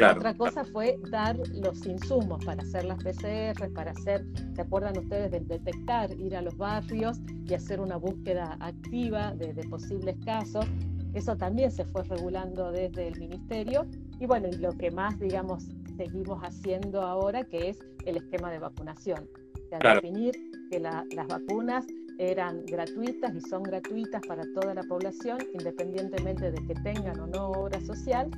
Otra 0.00 0.32
cosa 0.34 0.64
fue 0.64 0.96
dar 1.10 1.36
los 1.54 1.84
insumos 1.84 2.44
para 2.44 2.62
hacer 2.62 2.84
las 2.84 3.02
PCR, 3.02 3.72
para 3.74 3.90
hacer, 3.90 4.24
¿se 4.54 4.62
acuerdan 4.62 4.96
ustedes 4.96 5.32
del 5.32 5.48
detectar, 5.48 6.12
ir 6.12 6.36
a 6.36 6.42
los 6.42 6.56
barrios 6.56 7.18
y 7.44 7.54
hacer 7.54 7.80
una 7.80 7.96
búsqueda 7.96 8.56
activa 8.60 9.34
de, 9.34 9.52
de 9.52 9.68
posibles 9.68 10.16
casos? 10.24 10.66
Eso 11.14 11.36
también 11.36 11.72
se 11.72 11.84
fue 11.84 12.04
regulando 12.04 12.70
desde 12.70 13.08
el 13.08 13.18
ministerio. 13.18 13.86
Y 14.20 14.26
bueno, 14.26 14.46
y 14.46 14.58
lo 14.58 14.70
que 14.76 14.92
más, 14.92 15.18
digamos, 15.18 15.68
seguimos 15.98 16.40
haciendo 16.42 17.02
ahora, 17.02 17.44
que 17.44 17.70
es 17.70 17.78
el 18.06 18.16
esquema 18.16 18.50
de 18.50 18.60
vacunación. 18.60 19.28
O 19.70 19.94
definir 19.94 20.32
que 20.70 20.80
las 20.80 21.04
vacunas 21.28 21.84
eran 22.18 22.64
gratuitas 22.64 23.34
y 23.34 23.40
son 23.40 23.62
gratuitas 23.64 24.22
para 24.26 24.42
toda 24.54 24.74
la 24.74 24.82
población, 24.84 25.38
independientemente 25.52 26.50
de 26.50 26.66
que 26.66 26.74
tengan 26.82 27.20
o 27.20 27.26
no 27.26 27.50
obra 27.50 27.80
social, 27.80 28.30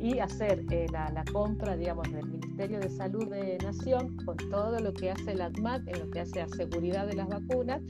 y 0.00 0.20
hacer 0.20 0.64
eh, 0.70 0.86
la, 0.92 1.10
la, 1.12 1.24
compra, 1.24 1.76
digamos, 1.76 2.10
del 2.12 2.24
Ministerio 2.26 2.78
de 2.78 2.88
Salud 2.88 3.28
de 3.28 3.58
Nación 3.58 4.16
con 4.24 4.36
todo 4.48 4.78
lo 4.78 4.92
que 4.92 5.10
hace 5.10 5.34
la 5.34 5.46
ADMAT 5.46 5.88
en 5.88 5.98
lo 5.98 6.10
que 6.10 6.20
hace 6.20 6.40
a 6.40 6.48
seguridad 6.48 7.08
de 7.08 7.16
las 7.16 7.28
vacunas 7.28 7.82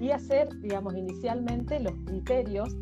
y 0.00 0.10
hacer, 0.10 0.48
digamos, 0.58 0.96
inicialmente 0.96 1.78
los 1.78 1.94
criterios 2.04 2.76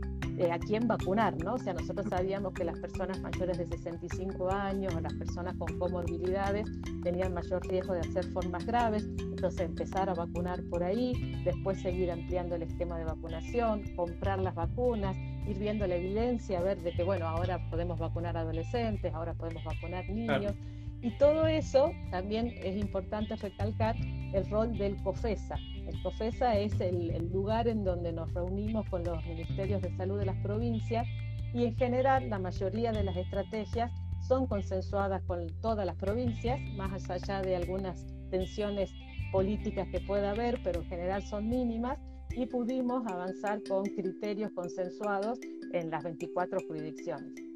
a 0.49 0.59
quién 0.59 0.89
vacunar, 0.89 1.37
¿no? 1.43 1.55
O 1.55 1.59
sea, 1.59 1.75
nosotros 1.75 2.07
sabíamos 2.09 2.55
que 2.55 2.65
las 2.65 2.79
personas 2.79 3.21
mayores 3.21 3.59
de 3.59 3.67
65 3.67 4.51
años 4.51 4.95
o 4.95 5.01
las 5.01 5.13
personas 5.15 5.55
con 5.57 5.79
comorbilidades 5.79 6.67
tenían 7.03 7.35
mayor 7.35 7.67
riesgo 7.69 7.93
de 7.95 8.01
hacer 8.01 8.25
formas 8.33 8.65
graves, 8.65 9.05
entonces 9.19 9.61
empezar 9.61 10.09
a 10.09 10.15
vacunar 10.15 10.63
por 10.71 10.83
ahí, 10.83 11.43
después 11.45 11.81
seguir 11.83 12.11
ampliando 12.11 12.55
el 12.55 12.63
esquema 12.63 12.99
de 12.99 13.05
vacunación, 13.05 13.83
comprar 13.97 14.39
las 14.39 14.55
vacunas, 14.55 15.17
ir 15.47 15.59
viendo 15.59 15.87
la 15.87 15.97
evidencia, 15.97 16.61
ver 16.61 16.81
de 16.81 16.93
que, 16.93 17.03
bueno, 17.03 17.27
ahora 17.27 17.59
podemos 17.71 17.99
vacunar 17.99 18.37
adolescentes, 18.37 19.13
ahora 19.13 19.35
podemos 19.35 19.63
vacunar 19.65 20.09
niños. 20.09 20.55
Y 21.03 21.11
todo 21.17 21.47
eso 21.47 21.93
también 22.11 22.53
es 22.63 22.77
importante 22.77 23.37
recalcar 23.37 23.97
el 24.35 24.49
rol 24.51 24.77
del 24.77 24.97
COFESA. 25.03 25.57
El 25.87 26.01
COFESA 26.03 26.59
es 26.59 26.79
el, 26.81 27.31
lugar 27.33 27.69
en 27.69 27.85
donde 27.85 28.13
nos 28.13 28.33
reunimos 28.35 28.89
con 28.89 29.03
los 29.05 29.25
ministerios 29.25 29.81
de 29.83 29.97
salud 29.97 30.19
de 30.19 30.27
las 30.27 30.37
provincias 30.43 31.07
y 31.55 31.65
en 31.65 31.75
general 31.77 32.29
la 32.29 32.39
mayoría 32.39 32.93
de 32.93 33.03
las 33.03 33.17
estrategias 33.17 33.91
son 34.21 34.47
consensuadas 34.47 35.23
con 35.23 35.47
todas 35.61 35.87
las 35.87 35.97
provincias, 35.97 36.61
más 36.77 37.09
allá 37.09 37.41
de 37.41 37.57
algunas 37.57 38.07
tensiones 38.31 38.93
políticas 39.33 39.89
que 39.89 40.01
pueda 40.01 40.31
haber, 40.31 40.61
pero 40.63 40.83
en 40.83 40.87
general 40.87 41.23
son 41.23 41.49
mínimas, 41.49 41.99
y 42.37 42.47
pudimos 42.47 43.05
avanzar 43.07 43.61
con 43.69 43.85
criterios 43.85 44.53
consensuados 44.53 45.41
en 45.73 45.91
las 45.91 46.05
24 46.05 46.61
jurisdicciones. 46.69 47.50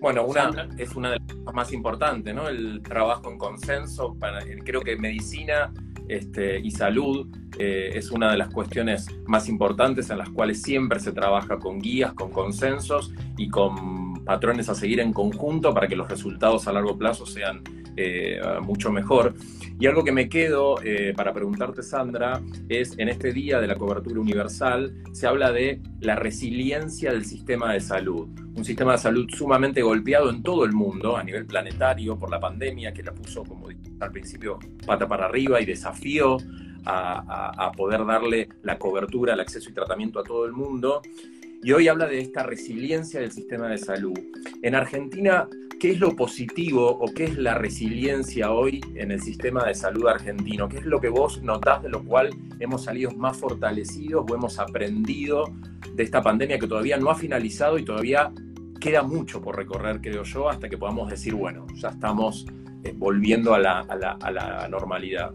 Bueno, 0.00 0.24
una 0.24 0.68
es 0.78 0.94
una 0.94 1.10
de 1.10 1.18
las 1.18 1.34
cosas 1.34 1.54
más 1.54 1.72
importantes, 1.72 2.34
¿no? 2.34 2.48
El 2.48 2.82
trabajo 2.82 3.30
en 3.30 3.38
consenso. 3.38 4.14
Para, 4.18 4.40
creo 4.64 4.80
que 4.82 4.96
medicina 4.96 5.72
este, 6.08 6.58
y 6.60 6.70
salud 6.70 7.26
eh, 7.58 7.90
es 7.94 8.10
una 8.10 8.30
de 8.30 8.38
las 8.38 8.48
cuestiones 8.52 9.06
más 9.26 9.48
importantes 9.48 10.08
en 10.10 10.18
las 10.18 10.30
cuales 10.30 10.62
siempre 10.62 11.00
se 11.00 11.12
trabaja 11.12 11.58
con 11.58 11.80
guías, 11.80 12.14
con 12.14 12.30
consensos 12.30 13.12
y 13.36 13.48
con 13.48 14.24
patrones 14.24 14.68
a 14.68 14.74
seguir 14.74 15.00
en 15.00 15.12
conjunto 15.12 15.74
para 15.74 15.88
que 15.88 15.96
los 15.96 16.08
resultados 16.08 16.68
a 16.68 16.72
largo 16.72 16.96
plazo 16.96 17.26
sean 17.26 17.62
eh, 18.00 18.40
mucho 18.62 18.92
mejor. 18.92 19.34
Y 19.80 19.86
algo 19.86 20.04
que 20.04 20.12
me 20.12 20.28
quedo 20.28 20.80
eh, 20.84 21.12
para 21.16 21.32
preguntarte, 21.32 21.82
Sandra, 21.82 22.40
es 22.68 22.96
en 22.96 23.08
este 23.08 23.32
día 23.32 23.60
de 23.60 23.66
la 23.66 23.74
cobertura 23.74 24.20
universal, 24.20 25.02
se 25.12 25.26
habla 25.26 25.50
de 25.50 25.80
la 26.00 26.14
resiliencia 26.14 27.10
del 27.10 27.24
sistema 27.24 27.72
de 27.72 27.80
salud. 27.80 28.28
Un 28.54 28.64
sistema 28.64 28.92
de 28.92 28.98
salud 28.98 29.26
sumamente 29.30 29.82
golpeado 29.82 30.30
en 30.30 30.44
todo 30.44 30.64
el 30.64 30.72
mundo, 30.72 31.16
a 31.16 31.24
nivel 31.24 31.44
planetario, 31.44 32.16
por 32.16 32.30
la 32.30 32.38
pandemia, 32.38 32.92
que 32.92 33.02
la 33.02 33.12
puso, 33.12 33.42
como 33.42 33.68
al 33.68 34.12
principio, 34.12 34.60
pata 34.86 35.08
para 35.08 35.26
arriba 35.26 35.60
y 35.60 35.66
desafió 35.66 36.36
a 36.90 37.70
poder 37.76 38.06
darle 38.06 38.48
la 38.62 38.78
cobertura, 38.78 39.34
el 39.34 39.40
acceso 39.40 39.68
y 39.68 39.74
tratamiento 39.74 40.20
a 40.20 40.22
todo 40.22 40.46
el 40.46 40.52
mundo. 40.52 41.02
Y 41.62 41.72
hoy 41.72 41.88
habla 41.88 42.06
de 42.06 42.20
esta 42.20 42.42
resiliencia 42.42 43.20
del 43.20 43.32
sistema 43.32 43.68
de 43.68 43.78
salud. 43.78 44.18
En 44.62 44.74
Argentina 44.74 45.48
¿Qué 45.78 45.92
es 45.92 46.00
lo 46.00 46.16
positivo 46.16 46.90
o 46.90 47.06
qué 47.14 47.24
es 47.24 47.38
la 47.38 47.54
resiliencia 47.54 48.50
hoy 48.50 48.80
en 48.96 49.12
el 49.12 49.20
sistema 49.20 49.64
de 49.64 49.76
salud 49.76 50.08
argentino? 50.08 50.68
¿Qué 50.68 50.78
es 50.78 50.84
lo 50.84 51.00
que 51.00 51.08
vos 51.08 51.40
notás 51.40 51.84
de 51.84 51.88
lo 51.88 52.02
cual 52.02 52.30
hemos 52.58 52.82
salido 52.82 53.12
más 53.12 53.36
fortalecidos 53.36 54.24
o 54.28 54.34
hemos 54.34 54.58
aprendido 54.58 55.44
de 55.94 56.02
esta 56.02 56.20
pandemia 56.20 56.58
que 56.58 56.66
todavía 56.66 56.96
no 56.96 57.10
ha 57.10 57.14
finalizado 57.14 57.78
y 57.78 57.84
todavía 57.84 58.32
queda 58.80 59.04
mucho 59.04 59.40
por 59.40 59.56
recorrer, 59.56 60.00
creo 60.00 60.24
yo, 60.24 60.48
hasta 60.48 60.68
que 60.68 60.76
podamos 60.76 61.10
decir, 61.10 61.34
bueno, 61.34 61.64
ya 61.76 61.90
estamos 61.90 62.44
eh, 62.82 62.92
volviendo 62.96 63.54
a 63.54 63.60
la, 63.60 64.68
normalidad? 64.68 65.32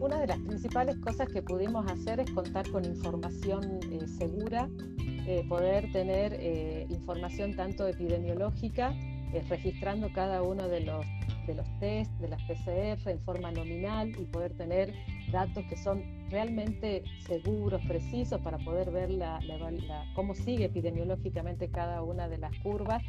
Una 0.00 0.18
de 0.20 0.26
las 0.26 0.38
principales 0.38 0.96
cosas 0.98 1.28
que 1.28 1.42
pudimos 1.42 1.90
hacer 1.90 2.20
es 2.20 2.30
contar 2.30 2.70
con 2.70 2.84
información 2.84 3.80
eh, 3.90 4.06
segura 4.06 4.68
eh, 5.28 5.44
poder 5.48 5.90
tener 5.90 6.36
eh, 6.38 6.86
información 6.88 7.56
tanto 7.56 7.88
epidemiológica, 7.88 8.94
eh, 9.32 9.42
registrando 9.48 10.12
cada 10.12 10.40
uno 10.42 10.68
de 10.68 10.82
los, 10.82 11.04
de 11.48 11.54
los 11.54 11.66
test, 11.80 12.12
de 12.20 12.28
las 12.28 12.40
PCR 12.44 13.10
en 13.10 13.18
forma 13.24 13.50
nominal 13.50 14.10
y 14.10 14.24
poder 14.26 14.56
tener 14.56 14.94
datos 15.32 15.64
que 15.64 15.76
son 15.76 16.04
realmente 16.30 17.02
seguros, 17.26 17.82
precisos, 17.88 18.40
para 18.40 18.58
poder 18.58 18.92
ver 18.92 19.10
la, 19.10 19.40
cómo 20.14 20.32
sigue 20.32 20.66
epidemiológicamente 20.66 21.70
cada 21.70 22.02
una 22.02 22.28
de 22.28 22.38
las 22.38 22.56
curvas. 22.60 23.02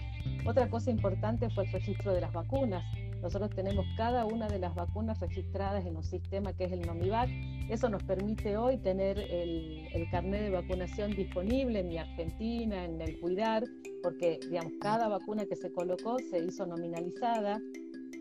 Otra 0.44 0.72
cosa 0.72 0.90
importante 0.90 1.52
fue 1.52 1.66
el 1.66 1.72
registro 1.72 2.16
de 2.16 2.22
las 2.22 2.34
vacunas. 2.34 2.84
Nosotros 3.22 3.50
tenemos 3.52 3.86
cada 3.96 4.26
una 4.26 4.48
de 4.48 4.60
las 4.60 4.76
vacunas 4.76 5.20
registradas 5.20 5.86
en 5.86 5.96
un 5.96 6.04
sistema 6.04 6.54
que 6.54 6.66
es 6.66 6.72
el 6.72 6.82
NOMIVAC. 6.82 7.30
Eso 7.70 7.90
nos 7.90 8.04
permite 8.04 8.58
hoy 8.58 8.78
tener 8.78 9.20
el, 9.20 9.88
el 9.94 10.10
carnet 10.10 10.42
de 10.44 10.50
vacunación 10.52 11.12
disponible 11.16 11.80
en 11.80 11.90
mi 11.90 11.98
Argentina, 11.98 12.86
en 12.86 13.02
el 13.02 13.20
Cuidar, 13.20 13.64
porque 14.04 14.40
digamos, 14.50 14.74
cada 14.80 15.08
vacuna 15.08 15.46
que 15.46 15.56
se 15.56 15.72
colocó 15.72 16.18
se 16.30 16.40
hizo 16.40 16.66
nominalizada. 16.66 17.60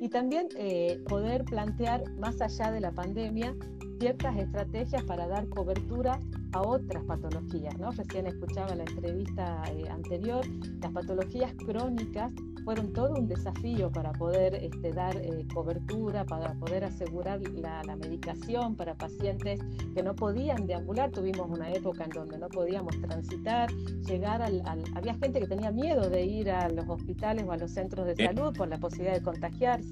Y 0.00 0.08
también 0.08 0.48
eh, 0.56 1.02
poder 1.08 1.44
plantear, 1.44 2.02
más 2.18 2.40
allá 2.40 2.70
de 2.70 2.80
la 2.80 2.92
pandemia, 2.92 3.54
ciertas 3.98 4.36
estrategias 4.36 5.02
para 5.04 5.26
dar 5.26 5.48
cobertura 5.48 6.20
a 6.52 6.62
otras 6.62 7.02
patologías. 7.04 7.78
¿no? 7.78 7.90
Recién 7.92 8.26
escuchaba 8.26 8.74
la 8.74 8.84
entrevista 8.84 9.62
eh, 9.72 9.88
anterior, 9.88 10.44
las 10.80 10.92
patologías 10.92 11.52
crónicas 11.64 12.32
fueron 12.66 12.92
todo 12.92 13.14
un 13.14 13.28
desafío 13.28 13.92
para 13.92 14.10
poder 14.12 14.56
este, 14.56 14.90
dar 14.90 15.16
eh, 15.16 15.46
cobertura, 15.54 16.24
para 16.24 16.52
poder 16.54 16.82
asegurar 16.82 17.40
la, 17.52 17.94
medicación 17.96 18.74
para 18.74 18.96
pacientes 18.96 19.60
que 19.94 20.02
no 20.02 20.16
podían 20.16 20.66
deambular. 20.66 21.12
Tuvimos 21.12 21.48
una 21.48 21.70
época 21.70 22.02
en 22.04 22.10
donde 22.10 22.38
no 22.38 22.48
podíamos 22.48 23.00
transitar, 23.00 23.70
llegar 24.08 24.42
al, 24.42 24.62
había 24.96 25.14
gente 25.14 25.38
que 25.38 25.46
tenía 25.46 25.70
miedo 25.70 26.10
de 26.10 26.24
ir 26.24 26.50
a 26.50 26.68
los 26.68 26.88
hospitales 26.88 27.44
o 27.46 27.52
a 27.52 27.56
los 27.56 27.70
centros 27.70 28.04
de 28.04 28.16
salud 28.16 28.52
por 28.56 28.66
la 28.66 28.78
posibilidad 28.78 29.14
de 29.14 29.22
contagiarse. 29.22 29.85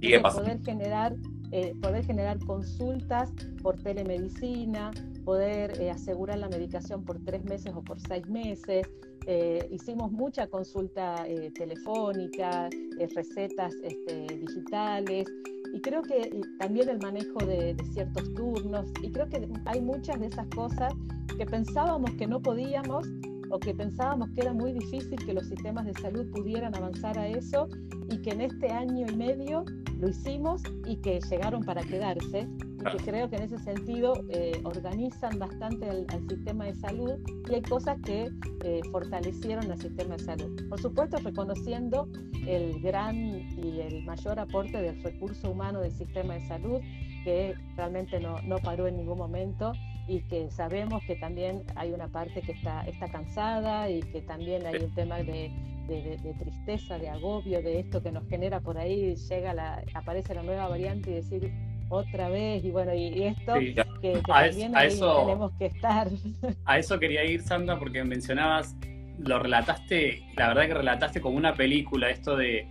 Y 0.00 0.18
poder 0.18 0.60
generar 0.64 1.14
eh, 1.54 1.74
poder 1.82 2.02
generar 2.06 2.38
consultas 2.46 3.30
por 3.62 3.76
telemedicina, 3.76 4.90
poder 5.22 5.78
eh, 5.82 5.90
asegurar 5.90 6.38
la 6.38 6.48
medicación 6.48 7.04
por 7.04 7.22
tres 7.26 7.44
meses 7.44 7.74
o 7.76 7.82
por 7.82 8.00
seis 8.00 8.26
meses. 8.26 8.88
Eh, 9.26 9.68
hicimos 9.70 10.10
mucha 10.10 10.46
consulta 10.46 11.26
telefónica, 11.54 12.70
recetas 13.14 13.74
este, 13.84 14.26
digitales. 14.34 15.26
Y 15.74 15.80
creo 15.82 16.00
que 16.00 16.40
también 16.58 16.88
el 16.88 16.98
manejo 17.00 17.44
de, 17.44 17.74
de, 17.74 17.84
ciertos 17.92 18.32
turnos. 18.32 18.86
Y 19.02 19.12
creo 19.12 19.28
que 19.28 19.46
hay 19.66 19.82
muchas 19.82 20.18
de 20.20 20.28
esas 20.28 20.46
cosas 20.48 20.94
que 21.36 21.44
pensábamos 21.44 22.12
que 22.12 22.26
no 22.26 22.40
podíamos 22.40 23.06
o 23.52 23.60
que 23.60 23.74
pensábamos 23.74 24.30
que 24.30 24.40
era 24.40 24.54
muy 24.54 24.72
difícil 24.72 25.16
que 25.16 25.34
los 25.34 25.46
sistemas 25.46 25.84
de 25.84 25.92
salud 25.92 26.26
pudieran 26.30 26.74
avanzar 26.74 27.18
a 27.18 27.28
eso 27.28 27.68
y 28.10 28.16
que 28.22 28.30
en 28.30 28.40
este 28.40 28.68
año 28.70 29.06
y 29.06 29.14
medio 29.14 29.64
lo 30.00 30.08
hicimos 30.08 30.62
y 30.86 30.96
que 30.96 31.20
llegaron 31.20 31.62
para 31.62 31.82
quedarse. 31.82 32.48
y 32.80 32.96
que 32.96 33.04
creo 33.04 33.28
que 33.28 33.36
en 33.36 33.42
ese 33.42 33.58
sentido 33.58 34.14
eh, 34.30 34.60
organizan 34.64 35.38
bastante 35.38 35.88
al, 35.88 36.06
sistema 36.28 36.64
de 36.64 36.74
salud 36.74 37.12
y 37.48 37.54
hay 37.54 37.62
cosas 37.62 37.96
que 38.04 38.28
eh, 38.64 38.80
fortalecieron 38.90 39.70
al 39.70 39.78
sistema 39.78 40.16
de 40.16 40.24
salud. 40.24 40.68
Por 40.68 40.80
supuesto, 40.80 41.18
reconociendo 41.18 42.08
el 42.46 42.80
gran 42.80 43.14
y 43.14 43.80
el 43.80 44.04
mayor 44.04 44.40
aporte 44.40 44.80
del 44.80 45.00
recurso 45.02 45.50
humano 45.52 45.80
del 45.80 45.92
sistema 45.92 46.34
de 46.34 46.40
salud, 46.48 46.80
que 47.22 47.54
realmente 47.76 48.18
no, 48.18 48.40
no 48.42 48.56
paró 48.58 48.88
en 48.88 48.96
ningún 48.96 49.18
momento 49.18 49.72
y 50.12 50.20
que 50.20 50.50
sabemos 50.50 51.02
que 51.06 51.16
también 51.16 51.62
hay 51.74 51.90
una 51.90 52.06
parte 52.06 52.42
que 52.42 52.52
está, 52.52 52.82
está 52.86 53.08
cansada 53.08 53.88
y 53.88 54.00
que 54.00 54.20
también 54.20 54.66
hay 54.66 54.76
un 54.76 54.94
tema 54.94 55.16
de, 55.16 55.50
de, 55.88 56.34
tristeza, 56.38 56.98
de 56.98 57.08
agobio, 57.08 57.62
de 57.62 57.80
esto 57.80 58.02
que 58.02 58.12
nos 58.12 58.28
genera 58.28 58.60
por 58.60 58.76
ahí, 58.76 59.14
llega 59.14 59.54
la, 59.54 59.82
aparece 59.94 60.34
la 60.34 60.42
nueva 60.42 60.68
variante 60.68 61.10
y 61.10 61.14
decir 61.14 61.50
otra 61.88 62.28
vez, 62.28 62.62
y 62.62 62.70
bueno, 62.70 62.94
y, 62.94 63.22
esto 63.22 63.54
que, 63.54 64.20
también 64.26 64.72
tenemos 64.72 65.52
que 65.58 65.66
estar. 65.66 66.08
A 66.66 66.78
eso 66.78 66.98
quería 66.98 67.24
ir, 67.24 67.40
Sandra, 67.40 67.78
porque 67.78 68.04
mencionabas, 68.04 68.76
lo 69.18 69.38
relataste, 69.38 70.22
la 70.36 70.48
verdad 70.48 70.66
que 70.66 70.74
relataste 70.74 71.20
como 71.22 71.38
una 71.38 71.54
película, 71.54 72.10
esto 72.10 72.36
de 72.36 72.66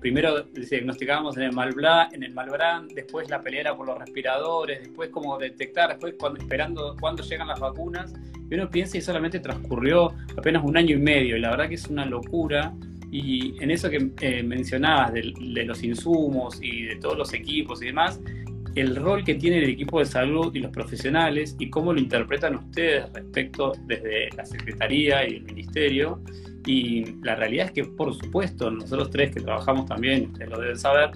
primero 0.00 0.42
diagnosticábamos 0.44 1.36
en 1.36 1.44
el 1.44 1.52
Malbran, 1.52 2.14
en 2.14 2.22
el 2.22 2.32
Malbrán, 2.32 2.88
después 2.88 3.28
la 3.28 3.40
pelea 3.40 3.76
por 3.76 3.86
los 3.86 3.98
respiradores, 3.98 4.80
después 4.80 5.10
como 5.10 5.36
detectar, 5.38 5.90
después 5.90 6.14
cuando, 6.18 6.40
esperando 6.40 6.96
cuándo 7.00 7.22
llegan 7.22 7.48
las 7.48 7.60
vacunas, 7.60 8.14
y 8.50 8.54
uno 8.54 8.70
piensa 8.70 8.96
y 8.96 9.02
solamente 9.02 9.40
transcurrió 9.40 10.14
apenas 10.36 10.64
un 10.64 10.76
año 10.76 10.96
y 10.96 11.00
medio, 11.00 11.36
y 11.36 11.40
la 11.40 11.50
verdad 11.50 11.68
que 11.68 11.74
es 11.74 11.86
una 11.86 12.06
locura. 12.06 12.74
Y 13.10 13.62
en 13.62 13.70
eso 13.70 13.88
que 13.88 14.10
eh, 14.20 14.42
mencionabas 14.42 15.14
de, 15.14 15.22
los 15.64 15.82
insumos 15.82 16.58
y 16.62 16.84
de 16.84 16.96
todos 16.96 17.16
los 17.16 17.32
equipos 17.32 17.82
y 17.82 17.86
demás, 17.86 18.20
el 18.74 18.96
rol 18.96 19.24
que 19.24 19.34
tiene 19.34 19.58
el 19.58 19.70
equipo 19.70 19.98
de 19.98 20.06
salud 20.06 20.54
y 20.54 20.60
los 20.60 20.70
profesionales 20.70 21.56
y 21.58 21.70
cómo 21.70 21.92
lo 21.92 22.00
interpretan 22.00 22.56
ustedes 22.56 23.12
respecto 23.12 23.72
desde 23.86 24.28
la 24.36 24.44
Secretaría 24.44 25.28
y 25.28 25.36
el 25.36 25.44
Ministerio. 25.44 26.22
Y 26.66 27.16
la 27.22 27.34
realidad 27.34 27.66
es 27.66 27.72
que, 27.72 27.84
por 27.84 28.14
supuesto, 28.14 28.70
nosotros 28.70 29.10
tres 29.10 29.34
que 29.34 29.40
trabajamos 29.40 29.86
también, 29.86 30.30
ustedes 30.32 30.50
lo 30.50 30.60
deben 30.60 30.78
saber, 30.78 31.10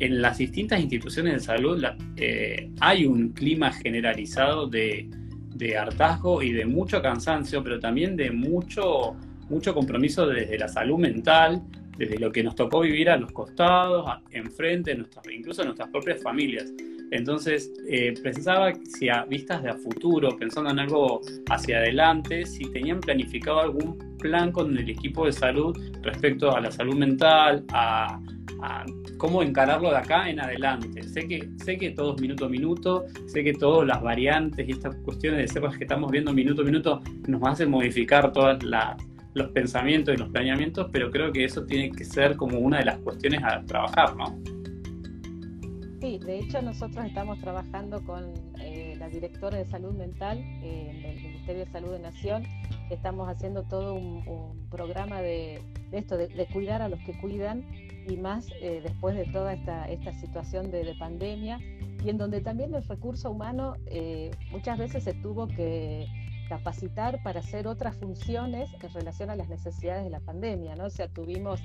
en 0.00 0.22
las 0.22 0.38
distintas 0.38 0.80
instituciones 0.80 1.34
de 1.34 1.40
salud 1.40 1.84
eh, 2.16 2.70
hay 2.80 3.06
un 3.06 3.30
clima 3.30 3.70
generalizado 3.70 4.66
de, 4.66 5.08
de, 5.54 5.76
hartazgo 5.76 6.42
y 6.42 6.52
de 6.52 6.64
mucho 6.64 7.02
cansancio, 7.02 7.62
pero 7.62 7.78
también 7.78 8.16
de 8.16 8.30
mucho, 8.30 9.14
mucho 9.50 9.74
compromiso 9.74 10.26
desde 10.26 10.58
la 10.58 10.68
salud 10.68 10.98
mental, 10.98 11.62
desde 12.00 12.18
lo 12.18 12.32
que 12.32 12.42
nos 12.42 12.54
tocó 12.54 12.80
vivir 12.80 13.10
a 13.10 13.18
los 13.18 13.30
costados, 13.30 14.08
enfrente, 14.30 14.94
nuestras, 14.94 15.22
incluso 15.30 15.62
nuestras 15.64 15.90
propias 15.90 16.22
familias. 16.22 16.72
Entonces, 17.10 17.70
eh, 17.90 18.14
pensaba 18.22 18.72
si 18.98 19.10
a 19.10 19.24
vistas 19.24 19.62
de 19.62 19.68
a 19.68 19.74
futuro, 19.74 20.34
pensando 20.38 20.70
en 20.70 20.78
algo 20.78 21.20
hacia 21.50 21.76
adelante, 21.76 22.46
si 22.46 22.64
tenían 22.72 23.00
planificado 23.00 23.60
algún 23.60 24.16
plan 24.16 24.50
con 24.50 24.78
el 24.78 24.88
equipo 24.88 25.26
de 25.26 25.32
salud 25.32 25.76
respecto 26.00 26.56
a 26.56 26.60
la 26.62 26.70
salud 26.70 26.96
mental, 26.96 27.66
a, 27.68 28.18
cómo 29.16 29.42
encararlo 29.42 29.90
de 29.90 29.96
acá 29.96 30.28
en 30.30 30.40
adelante. 30.40 31.02
Sé 31.02 31.26
que, 31.26 31.50
sé 31.62 31.76
que 31.76 31.90
todo 31.90 32.14
es 32.14 32.20
minuto 32.20 32.46
a 32.46 32.48
minuto, 32.48 33.04
sé 33.26 33.42
que 33.44 33.52
todas 33.54 33.86
las 33.86 34.02
variantes 34.02 34.66
y 34.66 34.72
estas 34.72 34.96
cuestiones 34.96 35.40
de 35.40 35.48
cepas 35.48 35.76
que 35.76 35.84
estamos 35.84 36.10
viendo 36.10 36.32
minuto 36.32 36.62
a 36.62 36.64
minuto 36.64 37.00
nos 37.26 37.42
hacen 37.42 37.70
modificar 37.70 38.32
todos 38.32 38.62
los 39.34 39.50
pensamientos 39.50 40.14
y 40.14 40.18
los 40.18 40.28
planeamientos, 40.30 40.88
pero 40.92 41.10
creo 41.10 41.32
que 41.32 41.44
eso 41.44 41.64
tiene 41.64 41.90
que 41.90 42.04
ser 42.04 42.36
como 42.36 42.58
una 42.58 42.78
de 42.78 42.86
las 42.86 42.98
cuestiones 42.98 43.42
a 43.44 43.62
trabajar, 43.64 44.16
¿no? 44.16 44.38
Sí, 46.00 46.18
de 46.18 46.38
hecho 46.38 46.62
nosotros 46.62 47.04
estamos 47.04 47.38
trabajando 47.40 48.02
con 48.04 48.32
eh, 48.58 48.94
la 48.98 49.10
directora 49.10 49.58
de 49.58 49.66
salud 49.66 49.92
mental 49.92 50.38
eh, 50.38 50.90
en 50.90 51.04
el 51.04 51.22
Ministerio 51.22 51.66
de 51.66 51.70
Salud 51.70 51.92
de 51.92 51.98
Nación. 51.98 52.44
Estamos 52.88 53.28
haciendo 53.28 53.64
todo 53.64 53.94
un, 53.94 54.24
programa 54.70 55.20
de, 55.20 55.60
esto, 55.92 56.16
de, 56.16 56.46
cuidar 56.52 56.80
a 56.80 56.88
los 56.88 57.00
que 57.00 57.18
cuidan 57.20 57.64
y 58.08 58.16
más 58.16 58.48
eh, 58.62 58.80
después 58.82 59.14
de 59.14 59.26
toda 59.26 59.52
esta, 59.52 59.90
esta 59.90 60.14
situación 60.14 60.70
de, 60.70 60.84
de, 60.84 60.94
pandemia 60.94 61.58
y 62.02 62.08
en 62.08 62.16
donde 62.16 62.40
también 62.40 62.74
el 62.74 62.84
recurso 62.84 63.30
humano 63.30 63.74
muchas 64.52 64.78
veces 64.78 65.04
se 65.04 65.12
tuvo 65.12 65.48
que 65.48 66.06
capacitar 66.50 67.22
para 67.22 67.40
hacer 67.40 67.68
otras 67.68 67.96
funciones 67.96 68.68
en 68.82 68.92
relación 68.92 69.30
a 69.30 69.36
las 69.36 69.48
necesidades 69.48 70.04
de 70.04 70.10
la 70.10 70.20
pandemia, 70.20 70.74
¿no? 70.74 70.86
O 70.86 70.90
sea, 70.90 71.08
tuvimos 71.08 71.62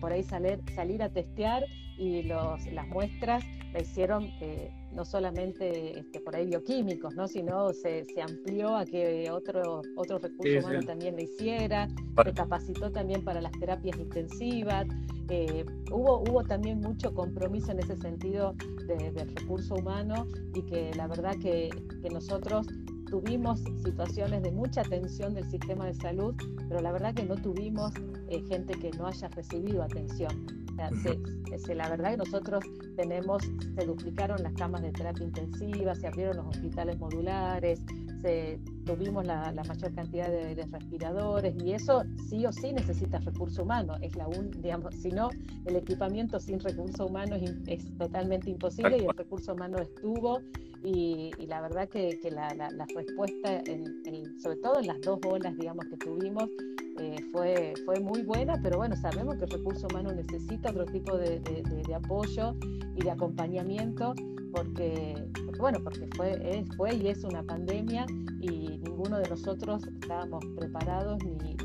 por 0.00 0.12
ahí 0.12 0.22
salir, 0.22 0.60
salir 0.74 1.02
a 1.02 1.08
testear 1.08 1.64
y 1.96 2.22
los, 2.22 2.64
las 2.66 2.86
muestras 2.88 3.42
la 3.72 3.80
hicieron 3.80 4.24
eh, 4.40 4.70
no 4.92 5.04
solamente 5.04 5.98
este, 5.98 6.20
por 6.20 6.36
ahí 6.36 6.46
bioquímicos, 6.46 7.14
¿no? 7.14 7.26
sino 7.28 7.72
se, 7.72 8.04
se 8.04 8.22
amplió 8.22 8.76
a 8.76 8.84
que 8.84 9.30
otro, 9.30 9.82
otro 9.96 10.18
recurso 10.18 10.58
humano 10.60 10.82
también 10.86 11.16
lo 11.16 11.22
hiciera, 11.22 11.88
se 12.24 12.32
capacitó 12.32 12.90
también 12.90 13.24
para 13.24 13.40
las 13.40 13.52
terapias 13.52 13.98
intensivas, 13.98 14.86
eh, 15.28 15.64
hubo, 15.92 16.20
hubo 16.20 16.42
también 16.44 16.80
mucho 16.80 17.12
compromiso 17.12 17.72
en 17.72 17.80
ese 17.80 17.96
sentido 17.96 18.54
del 18.86 19.28
recurso 19.36 19.74
humano 19.74 20.26
y 20.54 20.62
que 20.62 20.90
la 20.94 21.06
verdad 21.06 21.34
que, 21.42 21.68
que 22.02 22.08
nosotros 22.08 22.66
tuvimos 23.10 23.60
situaciones 23.82 24.42
de 24.42 24.50
mucha 24.52 24.82
atención 24.82 25.34
del 25.34 25.48
sistema 25.50 25.86
de 25.86 25.94
salud, 25.94 26.34
pero 26.68 26.80
la 26.80 26.92
verdad 26.92 27.14
que 27.14 27.24
no 27.24 27.36
tuvimos 27.36 27.92
eh, 28.28 28.42
gente 28.48 28.74
que 28.78 28.90
no 28.92 29.06
haya 29.06 29.28
recibido 29.28 29.82
atención. 29.82 30.46
la 31.74 31.88
verdad 31.88 32.10
que 32.12 32.16
nosotros 32.18 32.64
tenemos, 32.96 33.42
se 33.76 33.86
duplicaron 33.86 34.42
las 34.42 34.52
camas 34.54 34.82
de 34.82 34.92
terapia 34.92 35.24
intensiva, 35.24 35.94
se 35.94 36.06
abrieron 36.06 36.36
los 36.36 36.46
hospitales 36.46 36.98
modulares, 36.98 37.80
se, 38.22 38.58
tuvimos 38.84 39.26
la, 39.26 39.52
mayor 39.52 39.94
cantidad 39.94 40.28
de, 40.28 40.54
respiradores 40.70 41.54
y 41.62 41.72
eso 41.72 42.02
sí 42.28 42.44
o 42.46 42.52
sí 42.52 42.72
necesita 42.72 43.18
recurso 43.18 43.62
humano. 43.62 43.96
Es 44.00 44.16
la 44.16 44.26
un, 44.28 44.50
digamos, 44.62 44.94
si 44.94 45.10
no, 45.10 45.30
el 45.66 45.76
equipamiento 45.76 46.38
sin 46.40 46.60
recurso 46.60 47.06
humano 47.06 47.36
es, 47.36 47.96
totalmente 47.98 48.50
imposible 48.50 48.98
y 48.98 49.06
el 49.06 49.16
recurso 49.16 49.54
humano 49.54 49.78
estuvo 49.78 50.40
y, 50.84 51.30
la 51.46 51.60
verdad 51.60 51.88
que, 51.88 52.18
la, 52.30 52.68
respuesta, 52.94 53.62
sobre 54.38 54.56
todo 54.56 54.80
en 54.80 54.86
las 54.86 55.00
dos 55.00 55.18
olas, 55.26 55.56
digamos, 55.56 55.84
que 55.86 55.96
tuvimos, 55.96 56.48
eh, 57.00 57.16
fue, 57.32 57.74
fue 57.84 58.00
muy 58.00 58.22
buena, 58.22 58.58
pero 58.62 58.78
bueno, 58.78 58.96
sabemos 58.96 59.36
que 59.36 59.44
el 59.44 59.50
recurso 59.50 59.86
humano 59.88 60.12
necesita 60.12 60.70
otro 60.70 60.84
tipo 60.86 61.16
de, 61.16 61.40
apoyo 61.94 62.54
y 62.96 63.02
de 63.02 63.10
acompañamiento 63.10 64.14
porque, 64.52 65.14
bueno, 65.58 65.78
porque 65.82 66.08
fue, 66.16 66.64
fue 66.76 66.94
y 66.96 67.08
es 67.08 67.22
una 67.24 67.42
pandemia 67.42 68.06
y 68.40 68.78
ninguno 68.78 69.18
de 69.18 69.28
nosotros 69.28 69.86
estábamos 70.00 70.44
preparados 70.56 71.18
ni, 71.24 71.56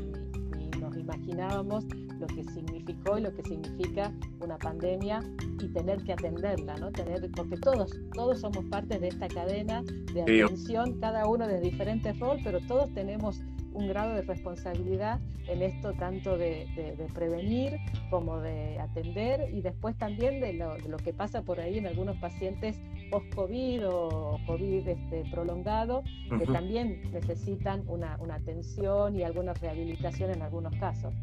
nos 0.80 0.96
imaginábamos 0.96 1.86
lo 2.20 2.26
que 2.26 2.44
significó 2.44 3.18
y 3.18 3.22
lo 3.22 3.34
que 3.34 3.42
significa 3.42 4.12
una 4.40 4.58
pandemia 4.58 5.22
y 5.60 5.68
tener 5.68 6.02
que 6.04 6.12
atenderla, 6.12 6.76
¿no? 6.76 6.92
Tener, 6.92 7.30
porque 7.34 7.56
todos, 7.56 7.98
todos 8.12 8.40
somos 8.40 8.64
parte 8.66 8.98
de 8.98 9.08
esta 9.08 9.28
cadena 9.28 9.82
de 10.12 10.22
atención, 10.22 11.00
cada 11.00 11.26
uno 11.26 11.46
de 11.46 11.60
diferentes 11.60 12.18
roles, 12.18 12.42
pero 12.44 12.60
todos 12.60 12.92
tenemos 12.92 13.40
un 13.74 13.88
grado 13.88 14.14
de 14.14 14.22
responsabilidad 14.22 15.20
en 15.48 15.62
esto 15.62 15.92
tanto 15.94 16.38
de, 16.38 16.66
prevenir 17.12 17.78
como 18.10 18.40
de 18.40 18.78
atender 18.80 19.50
y 19.52 19.60
después 19.60 19.96
también 19.96 20.40
de 20.40 20.54
lo, 20.54 20.96
que 20.96 21.12
pasa 21.12 21.42
por 21.42 21.60
ahí 21.60 21.78
en 21.78 21.86
algunos 21.86 22.16
pacientes 22.16 22.80
post-COVID 23.10 23.88
o 23.88 24.38
COVID 24.46 24.88
este, 24.88 25.24
prolongado, 25.30 26.02
que 26.38 26.46
también 26.46 27.02
necesitan 27.12 27.84
una, 27.86 28.18
atención 28.32 29.16
y 29.16 29.22
alguna 29.22 29.52
rehabilitación 29.54 30.30
en 30.30 30.42
algunos 30.42 30.74
casos. 30.76 31.14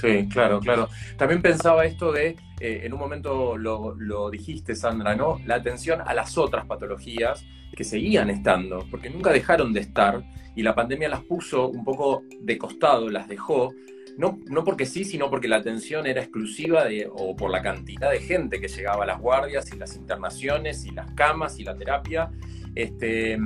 Sí, 0.00 0.28
claro, 0.28 0.60
claro. 0.60 0.88
También 1.16 1.42
pensaba 1.42 1.84
esto 1.84 2.12
de, 2.12 2.36
eh, 2.60 2.82
en 2.84 2.92
un 2.92 3.00
momento 3.00 3.56
lo, 3.56 3.94
lo, 3.96 4.30
dijiste, 4.30 4.74
Sandra, 4.74 5.16
¿no? 5.16 5.40
La 5.44 5.56
atención 5.56 6.00
a 6.04 6.14
las 6.14 6.38
otras 6.38 6.66
patologías 6.66 7.44
que 7.74 7.84
seguían 7.84 8.30
estando, 8.30 8.86
porque 8.90 9.10
nunca 9.10 9.32
dejaron 9.32 9.72
de 9.72 9.80
estar 9.80 10.22
y 10.54 10.62
la 10.62 10.74
pandemia 10.74 11.08
las 11.08 11.22
puso 11.24 11.68
un 11.68 11.84
poco 11.84 12.22
de 12.40 12.58
costado, 12.58 13.10
las 13.10 13.28
dejó, 13.28 13.72
no, 14.16 14.40
no 14.46 14.64
porque 14.64 14.86
sí, 14.86 15.04
sino 15.04 15.30
porque 15.30 15.48
la 15.48 15.56
atención 15.56 16.06
era 16.06 16.20
exclusiva 16.20 16.84
de, 16.84 17.08
o 17.12 17.36
por 17.36 17.50
la 17.50 17.62
cantidad 17.62 18.10
de 18.10 18.20
gente 18.20 18.60
que 18.60 18.68
llegaba 18.68 19.04
a 19.04 19.06
las 19.06 19.20
guardias 19.20 19.72
y 19.72 19.76
las 19.76 19.96
internaciones 19.96 20.84
y 20.84 20.90
las 20.90 21.10
camas 21.12 21.58
y 21.58 21.64
la 21.64 21.76
terapia. 21.76 22.30
Este, 22.74 23.38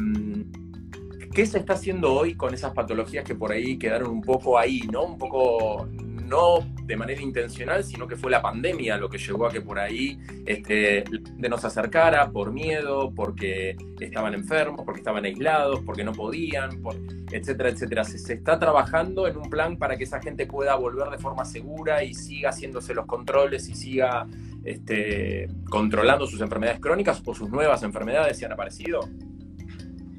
¿Qué 1.35 1.47
se 1.47 1.59
está 1.59 1.75
haciendo 1.75 2.13
hoy 2.13 2.35
con 2.35 2.53
esas 2.53 2.73
patologías 2.73 3.25
que 3.25 3.35
por 3.35 3.53
ahí 3.53 3.79
quedaron 3.79 4.11
un 4.11 4.23
poco 4.23 4.59
ahí, 4.59 4.81
¿no? 4.91 5.05
Un 5.05 5.19
poco 5.19 5.89
no 6.23 6.67
de 6.85 6.97
manera 6.97 7.21
intencional, 7.21 7.85
sino 7.85 8.07
que 8.07 8.17
fue 8.17 8.31
la 8.31 8.43
pandemia 8.43 8.97
lo 8.97 9.09
que 9.09 9.19
llevó 9.19 9.47
a 9.47 9.51
que 9.51 9.61
por 9.61 9.79
ahí 9.79 10.19
este, 10.47 11.05
de 11.37 11.49
nos 11.49 11.65
acercara 11.65 12.31
por 12.31 12.53
miedo, 12.53 13.13
porque 13.15 13.77
estaban 14.01 14.35
enfermos, 14.35 14.85
porque 14.85 15.01
estaban 15.01 15.25
aislados, 15.25 15.81
porque 15.81 16.05
no 16.05 16.13
podían, 16.13 16.83
por, 16.83 16.97
etcétera, 17.31 17.71
etcétera. 17.71 18.05
Se, 18.05 18.35
está 18.35 18.59
trabajando 18.59 19.27
en 19.27 19.37
un 19.37 19.49
plan 19.49 19.77
para 19.77 19.97
que 19.97 20.05
esa 20.05 20.21
gente 20.21 20.47
pueda 20.47 20.75
volver 20.75 21.09
de 21.11 21.19
forma 21.19 21.45
segura 21.45 22.03
y 22.05 22.15
siga 22.15 22.51
haciéndose 22.51 22.95
los 22.95 23.07
controles 23.07 23.69
y 23.69 23.75
siga 23.75 24.27
este, 24.65 25.49
controlando 25.69 26.27
sus 26.27 26.41
enfermedades 26.41 26.81
crónicas 26.81 27.23
o 27.25 27.35
sus 27.35 27.51
nuevas 27.51 27.83
enfermedades 27.83 28.39
si 28.39 28.45
han 28.45 28.53
aparecido? 28.53 29.01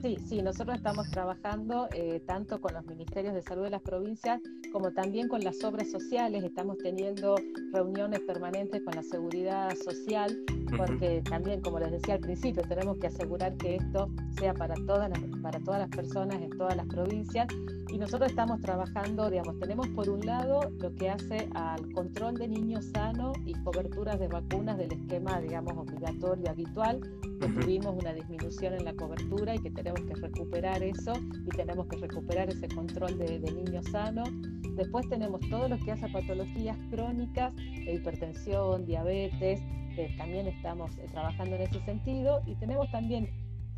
Sí, 0.03 0.17
sí, 0.27 0.41
nosotros 0.41 0.75
estamos 0.75 1.09
trabajando 1.11 1.87
eh, 1.93 2.21
tanto 2.27 2.59
con 2.59 2.73
los 2.73 2.85
ministerios 2.85 3.33
de 3.33 3.41
salud 3.41 3.63
de 3.63 3.69
las 3.69 3.81
provincias 3.81 4.41
como 4.73 4.91
también 4.91 5.29
con 5.29 5.39
las 5.41 5.63
obras 5.63 5.89
sociales. 5.89 6.43
Estamos 6.43 6.77
teniendo 6.79 7.35
reuniones 7.71 8.19
permanentes 8.21 8.81
con 8.83 8.95
la 8.95 9.03
seguridad 9.03 9.73
social, 9.77 10.37
porque 10.75 11.21
también, 11.21 11.61
como 11.61 11.79
les 11.79 11.91
decía 11.91 12.15
al 12.15 12.19
principio, 12.19 12.63
tenemos 12.63 12.97
que 12.97 13.07
asegurar 13.07 13.55
que 13.55 13.75
esto 13.75 14.09
sea 14.37 14.53
para 14.53 14.75
todas 14.85 15.09
las, 15.09 15.19
para 15.41 15.59
todas 15.59 15.79
las 15.79 15.89
personas 15.89 16.41
en 16.41 16.49
todas 16.49 16.75
las 16.75 16.87
provincias. 16.87 17.47
Y 17.89 17.97
nosotros 17.99 18.31
estamos 18.31 18.59
trabajando, 18.59 19.29
digamos, 19.29 19.59
tenemos 19.59 19.87
por 19.89 20.09
un 20.09 20.25
lado 20.25 20.69
lo 20.79 20.95
que 20.95 21.11
hace 21.11 21.47
al 21.53 21.91
control 21.93 22.33
de 22.35 22.47
niños 22.47 22.85
sanos 22.93 23.37
y 23.45 23.53
coberturas 23.63 24.19
de 24.19 24.27
vacunas 24.27 24.77
del 24.79 24.91
esquema, 24.91 25.39
digamos, 25.39 25.77
obligatorio 25.77 26.49
habitual, 26.49 26.99
que 27.39 27.47
tuvimos 27.49 27.95
una 27.95 28.13
disminución 28.13 28.73
en 28.73 28.85
la 28.85 28.93
cobertura 28.95 29.53
y 29.53 29.59
que 29.59 29.69
tenemos 29.69 29.92
que 29.95 30.15
recuperar 30.15 30.83
eso 30.83 31.13
y 31.45 31.49
tenemos 31.55 31.87
que 31.87 31.97
recuperar 31.97 32.49
ese 32.49 32.67
control 32.67 33.17
de, 33.17 33.39
de 33.39 33.51
niños 33.51 33.85
sanos. 33.91 34.29
Después 34.75 35.07
tenemos 35.09 35.41
todo 35.49 35.69
lo 35.69 35.77
que 35.77 35.91
hace 35.91 36.07
patologías 36.09 36.77
crónicas, 36.89 37.53
hipertensión, 37.87 38.85
diabetes, 38.85 39.61
que 39.95 40.09
también 40.17 40.47
estamos 40.47 40.97
eh, 40.97 41.05
trabajando 41.11 41.55
en 41.55 41.63
ese 41.63 41.79
sentido. 41.85 42.41
Y 42.45 42.55
tenemos 42.55 42.89
también 42.91 43.29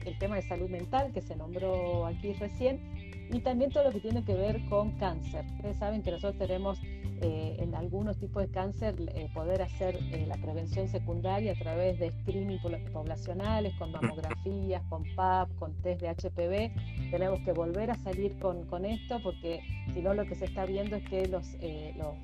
el 0.05 0.17
tema 0.19 0.35
de 0.35 0.41
salud 0.43 0.69
mental 0.69 1.11
que 1.13 1.21
se 1.21 1.35
nombró 1.35 2.05
aquí 2.05 2.33
recién 2.33 2.79
y 3.31 3.39
también 3.39 3.71
todo 3.71 3.85
lo 3.85 3.91
que 3.91 3.99
tiene 3.99 4.23
que 4.23 4.33
ver 4.33 4.63
con 4.69 4.91
cáncer. 4.97 5.45
Ustedes 5.55 5.77
saben 5.77 6.03
que 6.03 6.11
nosotros 6.11 6.37
tenemos 6.37 6.79
eh, 7.21 7.55
en 7.59 7.73
algunos 7.75 8.17
tipos 8.17 8.43
de 8.43 8.49
cáncer 8.49 8.95
eh, 9.15 9.29
poder 9.33 9.61
hacer 9.61 9.97
la 10.27 10.35
prevención 10.35 10.87
secundaria 10.87 11.53
a 11.53 11.55
través 11.55 11.97
de 11.99 12.11
screening 12.11 12.59
poblacionales, 12.91 13.73
con 13.75 13.91
mamografías, 13.91 14.83
con 14.89 15.03
PAP, 15.15 15.49
con 15.57 15.73
test 15.81 16.01
de 16.01 16.09
HPV. 16.09 17.11
Tenemos 17.11 17.39
que 17.41 17.53
volver 17.53 17.91
a 17.91 17.95
salir 17.95 18.37
con, 18.39 18.65
con 18.65 18.85
esto 18.85 19.19
porque 19.23 19.61
si 19.93 20.01
no 20.01 20.13
lo 20.13 20.25
que 20.25 20.35
se 20.35 20.45
está 20.45 20.65
viendo 20.65 20.97
es 20.97 21.09
que 21.09 21.27
los, 21.27 21.55
los 21.97 22.15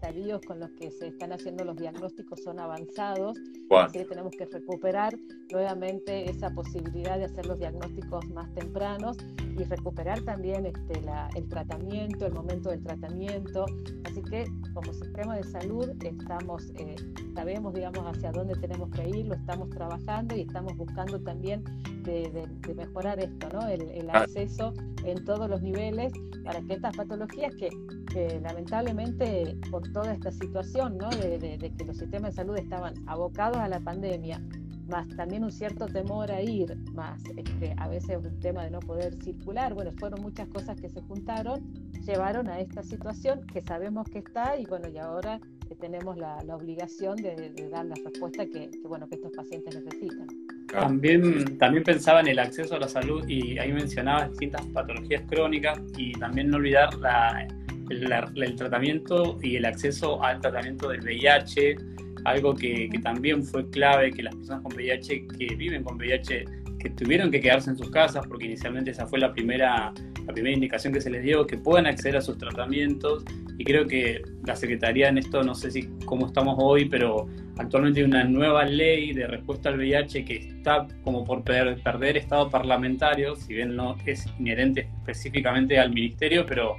estadios 0.00 0.40
con 0.46 0.60
los 0.60 0.70
que 0.72 0.92
se 0.92 1.08
están 1.08 1.32
haciendo 1.32 1.64
los 1.64 1.76
diagnósticos 1.76 2.40
son 2.44 2.60
avanzados, 2.60 3.36
así 3.70 3.98
que 3.98 4.04
tenemos 4.04 4.32
que 4.36 4.46
recuperar 4.46 5.12
nuevamente 5.50 6.30
esa 6.30 6.50
posibilidad 6.50 7.18
de 7.18 7.24
hacer 7.24 7.46
los 7.46 7.58
diagnósticos 7.58 8.28
más 8.30 8.52
tempranos 8.54 9.16
y 9.58 9.64
recuperar 9.64 10.20
también 10.20 10.66
este, 10.66 11.02
el 11.34 11.48
tratamiento, 11.48 12.26
el 12.26 12.32
momento 12.32 12.70
del 12.70 12.80
tratamiento. 12.84 13.66
Así 14.04 14.22
que 14.22 14.44
como 14.72 14.92
sistema 14.92 15.36
de 15.36 15.42
salud 15.42 15.90
estamos, 16.04 16.70
eh, 16.76 16.94
sabemos 17.34 17.74
digamos 17.74 18.04
hacia 18.06 18.30
dónde 18.30 18.54
tenemos 18.54 18.90
que 18.90 19.08
ir, 19.08 19.26
lo 19.26 19.34
estamos 19.34 19.68
trabajando 19.70 20.36
y 20.36 20.42
estamos 20.42 20.76
buscando 20.76 21.20
también 21.20 21.64
de, 22.04 22.48
mejorar 22.76 23.18
esto, 23.18 23.48
¿no? 23.52 23.66
el, 23.66 24.08
ah. 24.10 24.20
acceso 24.20 24.72
en 25.04 25.24
todos 25.24 25.50
los 25.50 25.60
niveles 25.60 26.12
para 26.44 26.60
que 26.62 26.74
estas 26.74 26.96
patologías 26.96 27.54
que, 27.56 27.68
que 28.12 28.40
lamentablemente 28.40 29.56
por 29.70 29.90
toda 29.92 30.12
esta 30.12 30.30
situación, 30.30 30.98
¿no? 30.98 31.10
De, 31.10 31.58
que 31.76 31.84
los 31.84 31.96
sistemas 31.96 32.32
de 32.32 32.36
salud 32.36 32.56
estaban 32.56 32.94
abocados 33.06 33.58
a 33.58 33.68
la 33.68 33.80
pandemia, 33.80 34.40
más 34.88 35.06
también 35.16 35.44
un 35.44 35.52
cierto 35.52 35.86
temor 35.86 36.32
a 36.32 36.40
ir, 36.40 36.76
más 36.94 37.22
este, 37.36 37.74
a 37.76 37.88
veces 37.88 38.16
un 38.16 38.40
tema 38.40 38.64
de 38.64 38.70
no 38.70 38.80
poder 38.80 39.14
circular, 39.22 39.74
bueno, 39.74 39.92
fueron 39.98 40.22
muchas 40.22 40.48
cosas 40.48 40.80
que 40.80 40.88
se 40.88 41.00
juntaron, 41.02 41.60
llevaron 42.06 42.48
a 42.48 42.60
esta 42.60 42.82
situación 42.82 43.46
que 43.46 43.60
sabemos 43.60 44.08
que 44.08 44.18
está 44.18 44.58
y 44.58 44.64
bueno, 44.64 44.88
y 44.88 44.96
ahora 44.96 45.38
tenemos 45.80 46.16
la, 46.16 46.38
obligación 46.54 47.16
de, 47.16 47.68
dar 47.70 47.84
la 47.84 47.94
respuesta 47.94 48.46
que, 48.46 48.70
bueno, 48.84 49.08
que 49.08 49.16
estos 49.16 49.32
pacientes 49.32 49.74
necesitan. 49.82 50.26
También, 50.72 51.58
también 51.58 51.84
pensaba 51.84 52.20
en 52.20 52.28
el 52.28 52.38
acceso 52.38 52.74
a 52.74 52.78
la 52.78 52.88
salud 52.88 53.26
y 53.28 53.58
ahí 53.58 53.72
mencionaba 53.72 54.28
distintas 54.28 54.64
patologías 54.66 55.22
crónicas 55.28 55.80
y 55.96 56.12
también 56.12 56.50
no 56.50 56.56
olvidar 56.56 56.94
la, 56.94 57.46
el, 57.90 58.56
tratamiento 58.56 59.38
y 59.42 59.56
el 59.56 59.64
acceso 59.64 60.22
al 60.22 60.40
tratamiento 60.40 60.88
del 60.88 61.00
VIH, 61.00 61.76
algo 62.24 62.54
que, 62.54 62.90
también 63.02 63.44
fue 63.44 63.68
clave, 63.70 64.12
que 64.12 64.22
las 64.22 64.34
personas 64.34 64.62
con 64.62 64.74
VIH 64.74 65.26
que 65.38 65.54
viven 65.54 65.82
con 65.82 65.96
VIH, 65.96 66.44
que 66.78 66.90
tuvieron 66.90 67.30
que 67.30 67.40
quedarse 67.40 67.70
en 67.70 67.76
sus 67.76 67.90
casas, 67.90 68.26
porque 68.26 68.46
inicialmente 68.46 68.90
esa 68.90 69.06
fue 69.06 69.18
la 69.18 69.32
primera, 69.32 69.92
la 70.26 70.32
primera 70.32 70.54
indicación 70.54 70.92
que 70.92 71.00
se 71.00 71.10
les 71.10 71.22
dio, 71.22 71.46
que 71.46 71.56
puedan 71.56 71.86
acceder 71.86 72.16
a 72.16 72.20
sus 72.20 72.38
tratamientos. 72.38 73.24
Y 73.58 73.64
creo 73.64 73.86
que 73.86 74.22
la 74.46 74.54
Secretaría 74.54 75.08
en 75.08 75.18
esto, 75.18 75.42
no 75.42 75.54
sé 75.54 75.70
si 75.72 75.88
cómo 76.04 76.26
estamos 76.26 76.56
hoy, 76.58 76.84
pero 76.84 77.26
actualmente 77.56 78.00
hay 78.00 78.06
una 78.06 78.22
nueva 78.22 78.64
ley 78.64 79.12
de 79.12 79.26
respuesta 79.26 79.70
al 79.70 79.78
VIH 79.78 80.24
que 80.24 80.36
está 80.36 80.86
como 81.02 81.24
por 81.24 81.42
perder, 81.42 81.82
perder 81.82 82.16
estado 82.16 82.48
parlamentario, 82.48 83.34
si 83.34 83.54
bien 83.54 83.74
no 83.74 83.96
es 84.06 84.26
inherente 84.38 84.88
específicamente 85.00 85.78
al 85.80 85.92
ministerio, 85.92 86.46
pero 86.46 86.76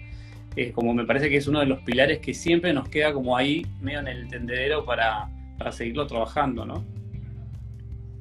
como 0.73 0.93
me 0.93 1.05
parece 1.05 1.29
que 1.29 1.37
es 1.37 1.47
uno 1.47 1.59
de 1.59 1.65
los 1.65 1.79
pilares 1.81 2.19
que 2.19 2.33
siempre 2.33 2.73
nos 2.73 2.89
queda 2.89 3.13
como 3.13 3.37
ahí, 3.37 3.65
medio 3.81 3.99
en 3.99 4.07
el 4.07 4.27
tendedero 4.27 4.83
para, 4.85 5.29
para 5.57 5.71
seguirlo 5.71 6.07
trabajando, 6.07 6.65
¿no? 6.65 6.83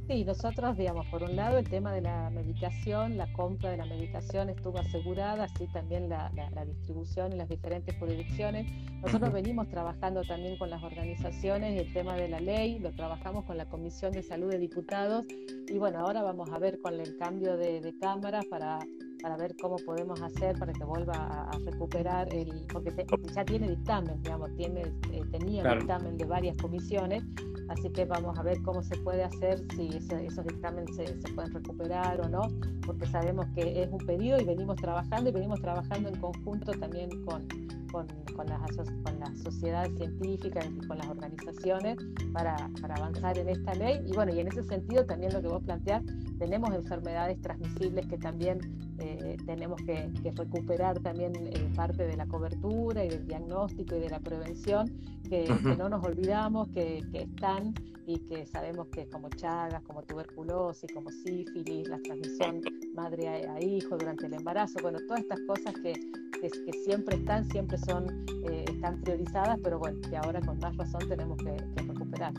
Sí, 0.09 0.25
nosotros, 0.25 0.75
digamos, 0.79 1.07
por 1.09 1.23
un 1.23 1.37
lado 1.37 1.59
el 1.59 1.69
tema 1.69 1.93
de 1.93 2.01
la 2.01 2.31
medicación, 2.31 3.19
la 3.19 3.31
compra 3.35 3.71
de 3.73 3.77
la 3.77 3.85
medicación 3.85 4.49
estuvo 4.49 4.79
asegurada, 4.79 5.45
así 5.45 5.67
también 5.67 6.09
la, 6.09 6.31
distribución 6.65 7.33
en 7.33 7.37
las 7.39 7.49
diferentes 7.51 7.95
jurisdicciones. 7.99 8.73
Nosotros 9.03 9.31
venimos 9.35 9.69
trabajando 9.69 10.23
también 10.23 10.57
con 10.57 10.71
las 10.71 10.83
organizaciones 10.83 11.79
el 11.79 11.93
tema 11.93 12.17
de 12.17 12.27
la 12.27 12.41
ley, 12.41 12.79
lo 12.79 12.91
trabajamos 12.93 13.45
con 13.45 13.59
la 13.59 13.67
Comisión 13.67 14.13
de 14.13 14.23
Salud 14.23 14.51
de 14.51 14.59
Diputados 14.59 15.27
y 15.69 15.77
bueno, 15.77 15.99
ahora 15.99 16.23
vamos 16.23 16.49
a 16.53 16.59
ver 16.59 16.79
con 16.81 16.99
el 16.99 17.19
cambio 17.19 17.59
de, 17.59 17.83
de 17.83 17.99
cámara 17.99 18.41
para 18.49 18.79
para 19.23 19.37
ver 19.37 19.55
cómo 19.61 19.77
podemos 19.77 20.21
hacer 20.23 20.59
para 20.59 20.73
que 20.73 20.85
vuelva 20.85 21.15
a, 21.15 21.59
recuperar 21.65 22.33
el, 22.33 22.67
porque 22.73 22.93
ya 23.35 23.45
tiene 23.45 23.69
dictamen, 23.69 24.23
digamos, 24.23 24.55
tiene, 24.57 24.83
eh, 25.13 25.23
tenía 25.31 25.63
dictamen 25.75 26.17
de 26.17 26.25
varias 26.25 26.57
comisiones, 26.57 27.23
así 27.69 27.91
que 27.91 28.05
vamos 28.05 28.39
a 28.39 28.43
ver 28.43 28.61
cómo 28.63 28.83
se 28.83 28.97
puede 28.99 29.25
hacer, 29.25 29.65
si 29.75 29.89
esos 29.89 30.47
dictámenes 30.47 30.95
se, 30.97 31.05
pueden 31.35 31.53
recuperar 31.53 32.21
o 32.21 32.29
no, 32.29 32.43
porque 32.87 33.07
sabemos 33.07 33.47
que 33.55 33.83
es 33.83 33.89
un 33.91 33.99
pedido 33.99 34.41
y 34.41 34.45
venimos 34.45 34.77
trabajando 34.77 35.31
y 35.31 35.33
venimos 35.33 35.61
trabajando 35.61 36.09
en 36.09 36.21
conjunto 36.21 36.73
también 36.73 37.11
con, 37.25 37.47
con, 37.93 38.07
con, 38.35 38.47
las, 38.47 38.61
con 39.05 39.21
las 39.21 39.39
sociedades 39.41 39.97
científicas 39.97 40.67
y 40.67 40.87
con 40.87 40.99
las 40.99 41.09
organizaciones 41.09 41.97
para, 42.33 42.57
para 42.81 42.95
avanzar 42.95 43.37
en 43.37 43.49
esta 43.49 43.75
ley. 43.75 44.01
Y 44.07 44.13
bueno, 44.13 44.33
y 44.35 44.41
en 44.41 44.49
ese 44.49 44.63
sentido 44.63 45.05
también 45.05 45.33
lo 45.33 45.43
que 45.43 45.49
vos 45.49 45.63
planteás, 45.63 46.03
tenemos 46.39 46.75
enfermedades 46.75 47.41
transmisibles 47.43 48.07
que 48.07 48.17
también 48.19 48.88
eh, 49.01 49.37
tenemos 49.47 49.81
que, 49.83 50.11
recuperar 50.37 50.99
también 51.01 51.33
eh, 51.37 51.71
parte 51.77 52.07
de 52.07 52.17
la 52.17 52.27
cobertura 52.27 53.05
y 53.05 53.09
del 53.09 53.27
diagnóstico 53.27 53.97
y 53.97 54.01
de 54.01 54.11
la 54.11 54.19
prevención, 54.19 54.89
que, 55.29 55.49
no 55.79 55.89
nos 55.89 56.05
olvidamos 56.05 56.69
que, 56.69 57.05
están 57.13 57.75
y 58.07 58.19
que 58.21 58.47
sabemos 58.47 58.89
que 58.89 59.09
como 59.09 59.29
chagas, 59.31 59.83
como 59.83 60.03
tuberculosis, 60.03 60.91
como 60.93 61.11
sífilis, 61.11 61.89
la 61.89 61.99
transmisión 61.99 62.61
madre 62.95 63.29
a, 63.29 63.63
hijo 63.63 63.97
durante 63.97 64.27
el 64.27 64.35
embarazo, 64.35 64.79
bueno, 64.83 64.99
todas 65.07 65.21
estas 65.21 65.41
cosas 65.47 65.75
que, 65.83 65.93
que, 65.93 66.73
siempre 66.85 67.17
están, 67.17 67.49
siempre 67.51 67.79
son, 67.79 68.27
eh, 68.51 68.65
están 68.69 69.01
priorizadas, 69.03 69.59
pero 69.63 69.79
bueno, 69.79 69.99
que 70.09 70.17
ahora 70.17 70.41
con 70.41 70.59
más 70.59 70.77
razón 70.77 71.09
tenemos 71.09 71.39
que, 71.39 71.57
recuperar. 71.83 72.33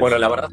Bueno, 0.00 0.18
la 0.18 0.28
verdad, 0.28 0.48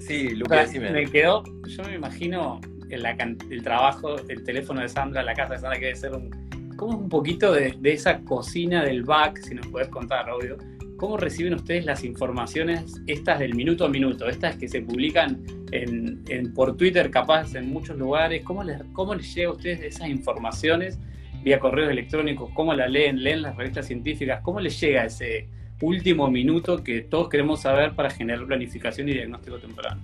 sí, 0.00 0.30
Lucas, 0.30 0.74
me 0.74 1.06
quedó, 1.06 1.44
yo 1.68 1.84
me 1.84 1.94
imagino 1.94 2.60
el, 2.90 3.62
trabajo, 3.62 4.16
el 4.28 4.44
teléfono 4.44 4.80
de 4.80 4.88
Sandra, 4.88 5.22
la 5.22 5.34
casa 5.34 5.54
de 5.54 5.60
Sandra, 5.60 5.78
que 5.78 5.86
debe 5.86 5.96
ser 5.96 6.12
un, 6.12 6.30
como 6.76 6.98
un 6.98 7.08
poquito 7.08 7.52
de, 7.52 7.76
esa 7.84 8.20
cocina 8.20 8.84
del 8.84 9.02
back, 9.02 9.38
si 9.38 9.54
nos 9.54 9.66
podés 9.68 9.88
contar, 9.88 10.30
obvio. 10.30 10.56
¿Cómo 10.96 11.18
reciben 11.18 11.54
ustedes 11.54 11.84
las 11.84 12.04
informaciones 12.04 13.02
estas 13.06 13.38
del 13.38 13.54
minuto 13.54 13.84
a 13.84 13.88
minuto, 13.88 14.28
estas 14.28 14.56
que 14.56 14.66
se 14.66 14.80
publican 14.80 15.42
en, 15.72 16.54
por 16.54 16.76
Twitter, 16.76 17.10
capaz 17.10 17.54
en 17.54 17.70
muchos 17.70 17.98
lugares? 17.98 18.42
¿Cómo 18.44 18.64
les, 18.64 18.82
¿Cómo 18.92 19.14
les 19.14 19.34
llega 19.34 19.48
a 19.48 19.52
ustedes 19.52 19.80
esas 19.82 20.08
informaciones 20.08 20.98
vía 21.42 21.60
correos 21.60 21.90
electrónicos? 21.90 22.50
¿Cómo 22.54 22.72
la 22.72 22.88
leen? 22.88 23.22
¿Leen 23.22 23.42
las 23.42 23.56
revistas 23.56 23.86
científicas? 23.86 24.40
¿Cómo 24.42 24.58
les 24.58 24.80
llega 24.80 25.04
ese 25.04 25.48
último 25.82 26.30
minuto 26.30 26.82
que 26.82 27.02
todos 27.02 27.28
queremos 27.28 27.60
saber 27.60 27.94
para 27.94 28.08
generar 28.08 28.46
planificación 28.46 29.08
y 29.10 29.12
diagnóstico 29.12 29.58
temprano? 29.58 30.00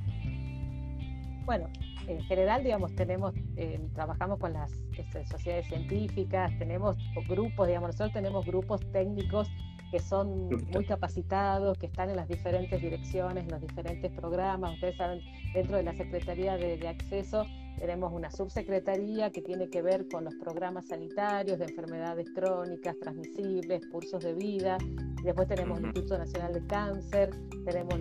Bueno, 1.44 1.68
en 2.06 2.20
general, 2.22 2.64
digamos, 2.64 2.94
tenemos, 2.94 3.34
eh, 3.56 3.80
trabajamos 3.94 4.38
con 4.38 4.52
las 4.52 4.72
este, 4.96 5.24
sociedades 5.26 5.66
científicas, 5.66 6.50
tenemos 6.58 6.96
grupos, 7.28 7.66
digamos, 7.66 7.88
nosotros 7.88 8.12
tenemos 8.12 8.46
grupos 8.46 8.80
técnicos 8.92 9.50
que 9.92 10.00
son 10.00 10.48
muy 10.72 10.86
capacitados, 10.86 11.76
que 11.76 11.84
están 11.84 12.08
en 12.08 12.16
las 12.16 12.26
diferentes 12.26 12.80
direcciones, 12.80 13.44
en 13.44 13.50
los 13.50 13.60
diferentes 13.60 14.10
programas. 14.12 14.72
Ustedes 14.72 14.96
saben, 14.96 15.20
dentro 15.52 15.76
de 15.76 15.82
la 15.82 15.92
Secretaría 15.92 16.56
de, 16.56 16.88
Acceso 16.88 17.46
tenemos 17.78 18.12
una 18.12 18.30
subsecretaría 18.30 19.30
que 19.30 19.42
tiene 19.42 19.68
que 19.68 19.82
ver 19.82 20.08
con 20.08 20.24
los 20.24 20.34
programas 20.36 20.86
sanitarios 20.86 21.58
de 21.58 21.64
enfermedades 21.66 22.26
crónicas, 22.34 22.96
transmisibles, 22.98 23.86
cursos 23.86 24.22
de 24.22 24.34
vida. 24.34 24.78
Después 25.22 25.46
tenemos 25.48 25.78
el 25.78 25.86
Instituto 25.86 26.18
Nacional 26.18 26.52
de 26.52 26.66
Cáncer, 26.66 27.30
tenemos 27.64 27.94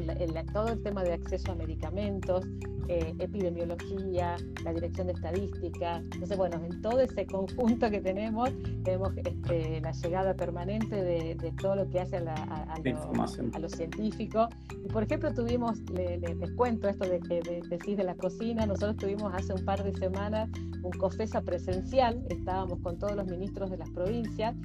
todo 0.54 0.70
el 0.70 0.82
tema 0.82 1.04
de 1.04 1.14
acceso 1.14 1.52
a 1.52 1.56
medicamentos, 1.56 2.46
eh, 2.88 3.14
epidemiología, 3.20 4.36
la 4.66 4.74
Dirección 4.74 5.08
de 5.08 5.14
Estadística. 5.14 5.98
Entonces, 5.98 6.38
bueno, 6.38 6.60
en 6.62 6.82
todo 6.82 7.00
ese 7.00 7.26
conjunto 7.26 7.90
que 7.90 8.02
tenemos, 8.02 8.50
tenemos 8.84 9.14
este, 9.16 9.80
la 9.80 9.92
llegada 9.92 10.34
permanente 10.34 11.02
de, 11.02 11.54
todo 11.62 11.76
lo 11.76 11.90
que 11.90 12.02
hace 12.02 12.18
a, 12.18 12.34
a, 12.34 13.60
lo, 13.60 13.70
científico. 13.70 14.50
Y, 14.84 14.90
por 14.90 15.04
ejemplo, 15.04 15.34
tuvimos, 15.34 15.80
les 15.92 16.52
cuento 16.58 16.90
esto 16.90 17.08
de 17.08 17.20
que 17.20 17.42
de, 17.42 17.62
decís 17.70 17.96
de 17.96 18.04
la 18.04 18.16
cocina, 18.16 18.66
nosotros 18.66 18.98
tuvimos 18.98 19.34
hace 19.34 19.54
un 19.54 19.64
par 19.64 19.71
de 19.80 19.94
semanas 19.94 20.50
un 20.84 20.92
COFESA 20.92 21.42
presencial, 21.42 22.26
estábamos 22.30 22.80
con 22.80 22.98
todos 22.98 23.16
los 23.16 23.28
ministros 23.28 23.70
de 23.70 23.78
las 23.78 23.90
provincias, 23.92 24.56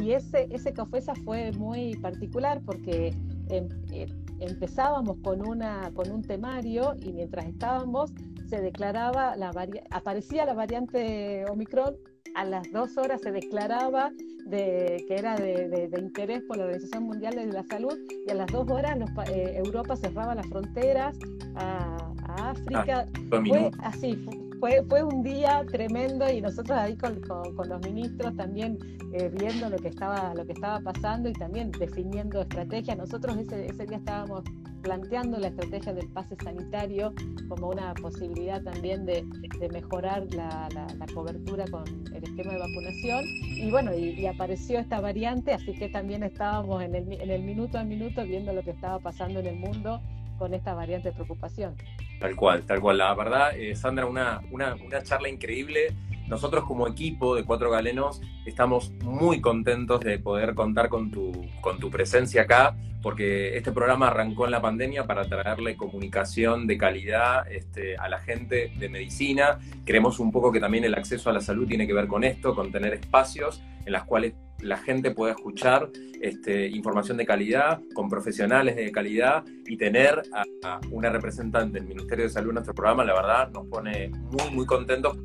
y 0.00 0.12
ese, 0.12 0.48
ese 0.50 0.72
COFESA 0.72 1.14
fue 1.24 1.52
muy 1.52 1.96
particular 1.96 2.60
porque 2.64 3.14
em, 3.48 3.68
eh, 3.92 4.06
empezábamos 4.40 5.18
con, 5.22 5.46
una, 5.46 5.90
con 5.94 6.10
un 6.10 6.22
temario 6.22 6.94
y 7.00 7.12
mientras 7.12 7.46
estábamos 7.46 8.12
se 8.48 8.60
declaraba, 8.60 9.36
la 9.36 9.52
aparecía 9.90 10.46
la 10.46 10.54
variante 10.54 11.44
Omicron, 11.50 11.96
a 12.36 12.44
las 12.44 12.70
dos 12.70 12.96
horas 12.96 13.20
se 13.22 13.32
declaraba 13.32 14.12
de, 14.46 15.04
que 15.08 15.14
era 15.14 15.36
de, 15.36 15.90
interés 15.98 16.42
por 16.42 16.58
la 16.58 16.64
Organización 16.64 17.04
Mundial 17.04 17.34
de 17.34 17.46
la 17.46 17.64
Salud 17.64 17.98
y 18.26 18.30
a 18.30 18.34
las 18.34 18.46
dos 18.46 18.70
horas 18.70 18.96
eh, 19.28 19.54
Europa 19.64 19.96
cerraba 19.96 20.34
las 20.34 20.46
fronteras 20.46 21.16
a, 21.56 22.12
África. 22.38 23.06
Ah, 23.32 23.42
fue 23.46 23.70
así, 23.82 24.14
fue, 24.16 24.45
fue 24.60 25.02
un 25.02 25.22
día 25.22 25.64
tremendo 25.70 26.30
y 26.30 26.40
nosotros 26.40 26.78
ahí 26.78 26.96
con, 26.96 27.20
los 27.68 27.80
ministros 27.82 28.36
también 28.36 28.78
eh, 29.12 29.30
viendo 29.38 29.68
lo 29.68 29.76
que, 29.76 29.88
estaba, 29.88 30.34
lo 30.34 30.46
que 30.46 30.52
estaba 30.52 30.80
pasando 30.80 31.28
y 31.28 31.32
también 31.32 31.70
definiendo 31.72 32.40
estrategias. 32.42 32.96
Nosotros 32.96 33.36
ese, 33.36 33.66
ese 33.66 33.86
día 33.86 33.98
estábamos 33.98 34.42
planteando 34.82 35.38
la 35.38 35.48
estrategia 35.48 35.92
del 35.94 36.08
pase 36.10 36.36
sanitario 36.42 37.12
como 37.48 37.70
una 37.70 37.92
posibilidad 37.94 38.62
también 38.62 39.04
de, 39.04 39.24
de 39.58 39.68
mejorar 39.70 40.26
la, 40.32 40.68
la, 40.72 41.06
cobertura 41.12 41.64
con 41.70 41.84
el 42.14 42.22
esquema 42.22 42.52
de 42.52 42.58
vacunación. 42.58 43.24
Y 43.42 43.70
bueno, 43.70 43.92
y, 43.94 44.26
apareció 44.26 44.78
esta 44.78 45.00
variante, 45.00 45.52
así 45.52 45.72
que 45.74 45.88
también 45.88 46.22
estábamos 46.22 46.82
en 46.82 46.94
el, 46.94 47.12
en 47.12 47.30
el 47.30 47.42
minuto 47.42 47.78
a 47.78 47.84
minuto 47.84 48.24
viendo 48.24 48.52
lo 48.52 48.62
que 48.62 48.70
estaba 48.70 48.98
pasando 49.00 49.40
en 49.40 49.46
el 49.46 49.56
mundo 49.56 50.00
con 50.38 50.54
esta 50.54 50.74
variante 50.74 51.08
de 51.08 51.14
preocupación. 51.14 51.76
Tal 52.20 52.34
cual, 52.34 52.62
tal 52.64 52.80
cual. 52.80 52.98
La 52.98 53.14
verdad, 53.14 53.56
eh, 53.56 53.76
Sandra, 53.76 54.06
una, 54.06 54.40
una, 54.50 54.74
una, 54.74 55.02
charla 55.02 55.28
increíble. 55.28 55.94
Nosotros 56.28 56.64
como 56.64 56.88
equipo 56.88 57.34
de 57.34 57.44
Cuatro 57.44 57.70
Galenos 57.70 58.20
estamos 58.44 58.92
muy 59.04 59.40
contentos 59.40 60.00
de 60.00 60.18
poder 60.18 60.54
contar 60.54 60.88
con 60.88 61.10
tu, 61.10 61.32
con 61.60 61.78
tu 61.78 61.90
presencia 61.90 62.42
acá, 62.42 62.76
porque 63.02 63.56
este 63.56 63.70
programa 63.70 64.08
arrancó 64.08 64.46
en 64.46 64.50
la 64.50 64.60
pandemia 64.60 65.06
para 65.06 65.28
traerle 65.28 65.76
comunicación 65.76 66.66
de 66.66 66.76
calidad 66.76 67.50
este, 67.50 67.96
a 67.96 68.08
la 68.08 68.18
gente 68.18 68.72
de 68.76 68.88
medicina. 68.88 69.60
Creemos 69.84 70.18
un 70.18 70.32
poco 70.32 70.50
que 70.50 70.58
también 70.58 70.84
el 70.84 70.94
acceso 70.94 71.30
a 71.30 71.32
la 71.32 71.40
salud 71.40 71.68
tiene 71.68 71.86
que 71.86 71.92
ver 71.92 72.08
con 72.08 72.24
esto, 72.24 72.54
con 72.54 72.72
tener 72.72 72.94
espacios 72.94 73.62
en 73.84 73.92
los 73.92 74.02
cuales 74.04 74.34
la 74.60 74.78
gente 74.78 75.12
pueda 75.12 75.32
escuchar 75.32 75.90
este, 76.20 76.66
información 76.68 77.16
de 77.16 77.26
calidad, 77.26 77.80
con 77.94 78.08
profesionales 78.08 78.74
de 78.74 78.90
calidad 78.90 79.44
y 79.66 79.76
tener 79.76 80.22
a, 80.32 80.80
una 80.90 81.10
representante 81.10 81.78
del 81.78 81.86
Ministerio 81.86 82.24
de 82.24 82.30
Salud 82.30 82.48
en 82.48 82.54
nuestro 82.54 82.74
programa, 82.74 83.04
la 83.04 83.14
verdad 83.14 83.50
nos 83.50 83.66
pone 83.66 84.08
muy, 84.08 84.50
muy 84.50 84.66
contentos 84.66 85.16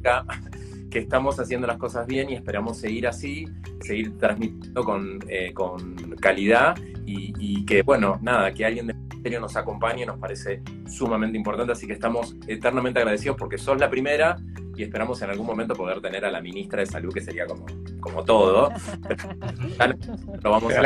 que 0.90 0.98
estamos 0.98 1.40
haciendo 1.40 1.66
las 1.66 1.78
cosas 1.78 2.06
bien 2.06 2.30
y 2.30 2.34
esperamos 2.34 2.78
seguir 2.78 3.06
así, 3.06 3.48
seguir 3.80 4.16
transmitiendo 4.18 4.84
con, 4.84 5.18
eh, 5.28 5.52
con 5.54 5.96
calidad 6.20 6.76
y, 7.06 7.32
y, 7.38 7.64
que, 7.64 7.82
bueno, 7.82 8.18
nada, 8.22 8.52
que 8.52 8.64
alguien 8.64 8.86
del 8.86 8.96
Ministerio 8.96 9.40
nos 9.40 9.56
acompañe 9.56 10.04
nos 10.04 10.18
parece 10.18 10.62
sumamente 10.86 11.38
importante, 11.38 11.72
así 11.72 11.86
que 11.86 11.94
estamos 11.94 12.36
eternamente 12.46 12.98
agradecidos 13.00 13.36
porque 13.38 13.56
sos 13.56 13.80
la 13.80 13.88
primera 13.88 14.36
y 14.76 14.82
esperamos 14.82 15.20
en 15.22 15.30
algún 15.30 15.46
momento 15.46 15.74
poder 15.74 16.00
tener 16.00 16.24
a 16.24 16.30
la 16.30 16.40
ministra 16.40 16.80
de 16.80 16.86
Salud, 16.86 17.12
que 17.12 17.20
sería 17.20 17.46
como, 17.46 17.66
como 18.00 18.24
todo. 18.24 18.70
lo 20.42 20.50
vamos 20.50 20.72
a 20.74 20.80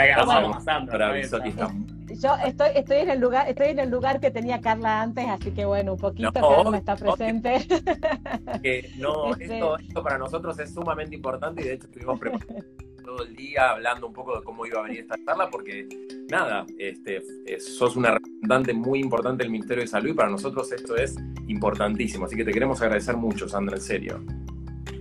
Yo 2.14 2.34
estoy, 2.44 2.68
estoy 2.74 2.98
en 2.98 3.10
el 3.10 3.20
lugar, 3.20 3.48
estoy 3.48 3.68
en 3.68 3.78
el 3.78 3.90
lugar 3.90 4.20
que 4.20 4.30
tenía 4.30 4.60
Carla 4.60 5.02
antes, 5.02 5.26
así 5.28 5.50
que 5.50 5.64
bueno, 5.64 5.94
un 5.94 5.98
poquito 5.98 6.32
no, 6.40 6.64
no 6.64 6.74
está 6.74 6.96
presente. 6.96 7.66
no, 8.98 9.30
este 9.38 9.56
esto, 9.56 9.78
esto, 9.78 10.02
para 10.02 10.18
nosotros 10.18 10.58
es 10.58 10.72
sumamente 10.72 11.14
importante 11.14 11.62
y 11.62 11.64
de 11.64 11.74
hecho 11.74 11.86
estuvimos 11.86 12.18
preparados 12.18 12.64
todo 13.06 13.24
el 13.24 13.36
día 13.36 13.70
hablando 13.70 14.08
un 14.08 14.12
poco 14.12 14.36
de 14.36 14.44
cómo 14.44 14.66
iba 14.66 14.80
a 14.80 14.82
venir 14.82 15.00
esta 15.00 15.16
charla, 15.24 15.48
porque 15.48 15.88
nada, 16.28 16.66
este, 16.76 17.22
sos 17.60 17.96
una 17.96 18.10
representante 18.10 18.74
muy 18.74 19.00
importante 19.00 19.44
del 19.44 19.52
Ministerio 19.52 19.82
de 19.82 19.88
Salud 19.88 20.10
y 20.10 20.14
para 20.14 20.28
nosotros 20.28 20.70
esto 20.72 20.96
es 20.96 21.16
importantísimo. 21.46 22.26
Así 22.26 22.36
que 22.36 22.44
te 22.44 22.52
queremos 22.52 22.82
agradecer 22.82 23.16
mucho, 23.16 23.48
Sandra, 23.48 23.76
en 23.76 23.82
serio. 23.82 24.20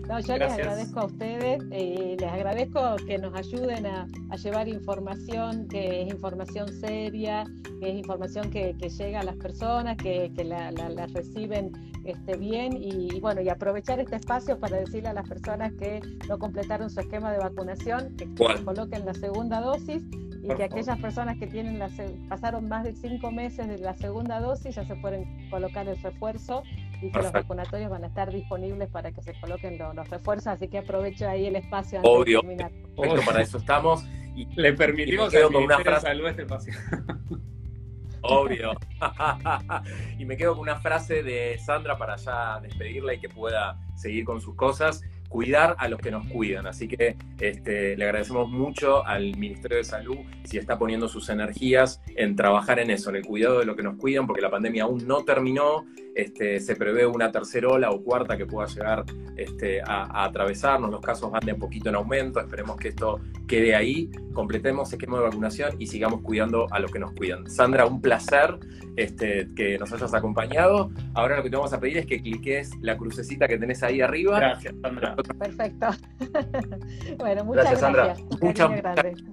No, 0.08 0.20
yo 0.20 0.38
les 0.38 0.53
agradezco 0.53 0.99
a 0.99 1.06
ustedes, 1.06 1.64
eh, 1.72 2.16
les 2.20 2.32
agradezco 2.32 2.95
que 3.08 3.18
nos 3.18 3.34
ayuden 3.34 3.88
a, 3.88 4.08
llevar 4.36 4.68
información 4.68 5.68
que 5.68 6.03
es 6.03 6.10
información 6.10 6.68
seria, 6.68 7.45
que 7.80 7.89
es 7.89 7.95
información 7.95 8.51
que, 8.51 8.74
llega 8.74 9.22
a 9.22 9.24
las 9.24 9.36
personas, 9.38 9.97
que, 9.97 10.32
la, 10.43 10.72
reciben 11.08 11.72
este, 12.03 12.38
bien 12.38 12.78
y, 12.80 13.20
bueno, 13.20 13.41
y 13.41 13.49
aprovechar 13.49 13.99
este 13.99 14.18
espacio 14.18 14.60
para 14.60 14.78
decirle 14.78 15.10
a 15.10 15.14
las 15.14 15.28
personas 15.28 15.74
que 15.74 16.01
no 16.30 16.38
completaron 16.38 16.89
su 16.91 16.99
esquema 16.99 17.32
de 17.32 17.39
vacunación, 17.39 18.16
que 18.16 18.28
coloquen 18.64 19.06
la 19.06 19.14
segunda 19.16 19.60
dosis 19.60 20.03
y 20.43 20.56
que 20.56 20.64
aquellas 20.64 20.99
personas 20.99 21.38
que 21.39 21.47
tienen 21.47 21.80
la, 21.80 21.89
pasaron 22.30 22.68
más 22.70 22.84
de 22.84 22.93
cinco 22.93 23.32
meses 23.32 23.68
de 23.68 23.80
la 23.80 23.95
segunda 23.95 24.39
dosis 24.39 24.76
ya 24.76 24.86
se 24.86 24.95
pueden 24.97 25.49
colocar 25.49 25.88
el 25.88 25.97
refuerzo 25.97 26.62
que 27.00 27.20
los 27.20 27.32
vacunatorios 27.32 27.89
van 27.89 28.04
a 28.04 28.08
estar 28.08 28.32
disponibles 28.32 28.89
para 28.89 29.12
que 29.12 29.22
se 29.22 29.34
coloquen 29.39 29.78
los, 29.78 30.10
refuerzos, 30.10 30.48
así 30.48 30.68
que 30.68 30.80
aprovecho 30.80 31.28
ahí 31.28 31.46
el 31.46 31.56
espacio 31.56 32.00
antes 32.00 32.12
Obvio. 32.12 32.41
de 32.41 32.56
terminar. 32.56 33.26
para 33.26 33.41
eso 33.41 33.58
estamos. 33.58 34.06
Y, 34.36 34.48
Le 34.56 34.74
permitimos 34.74 35.34
y 35.34 35.41
con 35.41 35.64
una 35.64 35.80
frase. 35.80 36.08
Salud 36.08 36.28
este 36.28 36.41
espacio. 36.41 36.74
Obvio. 38.22 38.74
y 40.20 40.26
me 40.26 40.36
quedo 40.38 40.54
con 40.54 40.62
una 40.62 40.78
frase 40.78 41.24
de 41.24 41.58
Sandra 41.60 41.98
para 41.98 42.16
ya 42.16 42.60
despedirla 42.60 43.14
y 43.14 43.20
que 43.20 43.30
pueda 43.30 43.80
seguir 43.96 44.26
con 44.26 44.41
sus 44.41 44.56
cosas 44.56 45.02
cuidar 45.30 45.76
a 45.80 45.88
los 45.88 45.99
que 45.99 46.11
nos 46.11 46.28
cuidan. 46.28 46.67
Así 46.67 46.88
que 46.88 47.15
este, 47.39 47.97
le 47.97 48.05
agradecemos 48.05 48.49
mucho 48.49 49.05
al 49.05 49.36
Ministerio 49.38 49.78
de 49.78 49.84
Salud 49.84 50.17
si 50.43 50.57
está 50.57 50.78
poniendo 50.78 51.07
sus 51.07 51.30
energías 51.30 52.01
en 52.15 52.36
trabajar 52.36 52.80
en 52.80 52.91
eso, 52.91 53.09
en 53.09 53.17
el 53.17 53.26
cuidado 53.26 53.59
de 53.59 53.65
lo 53.65 53.76
que 53.76 53.84
nos 53.84 53.97
cuidan, 53.97 54.28
porque 54.28 54.41
la 54.41 54.49
pandemia 54.49 54.84
aún 54.84 55.05
no 55.07 55.23
terminó. 55.23 55.86
Este, 56.15 56.61
se 56.61 56.78
prevé 56.78 57.05
una 57.05 57.30
tercera 57.30 57.67
ola 57.67 57.91
o 57.91 58.01
cuarta 58.01 58.38
que 58.38 58.45
pueda 58.45 58.67
llegar 58.67 59.03
este, 59.36 59.82
a, 59.82 60.23
atravesarnos. 60.23 60.89
Los 60.89 61.01
casos 61.01 61.30
van 61.30 61.45
de 61.45 61.51
a 61.51 61.55
poquito 61.55 61.89
en 61.89 61.95
aumento. 61.95 62.39
Esperemos 62.39 62.78
que 62.78 62.89
esto 62.89 63.19
quede 63.47 63.76
ahí. 63.76 64.09
Completemos 64.34 64.91
esquema 64.93 65.17
de 65.17 65.26
vacunación 65.26 65.76
y 65.78 65.88
sigamos 65.88 66.21
cuidando 66.21 66.67
a 66.71 66.80
los 66.80 66.91
que 66.91 66.99
nos 66.99 67.11
cuidan. 67.11 67.49
Sandra, 67.49 67.86
un 67.86 68.01
placer 68.01 68.57
que 68.95 69.78
nos 69.80 69.91
hayas 69.91 70.13
acompañado. 70.13 70.89
Ahora 71.13 71.38
lo 71.38 71.43
que 71.43 71.49
te 71.49 71.55
vamos 71.55 71.73
a 71.73 71.80
pedir 71.80 71.97
es 71.97 72.05
que 72.05 72.21
cliques 72.21 72.71
la 72.82 72.97
crucecita 72.97 73.47
que 73.47 73.57
tenés 73.57 73.84
ahí 73.84 74.01
arriba. 74.01 74.39
Gracias, 74.39 74.73
Sandra. 74.82 75.14
Perfecto. 75.24 75.88
bueno, 77.18 77.45
muchas 77.45 77.82
gracias. 77.82 78.24
Muchas, 78.41 78.72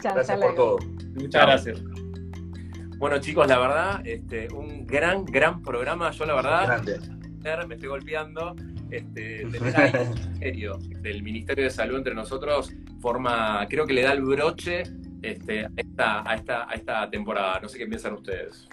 gracias 0.02 0.40
por 0.40 0.54
todo. 0.54 0.78
Muchas 1.14 1.42
gracias. 1.42 1.82
Bueno, 2.98 3.18
chicos, 3.18 3.48
la 3.48 3.58
verdad, 3.58 4.06
este, 4.06 4.48
un 4.52 4.86
gran, 4.86 5.24
gran 5.24 5.60
programa. 5.62 6.10
Yo, 6.12 6.24
la 6.24 6.34
verdad, 6.34 6.82
me 7.66 7.74
estoy 7.74 7.88
golpeando. 7.88 8.54
Este, 8.90 9.46
del 11.00 11.22
Ministerio 11.22 11.64
de 11.64 11.70
Salud 11.70 11.96
entre 11.96 12.14
nosotros 12.14 12.70
forma, 13.00 13.66
creo 13.68 13.86
que 13.86 13.94
le 13.94 14.02
da 14.02 14.12
el 14.12 14.20
broche 14.20 14.82
este, 15.22 15.64
a, 15.64 15.70
esta, 15.76 16.30
a, 16.30 16.34
esta, 16.34 16.70
a 16.70 16.74
esta 16.74 17.10
temporada. 17.10 17.58
No 17.60 17.68
sé 17.68 17.78
qué 17.78 17.86
piensan 17.86 18.14
ustedes. 18.14 18.68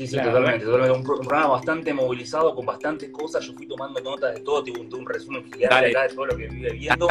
Sí, 0.00 0.06
sí, 0.06 0.16
totalmente, 0.16 0.64
totalmente. 0.64 0.96
Un 0.96 1.04
programa 1.04 1.48
bastante 1.48 1.92
movilizado 1.92 2.54
con 2.54 2.64
bastantes 2.64 3.10
cosas. 3.10 3.44
Yo 3.44 3.52
fui 3.52 3.66
tomando 3.66 4.00
notas 4.00 4.34
de 4.34 4.40
todo, 4.40 4.64
tuve 4.64 4.80
un, 4.80 5.04
resumen 5.04 5.44
gigante 5.44 5.88
de 5.88 6.08
todo 6.14 6.24
lo 6.24 6.36
que 6.38 6.48
vive 6.48 6.72
viendo. 6.72 7.06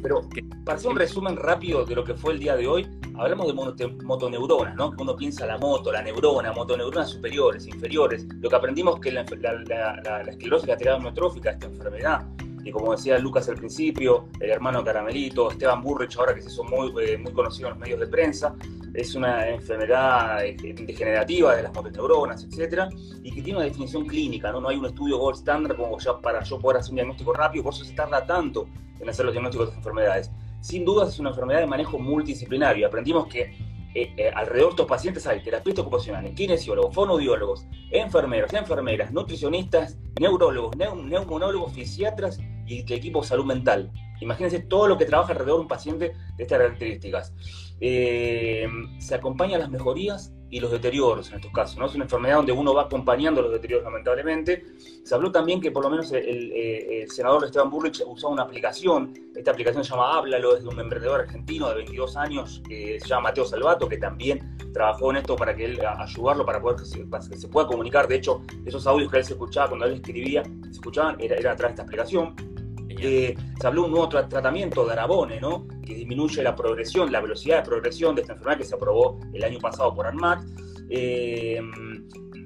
Pero 0.00 0.20
para 0.64 0.78
hacer 0.78 0.88
un 0.88 0.96
resumen 0.96 1.36
rápido 1.36 1.84
de 1.84 1.96
lo 1.96 2.04
que 2.04 2.14
fue 2.14 2.34
el 2.34 2.38
día 2.38 2.54
de 2.54 2.68
hoy, 2.68 2.86
hablamos 3.18 3.76
de 3.76 3.88
motoneuronas, 4.04 4.76
¿no? 4.76 4.94
Uno 4.96 5.16
piensa 5.16 5.46
la 5.46 5.58
moto, 5.58 5.90
la 5.90 6.00
neurona, 6.00 6.52
motoneuronas 6.52 7.10
superiores, 7.10 7.66
inferiores. 7.66 8.24
Lo 8.40 8.48
que 8.48 8.54
aprendimos 8.54 9.00
que 9.00 9.10
la, 9.10 9.24
la, 9.40 10.00
la, 10.04 10.22
la 10.22 10.30
esclerosis 10.30 10.68
lateral 10.68 11.00
amiotrófica, 11.00 11.50
esta 11.50 11.66
enfermedad, 11.66 12.24
y 12.66 12.72
como 12.72 12.90
decía 12.90 13.16
Lucas 13.20 13.48
al 13.48 13.54
principio, 13.54 14.26
el 14.40 14.50
hermano 14.50 14.82
Caramelito, 14.82 15.52
Esteban 15.52 15.80
Burrich, 15.80 16.16
ahora 16.18 16.34
que 16.34 16.42
se 16.42 16.48
hizo 16.48 16.64
muy, 16.64 16.92
eh, 17.00 17.16
muy 17.16 17.32
conocido 17.32 17.68
en 17.68 17.74
los 17.74 17.80
medios 17.80 18.00
de 18.00 18.08
prensa, 18.08 18.56
es 18.92 19.14
una 19.14 19.48
enfermedad 19.48 20.44
eh, 20.44 20.56
degenerativa 20.58 21.54
de 21.54 21.62
las 21.62 21.72
motoneuronas, 21.72 22.42
etcétera, 22.42 22.88
y 23.22 23.30
que 23.30 23.40
tiene 23.40 23.58
una 23.58 23.66
definición 23.66 24.04
clínica, 24.04 24.50
¿no? 24.50 24.60
No 24.60 24.68
hay 24.68 24.78
un 24.78 24.86
estudio 24.86 25.16
gold 25.16 25.36
standard 25.36 25.76
como 25.76 25.96
ya 26.00 26.18
para 26.20 26.42
yo 26.42 26.58
poder 26.58 26.78
hacer 26.78 26.90
un 26.90 26.96
diagnóstico 26.96 27.32
rápido, 27.32 27.62
por 27.62 27.72
eso 27.72 27.84
se 27.84 27.94
tarda 27.94 28.26
tanto 28.26 28.66
en 28.98 29.08
hacer 29.08 29.24
los 29.24 29.32
diagnósticos 29.32 29.66
de 29.66 29.70
estas 29.70 29.86
enfermedades. 29.86 30.30
Sin 30.60 30.84
duda 30.84 31.06
es 31.06 31.20
una 31.20 31.30
enfermedad 31.30 31.60
de 31.60 31.66
manejo 31.66 32.00
multidisciplinario. 32.00 32.88
Aprendimos 32.88 33.28
que 33.28 33.56
eh, 33.98 34.12
eh, 34.18 34.30
alrededor 34.34 34.68
de 34.68 34.72
estos 34.72 34.86
pacientes 34.86 35.26
hay 35.26 35.42
terapeutas 35.42 35.82
ocupacionales, 35.82 36.34
kinesiólogos, 36.34 36.94
fonoaudiólogos, 36.94 37.66
enfermeros, 37.90 38.52
enfermeras, 38.52 39.10
nutricionistas, 39.10 39.96
neurólogos, 40.20 40.76
neumonólogos, 40.76 41.72
fisiatras 41.72 42.38
y 42.66 42.80
el 42.80 42.92
equipo 42.92 43.22
de 43.22 43.28
salud 43.28 43.46
mental. 43.46 43.90
Imagínense 44.20 44.58
todo 44.58 44.86
lo 44.86 44.98
que 44.98 45.06
trabaja 45.06 45.32
alrededor 45.32 45.60
de 45.60 45.62
un 45.62 45.68
paciente 45.68 46.12
de 46.36 46.42
estas 46.42 46.58
características. 46.58 47.32
Eh, 47.80 48.68
se 48.98 49.14
acompañan 49.14 49.60
las 49.60 49.70
mejorías 49.70 50.34
y 50.50 50.60
los 50.60 50.70
deterioros 50.70 51.28
en 51.30 51.36
estos 51.36 51.52
casos. 51.52 51.76
¿no? 51.78 51.86
Es 51.86 51.94
una 51.94 52.04
enfermedad 52.04 52.36
donde 52.36 52.52
uno 52.52 52.74
va 52.74 52.82
acompañando 52.82 53.42
los 53.42 53.52
deterioros, 53.52 53.84
lamentablemente. 53.84 54.64
Se 55.04 55.14
habló 55.14 55.32
también 55.32 55.60
que 55.60 55.70
por 55.70 55.84
lo 55.84 55.90
menos 55.90 56.12
el, 56.12 57.06
senador 57.08 57.44
Esteban 57.44 57.70
Burrich 57.70 58.02
usaba 58.06 58.32
una 58.32 58.42
aplicación. 58.42 59.12
Esta 59.34 59.50
aplicación 59.50 59.84
se 59.84 59.90
llama 59.90 60.16
Háblalo, 60.16 60.56
es 60.56 60.62
de 60.62 60.68
un 60.68 60.80
emprendedor 60.80 61.20
argentino 61.20 61.68
de 61.68 61.76
22 61.76 62.16
años 62.16 62.62
que 62.68 62.98
se 63.00 63.08
llama 63.08 63.28
Mateo 63.28 63.44
Salvato, 63.44 63.88
que 63.88 63.98
también 63.98 64.56
trabajó 64.72 65.10
en 65.10 65.18
esto 65.18 65.36
para 65.36 65.54
que 65.54 65.64
él 65.64 65.80
ayudarlo 65.84 66.44
para 66.44 66.60
poder 66.60 66.78
que 66.78 67.36
se, 67.36 67.48
pueda 67.48 67.66
comunicar. 67.66 68.06
De 68.06 68.16
hecho, 68.16 68.42
esos 68.64 68.86
audios 68.86 69.10
que 69.10 69.18
él 69.18 69.24
se 69.24 69.32
escuchaba 69.32 69.68
cuando 69.68 69.86
él 69.86 69.94
escribía, 69.94 70.42
se 70.62 70.70
escuchaban, 70.70 71.16
era, 71.20 71.36
era 71.36 71.52
a 71.52 71.56
través 71.56 71.76
de 71.76 71.82
esta 71.82 71.82
aplicación. 71.82 72.55
Se 72.96 73.66
habló 73.66 73.82
de 73.82 73.86
un 73.86 73.92
nuevo 73.92 74.08
tratamiento 74.08 74.84
de 74.86 74.92
Arabone, 74.92 75.40
¿no? 75.40 75.66
que 75.84 75.94
disminuye 75.94 76.42
la 76.42 76.54
progresión, 76.54 77.12
la 77.12 77.20
velocidad 77.20 77.58
de 77.58 77.62
progresión 77.62 78.14
de 78.14 78.22
esta 78.22 78.32
enfermedad 78.34 78.58
que 78.58 78.64
se 78.64 78.74
aprobó 78.74 79.18
el 79.32 79.44
año 79.44 79.58
pasado 79.58 79.94
por 79.94 80.06
ANMAT. 80.06 80.44
Eh, 80.88 81.60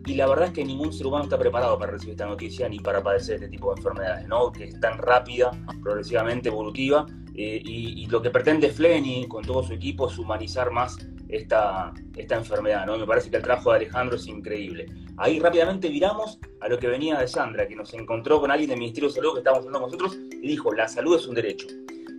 y 0.07 0.15
la 0.15 0.27
verdad 0.27 0.47
es 0.47 0.53
que 0.53 0.65
ningún 0.65 0.93
ser 0.93 1.07
humano 1.07 1.25
está 1.25 1.39
preparado 1.39 1.79
para 1.79 1.93
recibir 1.93 2.13
esta 2.13 2.27
noticia 2.27 2.69
ni 2.69 2.81
para 2.81 3.03
padecer 3.03 3.37
este 3.37 3.49
tipo 3.49 3.73
de 3.73 3.81
enfermedades, 3.81 4.29
¿no? 4.29 4.51
que 4.51 4.65
es 4.65 4.81
tan 4.81 4.99
rápida, 4.99 5.51
progresivamente 5.83 6.49
evolutiva. 6.49 7.07
Eh, 7.35 7.63
y, 7.65 8.07
lo 8.07 8.21
que 8.21 8.31
pretende 8.31 8.71
Flenny 8.71 9.27
con 9.29 9.45
todo 9.45 9.63
su 9.63 9.73
equipo 9.73 10.11
es 10.11 10.19
humanizar 10.19 10.71
más 10.71 10.99
esta, 11.33 11.93
esta 12.17 12.37
enfermedad. 12.37 12.87
¿no? 12.87 12.99
Me 12.99 13.07
parece 13.07 13.31
que 13.31 13.37
el 13.37 13.43
trabajo 13.43 13.71
de 13.71 13.77
Alejandro 13.77 14.17
es 14.17 14.27
increíble. 14.27 14.87
Ahí 15.17 15.39
rápidamente 15.39 15.89
viramos 15.89 16.39
a 16.61 16.69
lo 16.69 16.79
que 16.79 16.87
venía 16.87 17.19
de 17.19 17.29
Sandra, 17.29 17.67
que 17.67 17.77
nos 17.77 17.93
encontró 17.95 18.41
con 18.41 18.51
alguien 18.51 18.71
del 18.71 18.79
Ministerio 18.79 19.09
de 19.09 19.15
Salud 19.15 19.33
que 19.35 19.39
estábamos 19.39 19.67
hablando 19.67 19.87
nosotros 19.87 20.19
y 20.31 20.49
dijo, 20.49 20.73
la 20.73 20.89
salud 20.89 21.17
es 21.17 21.27
un 21.27 21.35
derecho. 21.35 21.67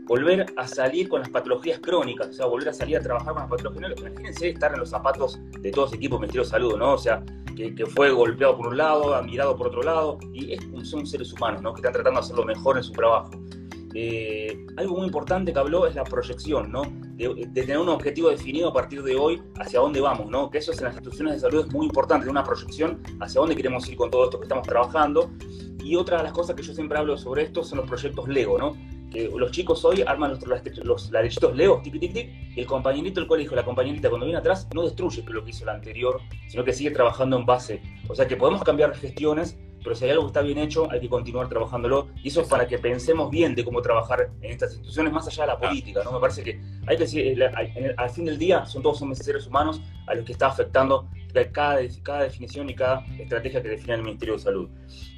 Volver 0.05 0.45
a 0.57 0.67
salir 0.67 1.07
con 1.07 1.21
las 1.21 1.29
patologías 1.29 1.79
crónicas, 1.79 2.27
o 2.27 2.33
sea, 2.33 2.45
volver 2.45 2.69
a 2.69 2.73
salir 2.73 2.97
a 2.97 3.01
trabajar 3.01 3.33
con 3.33 3.43
las 3.43 3.49
patologías 3.49 3.81
crónicas. 3.81 4.05
Imagínense 4.05 4.49
estar 4.49 4.73
en 4.73 4.79
los 4.79 4.89
zapatos 4.89 5.39
de 5.61 5.71
todo 5.71 5.85
ese 5.85 5.95
equipo 5.95 6.15
del 6.15 6.21
Ministerio 6.21 6.43
de 6.43 6.49
Salud, 6.49 6.77
¿no? 6.77 6.93
O 6.93 6.97
sea, 6.97 7.23
que, 7.55 7.85
fue 7.85 8.11
golpeado 8.11 8.57
por 8.57 8.67
un 8.67 8.77
lado, 8.77 9.13
admirado 9.15 9.55
por 9.55 9.67
otro 9.67 9.83
lado, 9.83 10.17
y 10.33 10.57
son 10.83 11.05
seres 11.05 11.31
humanos, 11.33 11.61
¿no? 11.61 11.73
Que 11.73 11.79
están 11.79 11.93
tratando 11.93 12.19
de 12.19 12.25
hacerlo 12.25 12.45
mejor 12.45 12.77
en 12.77 12.83
su 12.83 12.91
trabajo. 12.91 13.31
Eh, 13.93 14.65
algo 14.77 14.95
muy 14.97 15.05
importante 15.05 15.51
que 15.51 15.59
habló 15.59 15.85
es 15.85 15.95
la 15.95 16.03
proyección, 16.03 16.71
¿no? 16.71 16.83
De, 17.15 17.47
tener 17.53 17.77
un 17.77 17.89
objetivo 17.89 18.29
definido 18.29 18.69
a 18.69 18.73
partir 18.73 19.03
de 19.03 19.15
hoy 19.15 19.41
hacia 19.59 19.79
dónde 19.79 19.99
vamos, 19.99 20.29
¿no? 20.29 20.49
Que 20.49 20.59
eso 20.59 20.71
en 20.71 20.83
las 20.83 20.93
instituciones 20.93 21.35
de 21.35 21.39
salud 21.41 21.65
es 21.67 21.73
muy 21.73 21.85
importante, 21.85 22.29
una 22.29 22.43
proyección 22.43 23.01
hacia 23.19 23.41
dónde 23.41 23.55
queremos 23.55 23.87
ir 23.89 23.97
con 23.97 24.09
todo 24.09 24.25
esto 24.25 24.39
que 24.39 24.45
estamos 24.45 24.67
trabajando. 24.67 25.31
Y 25.83 25.95
otra 25.95 26.17
de 26.17 26.23
las 26.23 26.31
cosas 26.31 26.55
que 26.55 26.63
yo 26.63 26.73
siempre 26.73 26.97
hablo 26.97 27.17
sobre 27.17 27.43
esto 27.43 27.63
son 27.63 27.79
los 27.79 27.87
proyectos 27.87 28.27
Lego, 28.27 28.57
¿no? 28.57 28.77
Que 29.11 29.29
los 29.35 29.51
chicos 29.51 29.83
hoy 29.83 30.03
arman 30.07 30.31
los, 30.31 30.85
los 30.85 31.11
ladrillitos 31.11 31.55
Lego, 31.55 31.81
tic, 31.83 31.99
tic, 31.99 32.13
tic, 32.13 32.29
y 32.55 32.61
el 32.61 32.65
compañerito 32.65 33.19
del 33.19 33.27
colegio, 33.27 33.55
la 33.55 33.65
compañerita 33.65 34.09
cuando 34.09 34.25
viene 34.25 34.39
atrás, 34.39 34.69
no 34.73 34.83
destruye 34.83 35.23
lo 35.27 35.43
que 35.43 35.49
hizo 35.49 35.63
el 35.63 35.69
anterior, 35.69 36.21
sino 36.47 36.63
que 36.63 36.71
sigue 36.71 36.91
trabajando 36.91 37.37
en 37.37 37.45
base. 37.45 37.81
O 38.07 38.15
sea 38.15 38.25
que 38.27 38.37
podemos 38.37 38.63
cambiar 38.63 38.93
gestiones, 38.95 39.57
pero 39.83 39.95
si 39.95 40.05
hay 40.05 40.11
algo 40.11 40.23
que 40.23 40.27
está 40.27 40.41
bien 40.41 40.57
hecho, 40.57 40.89
hay 40.91 40.99
que 40.99 41.09
continuar 41.09 41.49
trabajándolo. 41.49 42.07
Y 42.23 42.27
eso 42.27 42.41
es 42.41 42.47
para 42.47 42.67
que 42.67 42.77
pensemos 42.77 43.29
bien 43.29 43.55
de 43.55 43.63
cómo 43.63 43.81
trabajar 43.81 44.29
en 44.41 44.51
estas 44.51 44.71
instituciones, 44.71 45.13
más 45.13 45.27
allá 45.27 45.43
de 45.43 45.47
la 45.47 45.59
política. 45.59 46.01
¿no? 46.03 46.11
Me 46.11 46.19
parece 46.19 46.43
que 46.43 46.61
hay 46.87 46.97
que 46.97 47.03
decir, 47.03 47.43
al 47.97 48.09
fin 48.09 48.25
del 48.25 48.37
día, 48.37 48.65
son 48.65 48.83
todos 48.83 49.01
seres 49.17 49.47
humanos 49.47 49.81
a 50.07 50.15
los 50.15 50.25
que 50.25 50.33
está 50.33 50.47
afectando 50.47 51.07
cada, 51.51 51.79
cada 52.03 52.23
definición 52.23 52.69
y 52.69 52.75
cada 52.75 53.05
estrategia 53.17 53.61
que 53.61 53.69
define 53.69 53.95
el 53.95 54.03
Ministerio 54.03 54.35
de 54.35 54.39
Salud. 54.39 54.69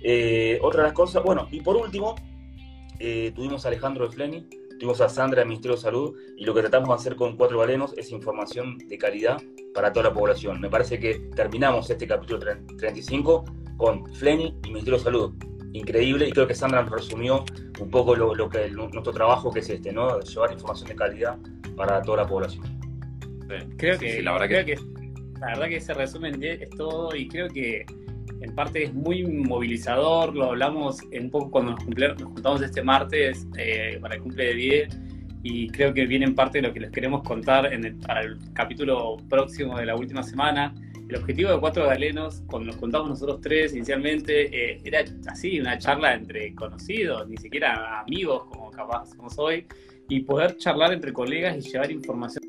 Eh, 0.02 0.60
otra 0.62 0.84
de 0.84 0.88
las 0.88 0.94
cosas, 0.94 1.24
bueno, 1.24 1.48
y 1.52 1.62
por 1.62 1.76
último, 1.76 2.16
eh, 3.00 3.32
tuvimos 3.36 3.66
a 3.66 3.70
Alejandro 3.70 4.08
de 4.08 4.14
Fleni, 4.14 4.48
tuvimos 4.84 5.00
a 5.00 5.08
Sandra 5.08 5.40
del 5.40 5.48
Ministerio 5.48 5.78
de 5.78 5.82
Salud, 5.82 6.18
y 6.36 6.44
lo 6.44 6.54
que 6.54 6.60
tratamos 6.60 6.90
de 6.90 6.96
hacer 6.96 7.16
con 7.16 7.38
Cuatro 7.38 7.58
Galenos 7.58 7.94
es 7.96 8.12
información 8.12 8.78
de 8.78 8.98
calidad 8.98 9.42
para 9.74 9.94
toda 9.94 10.10
la 10.10 10.14
población. 10.14 10.60
Me 10.60 10.70
parece 10.70 11.00
que 11.00 11.20
terminamos 11.34 11.90
este 11.90 12.06
capítulo 12.06 12.40
35 12.78 13.46
con 13.78 14.06
Fleni 14.16 14.54
y 14.66 14.68
Ministerio 14.68 14.98
de 14.98 15.04
Salud. 15.06 15.34
Increíble, 15.72 16.28
y 16.28 16.34
creo 16.34 16.46
que 16.48 16.54
Sandra 16.54 16.84
resumió 16.84 17.46
un 17.80 17.90
poco 17.90 18.14
lo, 18.14 18.50
que 18.50 18.70
nuestro 18.72 19.14
trabajo 19.14 19.54
que 19.54 19.62
es 19.62 19.70
este, 19.70 19.94
¿no? 19.94 20.20
Llevar 20.20 20.52
información 20.52 20.90
de 20.90 20.96
calidad 20.96 21.38
para 21.78 22.02
toda 22.02 22.24
la 22.24 22.28
población. 22.28 22.66
Creo 23.78 23.98
que, 23.98 24.22
la 24.22 24.34
verdad 24.34 24.66
que... 24.66 24.76
la 25.40 25.48
verdad 25.48 25.68
que 25.70 25.78
ese 25.78 25.94
resumen 25.94 26.44
es 26.44 26.70
todo 26.72 27.16
y 27.16 27.30
creo 27.30 27.48
que 27.48 27.86
en 28.44 28.54
parte 28.54 28.84
es 28.84 28.94
muy 28.94 29.24
movilizador, 29.24 30.36
lo 30.36 30.50
hablamos 30.50 31.00
un 31.02 31.30
poco 31.30 31.50
cuando 31.50 31.72
nos, 31.72 32.24
juntamos 32.24 32.62
este 32.62 32.84
martes 32.84 33.48
eh, 33.58 33.98
para 34.02 34.16
el 34.16 34.22
cumple 34.22 34.46
de 34.46 34.54
10 34.54 35.00
y 35.44 35.70
creo 35.70 35.94
que 35.94 36.06
viene 36.06 36.26
en 36.26 36.36
parte 36.36 36.62
lo 36.62 36.74
que 36.74 36.82
les 36.82 36.92
queremos 36.92 37.24
contar 37.24 37.72
en 37.74 38.00
para 38.00 38.22
el 38.22 38.38
capítulo 38.54 39.18
próximo 39.30 39.78
de 39.78 39.86
la 39.86 39.96
última 39.96 40.24
semana 40.24 40.74
el 41.10 41.18
objetivo 41.18 41.52
de 41.52 41.60
Cuatro 41.60 41.86
Galenos, 41.86 42.44
cuando 42.48 42.68
nos 42.68 42.78
contamos 42.78 43.10
nosotros 43.10 43.40
tres 43.42 43.74
inicialmente, 43.74 44.72
eh, 44.72 44.82
era 44.84 45.04
así, 45.28 45.60
una 45.60 45.78
charla 45.78 46.16
entre 46.16 46.56
conocidos, 46.56 47.28
ni 47.30 47.38
siquiera 47.38 48.02
amigos 48.02 48.46
como 48.50 48.72
capaz 48.72 49.14
como 49.16 49.30
soy, 49.30 49.68
y 50.10 50.22
poder 50.22 50.58
charlar 50.58 50.94
entre 50.94 51.14
colegas 51.14 51.58
y 51.58 51.62
llevar 51.70 51.92
información. 51.92 52.44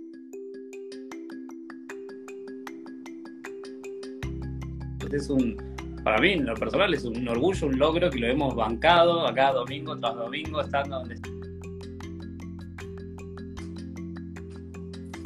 Es 5.13 5.31
un, 5.31 5.74
para 6.05 6.19
mí, 6.19 6.33
en 6.33 6.47
lo 6.47 6.55
personal, 6.55 6.93
es 6.95 7.05
un 7.05 7.27
orgullo, 7.27 7.67
un 7.67 7.79
logro 7.79 8.11
que 8.11 8.19
lo 8.19 8.27
hemos 8.27 8.55
bancado 8.55 9.27
acá 9.27 9.53
domingo 9.53 9.99
tras 9.99 10.15
domingo, 10.15 10.61
estando 10.61 10.99
donde 11.01 11.17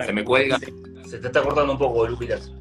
Se 0.06 0.12
me 0.12 0.24
cuelga. 0.24 0.58
Se 1.04 1.18
te 1.18 1.26
está 1.26 1.42
cortando 1.42 1.72
un 1.72 1.78
poco, 1.78 2.06
Lucas 2.06 2.52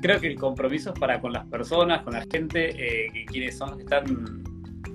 creo 0.00 0.20
que 0.20 0.28
el 0.28 0.38
compromiso 0.38 0.92
es 0.92 0.98
para 0.98 1.20
con 1.20 1.32
las 1.32 1.46
personas, 1.46 2.02
con 2.02 2.14
la 2.14 2.24
gente, 2.30 2.70
eh, 2.70 3.10
que 3.12 3.24
quienes 3.26 3.58
son, 3.58 3.80
están 3.80 4.44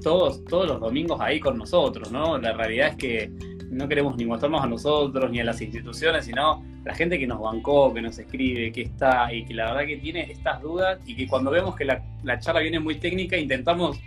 todos, 0.02 0.44
todos 0.46 0.68
los 0.68 0.80
domingos 0.80 1.20
ahí 1.22 1.40
con 1.40 1.58
nosotros, 1.58 2.12
¿no? 2.12 2.38
La 2.38 2.54
realidad 2.54 2.90
es 2.90 2.96
que 2.96 3.32
no 3.74 3.88
queremos 3.88 4.16
ni 4.16 4.26
mostrarnos 4.26 4.64
a 4.64 4.68
nosotros 4.68 5.32
ni 5.32 5.40
a 5.40 5.44
las 5.44 5.62
instituciones, 5.62 6.26
sino 6.26 6.64
la 6.84 6.94
gente 6.94 7.18
que 7.18 7.28
nos 7.28 7.40
bancó, 7.40 7.94
que 7.94 8.02
nos 8.02 8.18
escribe, 8.18 8.72
que 8.72 8.84
está 8.84 9.34
y 9.34 9.46
que 9.46 9.54
la 9.54 9.74
verdad 9.74 9.88
que 9.88 9.98
tiene 9.98 10.32
estas 10.32 10.62
dudas 10.62 11.00
y 11.06 11.16
que 11.16 11.28
cuando 11.28 11.52
vemos 11.52 11.76
que 11.76 11.86
la, 11.86 12.04
la 12.24 12.40
charla 12.40 12.62
viene 12.62 12.80
muy 12.80 12.96
técnica 12.96 13.38
intentamos 13.38 14.00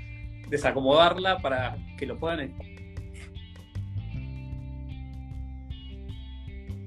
desacomodarla 0.48 1.38
para 1.38 1.76
que 1.98 2.06
lo 2.06 2.18
puedan 2.18 2.54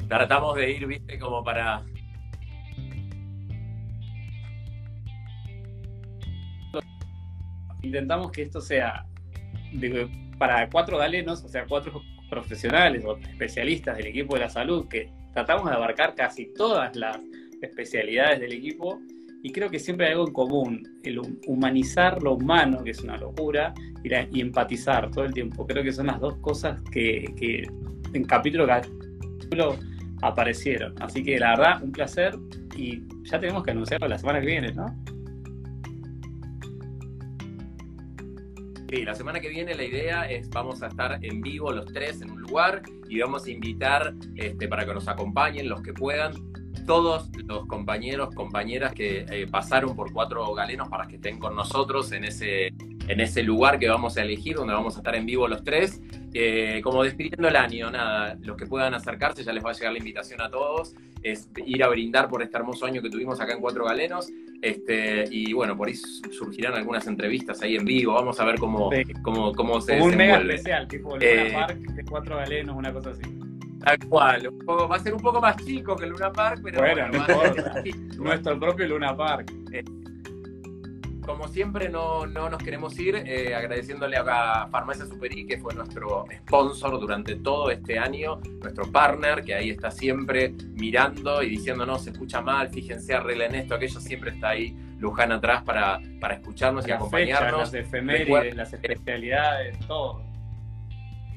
tratamos 0.08 0.56
de 0.56 0.72
ir, 0.72 0.88
viste, 0.88 1.20
como 1.20 1.44
para 1.44 1.84
intentamos 7.82 8.32
que 8.32 8.42
esto 8.44 8.60
sea 8.60 9.06
para 10.38 10.70
cuatro 10.70 10.98
galenos, 10.98 11.44
o 11.44 11.48
sea, 11.50 11.66
cuatro 11.68 12.02
profesionales 12.30 13.04
o 13.06 13.18
especialistas 13.18 13.98
del 13.98 14.08
equipo 14.08 14.36
de 14.36 14.42
la 14.42 14.50
salud, 14.50 14.88
que 14.88 15.10
tratamos 15.34 15.70
de 15.70 15.76
abarcar 15.76 16.16
casi 16.16 16.54
todas 16.54 16.96
las 16.96 17.20
especialidades 17.62 18.40
del 18.40 18.54
equipo 18.54 19.00
y 19.42 19.52
creo 19.52 19.70
que 19.70 19.80
siempre 19.80 20.08
hay 20.08 20.14
algo 20.14 20.28
en 20.28 20.34
común, 20.34 21.00
el 21.04 21.20
humanizar 21.48 22.22
lo 22.22 22.34
humano, 22.34 22.84
que 22.84 22.92
es 22.92 23.02
una 23.02 23.18
locura, 23.18 23.74
y, 24.04 24.42
empatizar 24.42 25.10
todo 25.12 25.26
el 25.26 25.34
tiempo. 25.34 25.66
Creo 25.66 25.84
que 25.84 25.94
son 25.94 26.08
las 26.08 26.20
dos 26.20 26.36
cosas 26.38 26.82
que, 26.92 27.66
en 28.14 28.24
capítulo 28.26 28.68
capítulo 28.68 29.78
aparecieron. 30.22 30.94
Así 31.02 31.24
que 31.24 31.40
la 31.40 31.52
verdad, 31.52 31.84
un 31.84 31.92
placer 31.92 32.36
y 32.76 33.04
ya 33.24 33.40
tenemos 33.40 33.64
que 33.64 33.72
anunciarlo 33.72 34.08
la 34.08 34.18
semana 34.18 34.42
que 34.42 34.48
viene, 34.48 34.74
¿no? 34.74 34.86
Sí, 38.90 39.04
la 39.04 39.14
semana 39.14 39.40
que 39.40 39.50
viene 39.50 39.76
la 39.76 39.84
idea 39.84 40.28
es 40.28 40.50
vamos 40.50 40.82
a 40.82 40.88
estar 40.88 41.20
en 41.24 41.42
vivo 41.42 41.72
los 41.72 41.86
tres 41.94 42.24
en 42.24 42.32
un 42.32 42.42
lugar 42.42 42.82
y 43.08 43.20
vamos 43.20 43.46
a 43.46 43.52
invitar 43.52 44.16
este, 44.36 44.68
para 44.68 44.84
que 44.84 44.96
nos 44.96 45.08
acompañen 45.08 45.70
los 45.70 45.84
que 45.84 45.94
puedan 45.94 46.34
todos 46.88 47.30
los 47.46 47.68
compañeros, 47.68 48.34
compañeras 48.34 48.94
que 48.94 49.28
eh, 49.30 49.46
pasaron 49.46 49.96
por 49.96 50.12
cuatro 50.12 50.56
galenos 50.56 50.90
para 50.90 51.08
que 51.08 51.18
estén 51.18 51.38
con 51.38 51.56
nosotros 51.56 52.12
en 52.14 52.24
ese, 52.24 52.74
en 53.08 53.20
ese 53.20 53.44
lugar 53.44 53.78
que 53.78 53.88
vamos 53.88 54.18
a 54.18 54.24
elegir, 54.24 54.56
donde 54.56 54.74
vamos 54.74 54.96
a 54.96 55.00
estar 55.02 55.14
en 55.14 55.28
vivo 55.28 55.48
los 55.48 55.64
tres. 55.64 56.02
Eh, 56.34 56.82
como 56.84 57.04
despidiendo 57.04 57.48
el 57.48 57.56
año, 57.58 57.92
nada, 57.92 58.40
los 58.42 58.58
que 58.58 58.66
puedan 58.66 58.96
acercarse, 58.96 59.44
ya 59.44 59.54
les 59.54 59.64
va 59.64 59.70
a 59.70 59.74
llegar 59.74 59.92
la 59.92 60.00
invitación 60.00 60.42
a 60.42 60.50
todos, 60.50 60.96
es 61.22 61.48
ir 61.64 61.84
a 61.84 61.90
brindar 61.90 62.28
por 62.28 62.42
este 62.42 62.58
hermoso 62.58 62.88
año 62.88 63.04
que 63.04 63.12
tuvimos 63.12 63.40
acá 63.40 63.54
en 63.54 63.62
Cuatro 63.62 63.86
Galenos. 63.86 64.28
Este, 64.62 65.26
y 65.32 65.54
bueno, 65.54 65.78
por 65.78 65.88
ahí 65.88 65.96
surgirán 65.96 66.74
algunas 66.74 67.08
entrevistas 67.08 67.62
ahí 67.62 67.76
en 67.76 67.86
vivo. 67.86 68.14
Vamos 68.14 68.40
a 68.40 68.46
ver 68.46 68.60
cómo, 68.60 68.90
cómo, 69.22 69.54
cómo 69.54 69.82
se 69.82 69.94
Como 69.94 70.06
un 70.06 70.18
mega 70.18 70.38
especial, 70.38 70.88
tipo 70.88 71.16
el 71.16 71.24
eh, 71.24 71.52
Park 71.54 71.78
de 71.78 72.04
Cuatro 72.06 72.38
Galenos, 72.38 72.76
una 72.76 72.92
cosa 72.92 73.12
así. 73.12 73.22
Tal 73.80 73.98
cual, 74.10 74.50
va 74.68 74.96
a 74.96 75.00
ser 75.00 75.14
un 75.14 75.22
poco 75.22 75.40
más 75.40 75.56
chico 75.64 75.96
que 75.96 76.04
el 76.04 76.12
Luna 76.12 76.32
Park, 76.34 76.60
pero 76.64 76.82
bueno, 76.82 77.08
nuestro 78.18 78.60
propio 78.60 78.88
Luna 78.88 79.16
Park. 79.16 79.54
Eh, 79.72 79.84
como 81.30 81.48
siempre, 81.48 81.90
no, 81.90 82.26
nos 82.26 82.58
queremos 82.58 82.98
ir 82.98 83.16
eh, 83.16 83.54
agradeciéndole 83.54 84.18
a 84.18 84.68
Farmacia 84.72 85.06
Superi, 85.06 85.46
que 85.46 85.60
fue 85.60 85.76
nuestro 85.76 86.26
sponsor 86.40 87.00
durante 87.00 87.36
todo 87.36 87.70
este 87.70 88.00
año, 88.00 88.40
nuestro 88.64 88.92
partner, 88.92 89.44
que 89.44 89.54
ahí 89.54 89.70
está 89.70 89.92
siempre 89.92 90.50
mirando 90.74 91.44
y 91.44 91.50
diciéndonos, 91.50 92.04
se 92.04 92.10
escucha 92.10 92.42
mal, 92.42 92.70
fíjense, 92.70 93.14
arreglen 93.14 93.54
esto, 93.54 93.76
aquello, 93.76 94.00
siempre 94.00 94.32
está 94.32 94.50
ahí 94.50 94.76
Luján 94.98 95.32
atrás 95.32 95.62
para, 95.64 96.02
para 96.20 96.34
escucharnos 96.34 96.88
y 96.88 96.92
acompañarnos. 96.92 97.60
las 97.60 97.74
efemérides, 97.76 98.56
las 98.56 98.74
especialidades, 98.74 99.78
todo. 99.86 100.24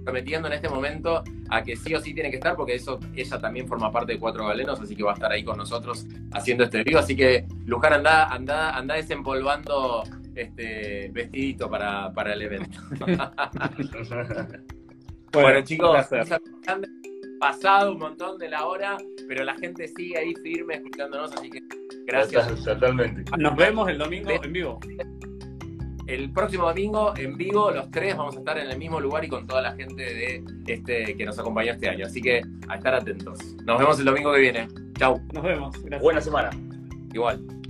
Prometiendo 0.05 0.49
en 0.49 0.55
este 0.55 0.69
momento 0.69 1.23
a 1.49 1.63
que 1.63 1.77
sí 1.77 1.95
o 1.95 2.01
sí 2.01 2.13
tiene 2.13 2.31
que 2.31 2.37
estar, 2.37 2.57
porque 2.57 2.75
eso 2.75 2.99
ella 3.15 3.41
también 3.41 3.69
forma 3.69 3.93
parte 3.93 4.15
de 4.15 4.19
Cuatro 4.19 4.47
Galenos, 4.47 4.81
así 4.81 4.97
que 4.97 5.05
va 5.05 5.13
a 5.13 5.15
estar 5.15 5.31
ahí 5.31 5.45
con 5.45 5.57
nosotros 5.57 6.07
haciendo 6.33 6.65
este 6.65 6.83
video. 6.83 6.99
Así 6.99 7.15
que 7.15 7.47
Luján 7.67 7.93
anda, 7.93 8.27
anda, 8.27 8.77
anda 8.77 8.97
desempolvando 8.97 10.03
este 10.35 11.09
vestidito 11.13 11.71
para, 11.71 12.13
para 12.13 12.33
el 12.33 12.43
evento. 12.43 12.81
bueno, 15.33 15.63
chicos, 15.63 16.09
han 16.67 16.83
pasado 17.39 17.93
un 17.93 17.99
montón 17.99 18.39
de 18.39 18.49
la 18.49 18.67
hora, 18.67 18.97
pero 19.29 19.45
la 19.45 19.55
gente 19.55 19.87
sigue 19.89 20.19
ahí 20.19 20.35
firme 20.43 20.75
escuchándonos, 20.75 21.33
así 21.33 21.49
que 21.49 21.61
gracias. 22.07 22.65
Totalmente. 22.65 23.23
Nos 23.39 23.55
vemos 23.55 23.89
el 23.89 23.99
domingo 23.99 24.33
en 24.43 24.53
vivo 24.53 24.81
el 26.15 26.31
próximo 26.31 26.67
domingo 26.67 27.15
en 27.17 27.37
vivo, 27.37 27.71
los 27.71 27.91
tres 27.91 28.17
vamos 28.17 28.37
a 28.37 28.39
estar 28.41 28.59
en 28.59 28.71
el 28.71 28.79
mismo 28.79 29.01
lugar 29.01 29.25
y 29.25 29.29
con 29.29 29.47
toda 29.47 29.63
la 29.63 29.73
gente 29.73 30.03
de 30.03 30.45
este 30.67 31.17
que 31.17 31.25
nos 31.25 31.39
acompañó 31.39 31.73
este 31.73 31.89
año. 31.89 32.07
Así 32.07 32.21
que 32.21 32.43
a 32.69 32.77
estar 32.77 32.95
atentos. 32.95 33.39
Nos 33.65 33.79
vemos 33.79 33.99
el 33.99 34.05
domingo 34.05 34.33
que 34.33 34.41
viene. 34.41 34.69
Chau. 34.99 35.21
Nos 35.33 35.43
vemos. 35.43 35.77
Buena 36.01 36.21
semana. 36.21 36.51
Igual. 37.13 37.62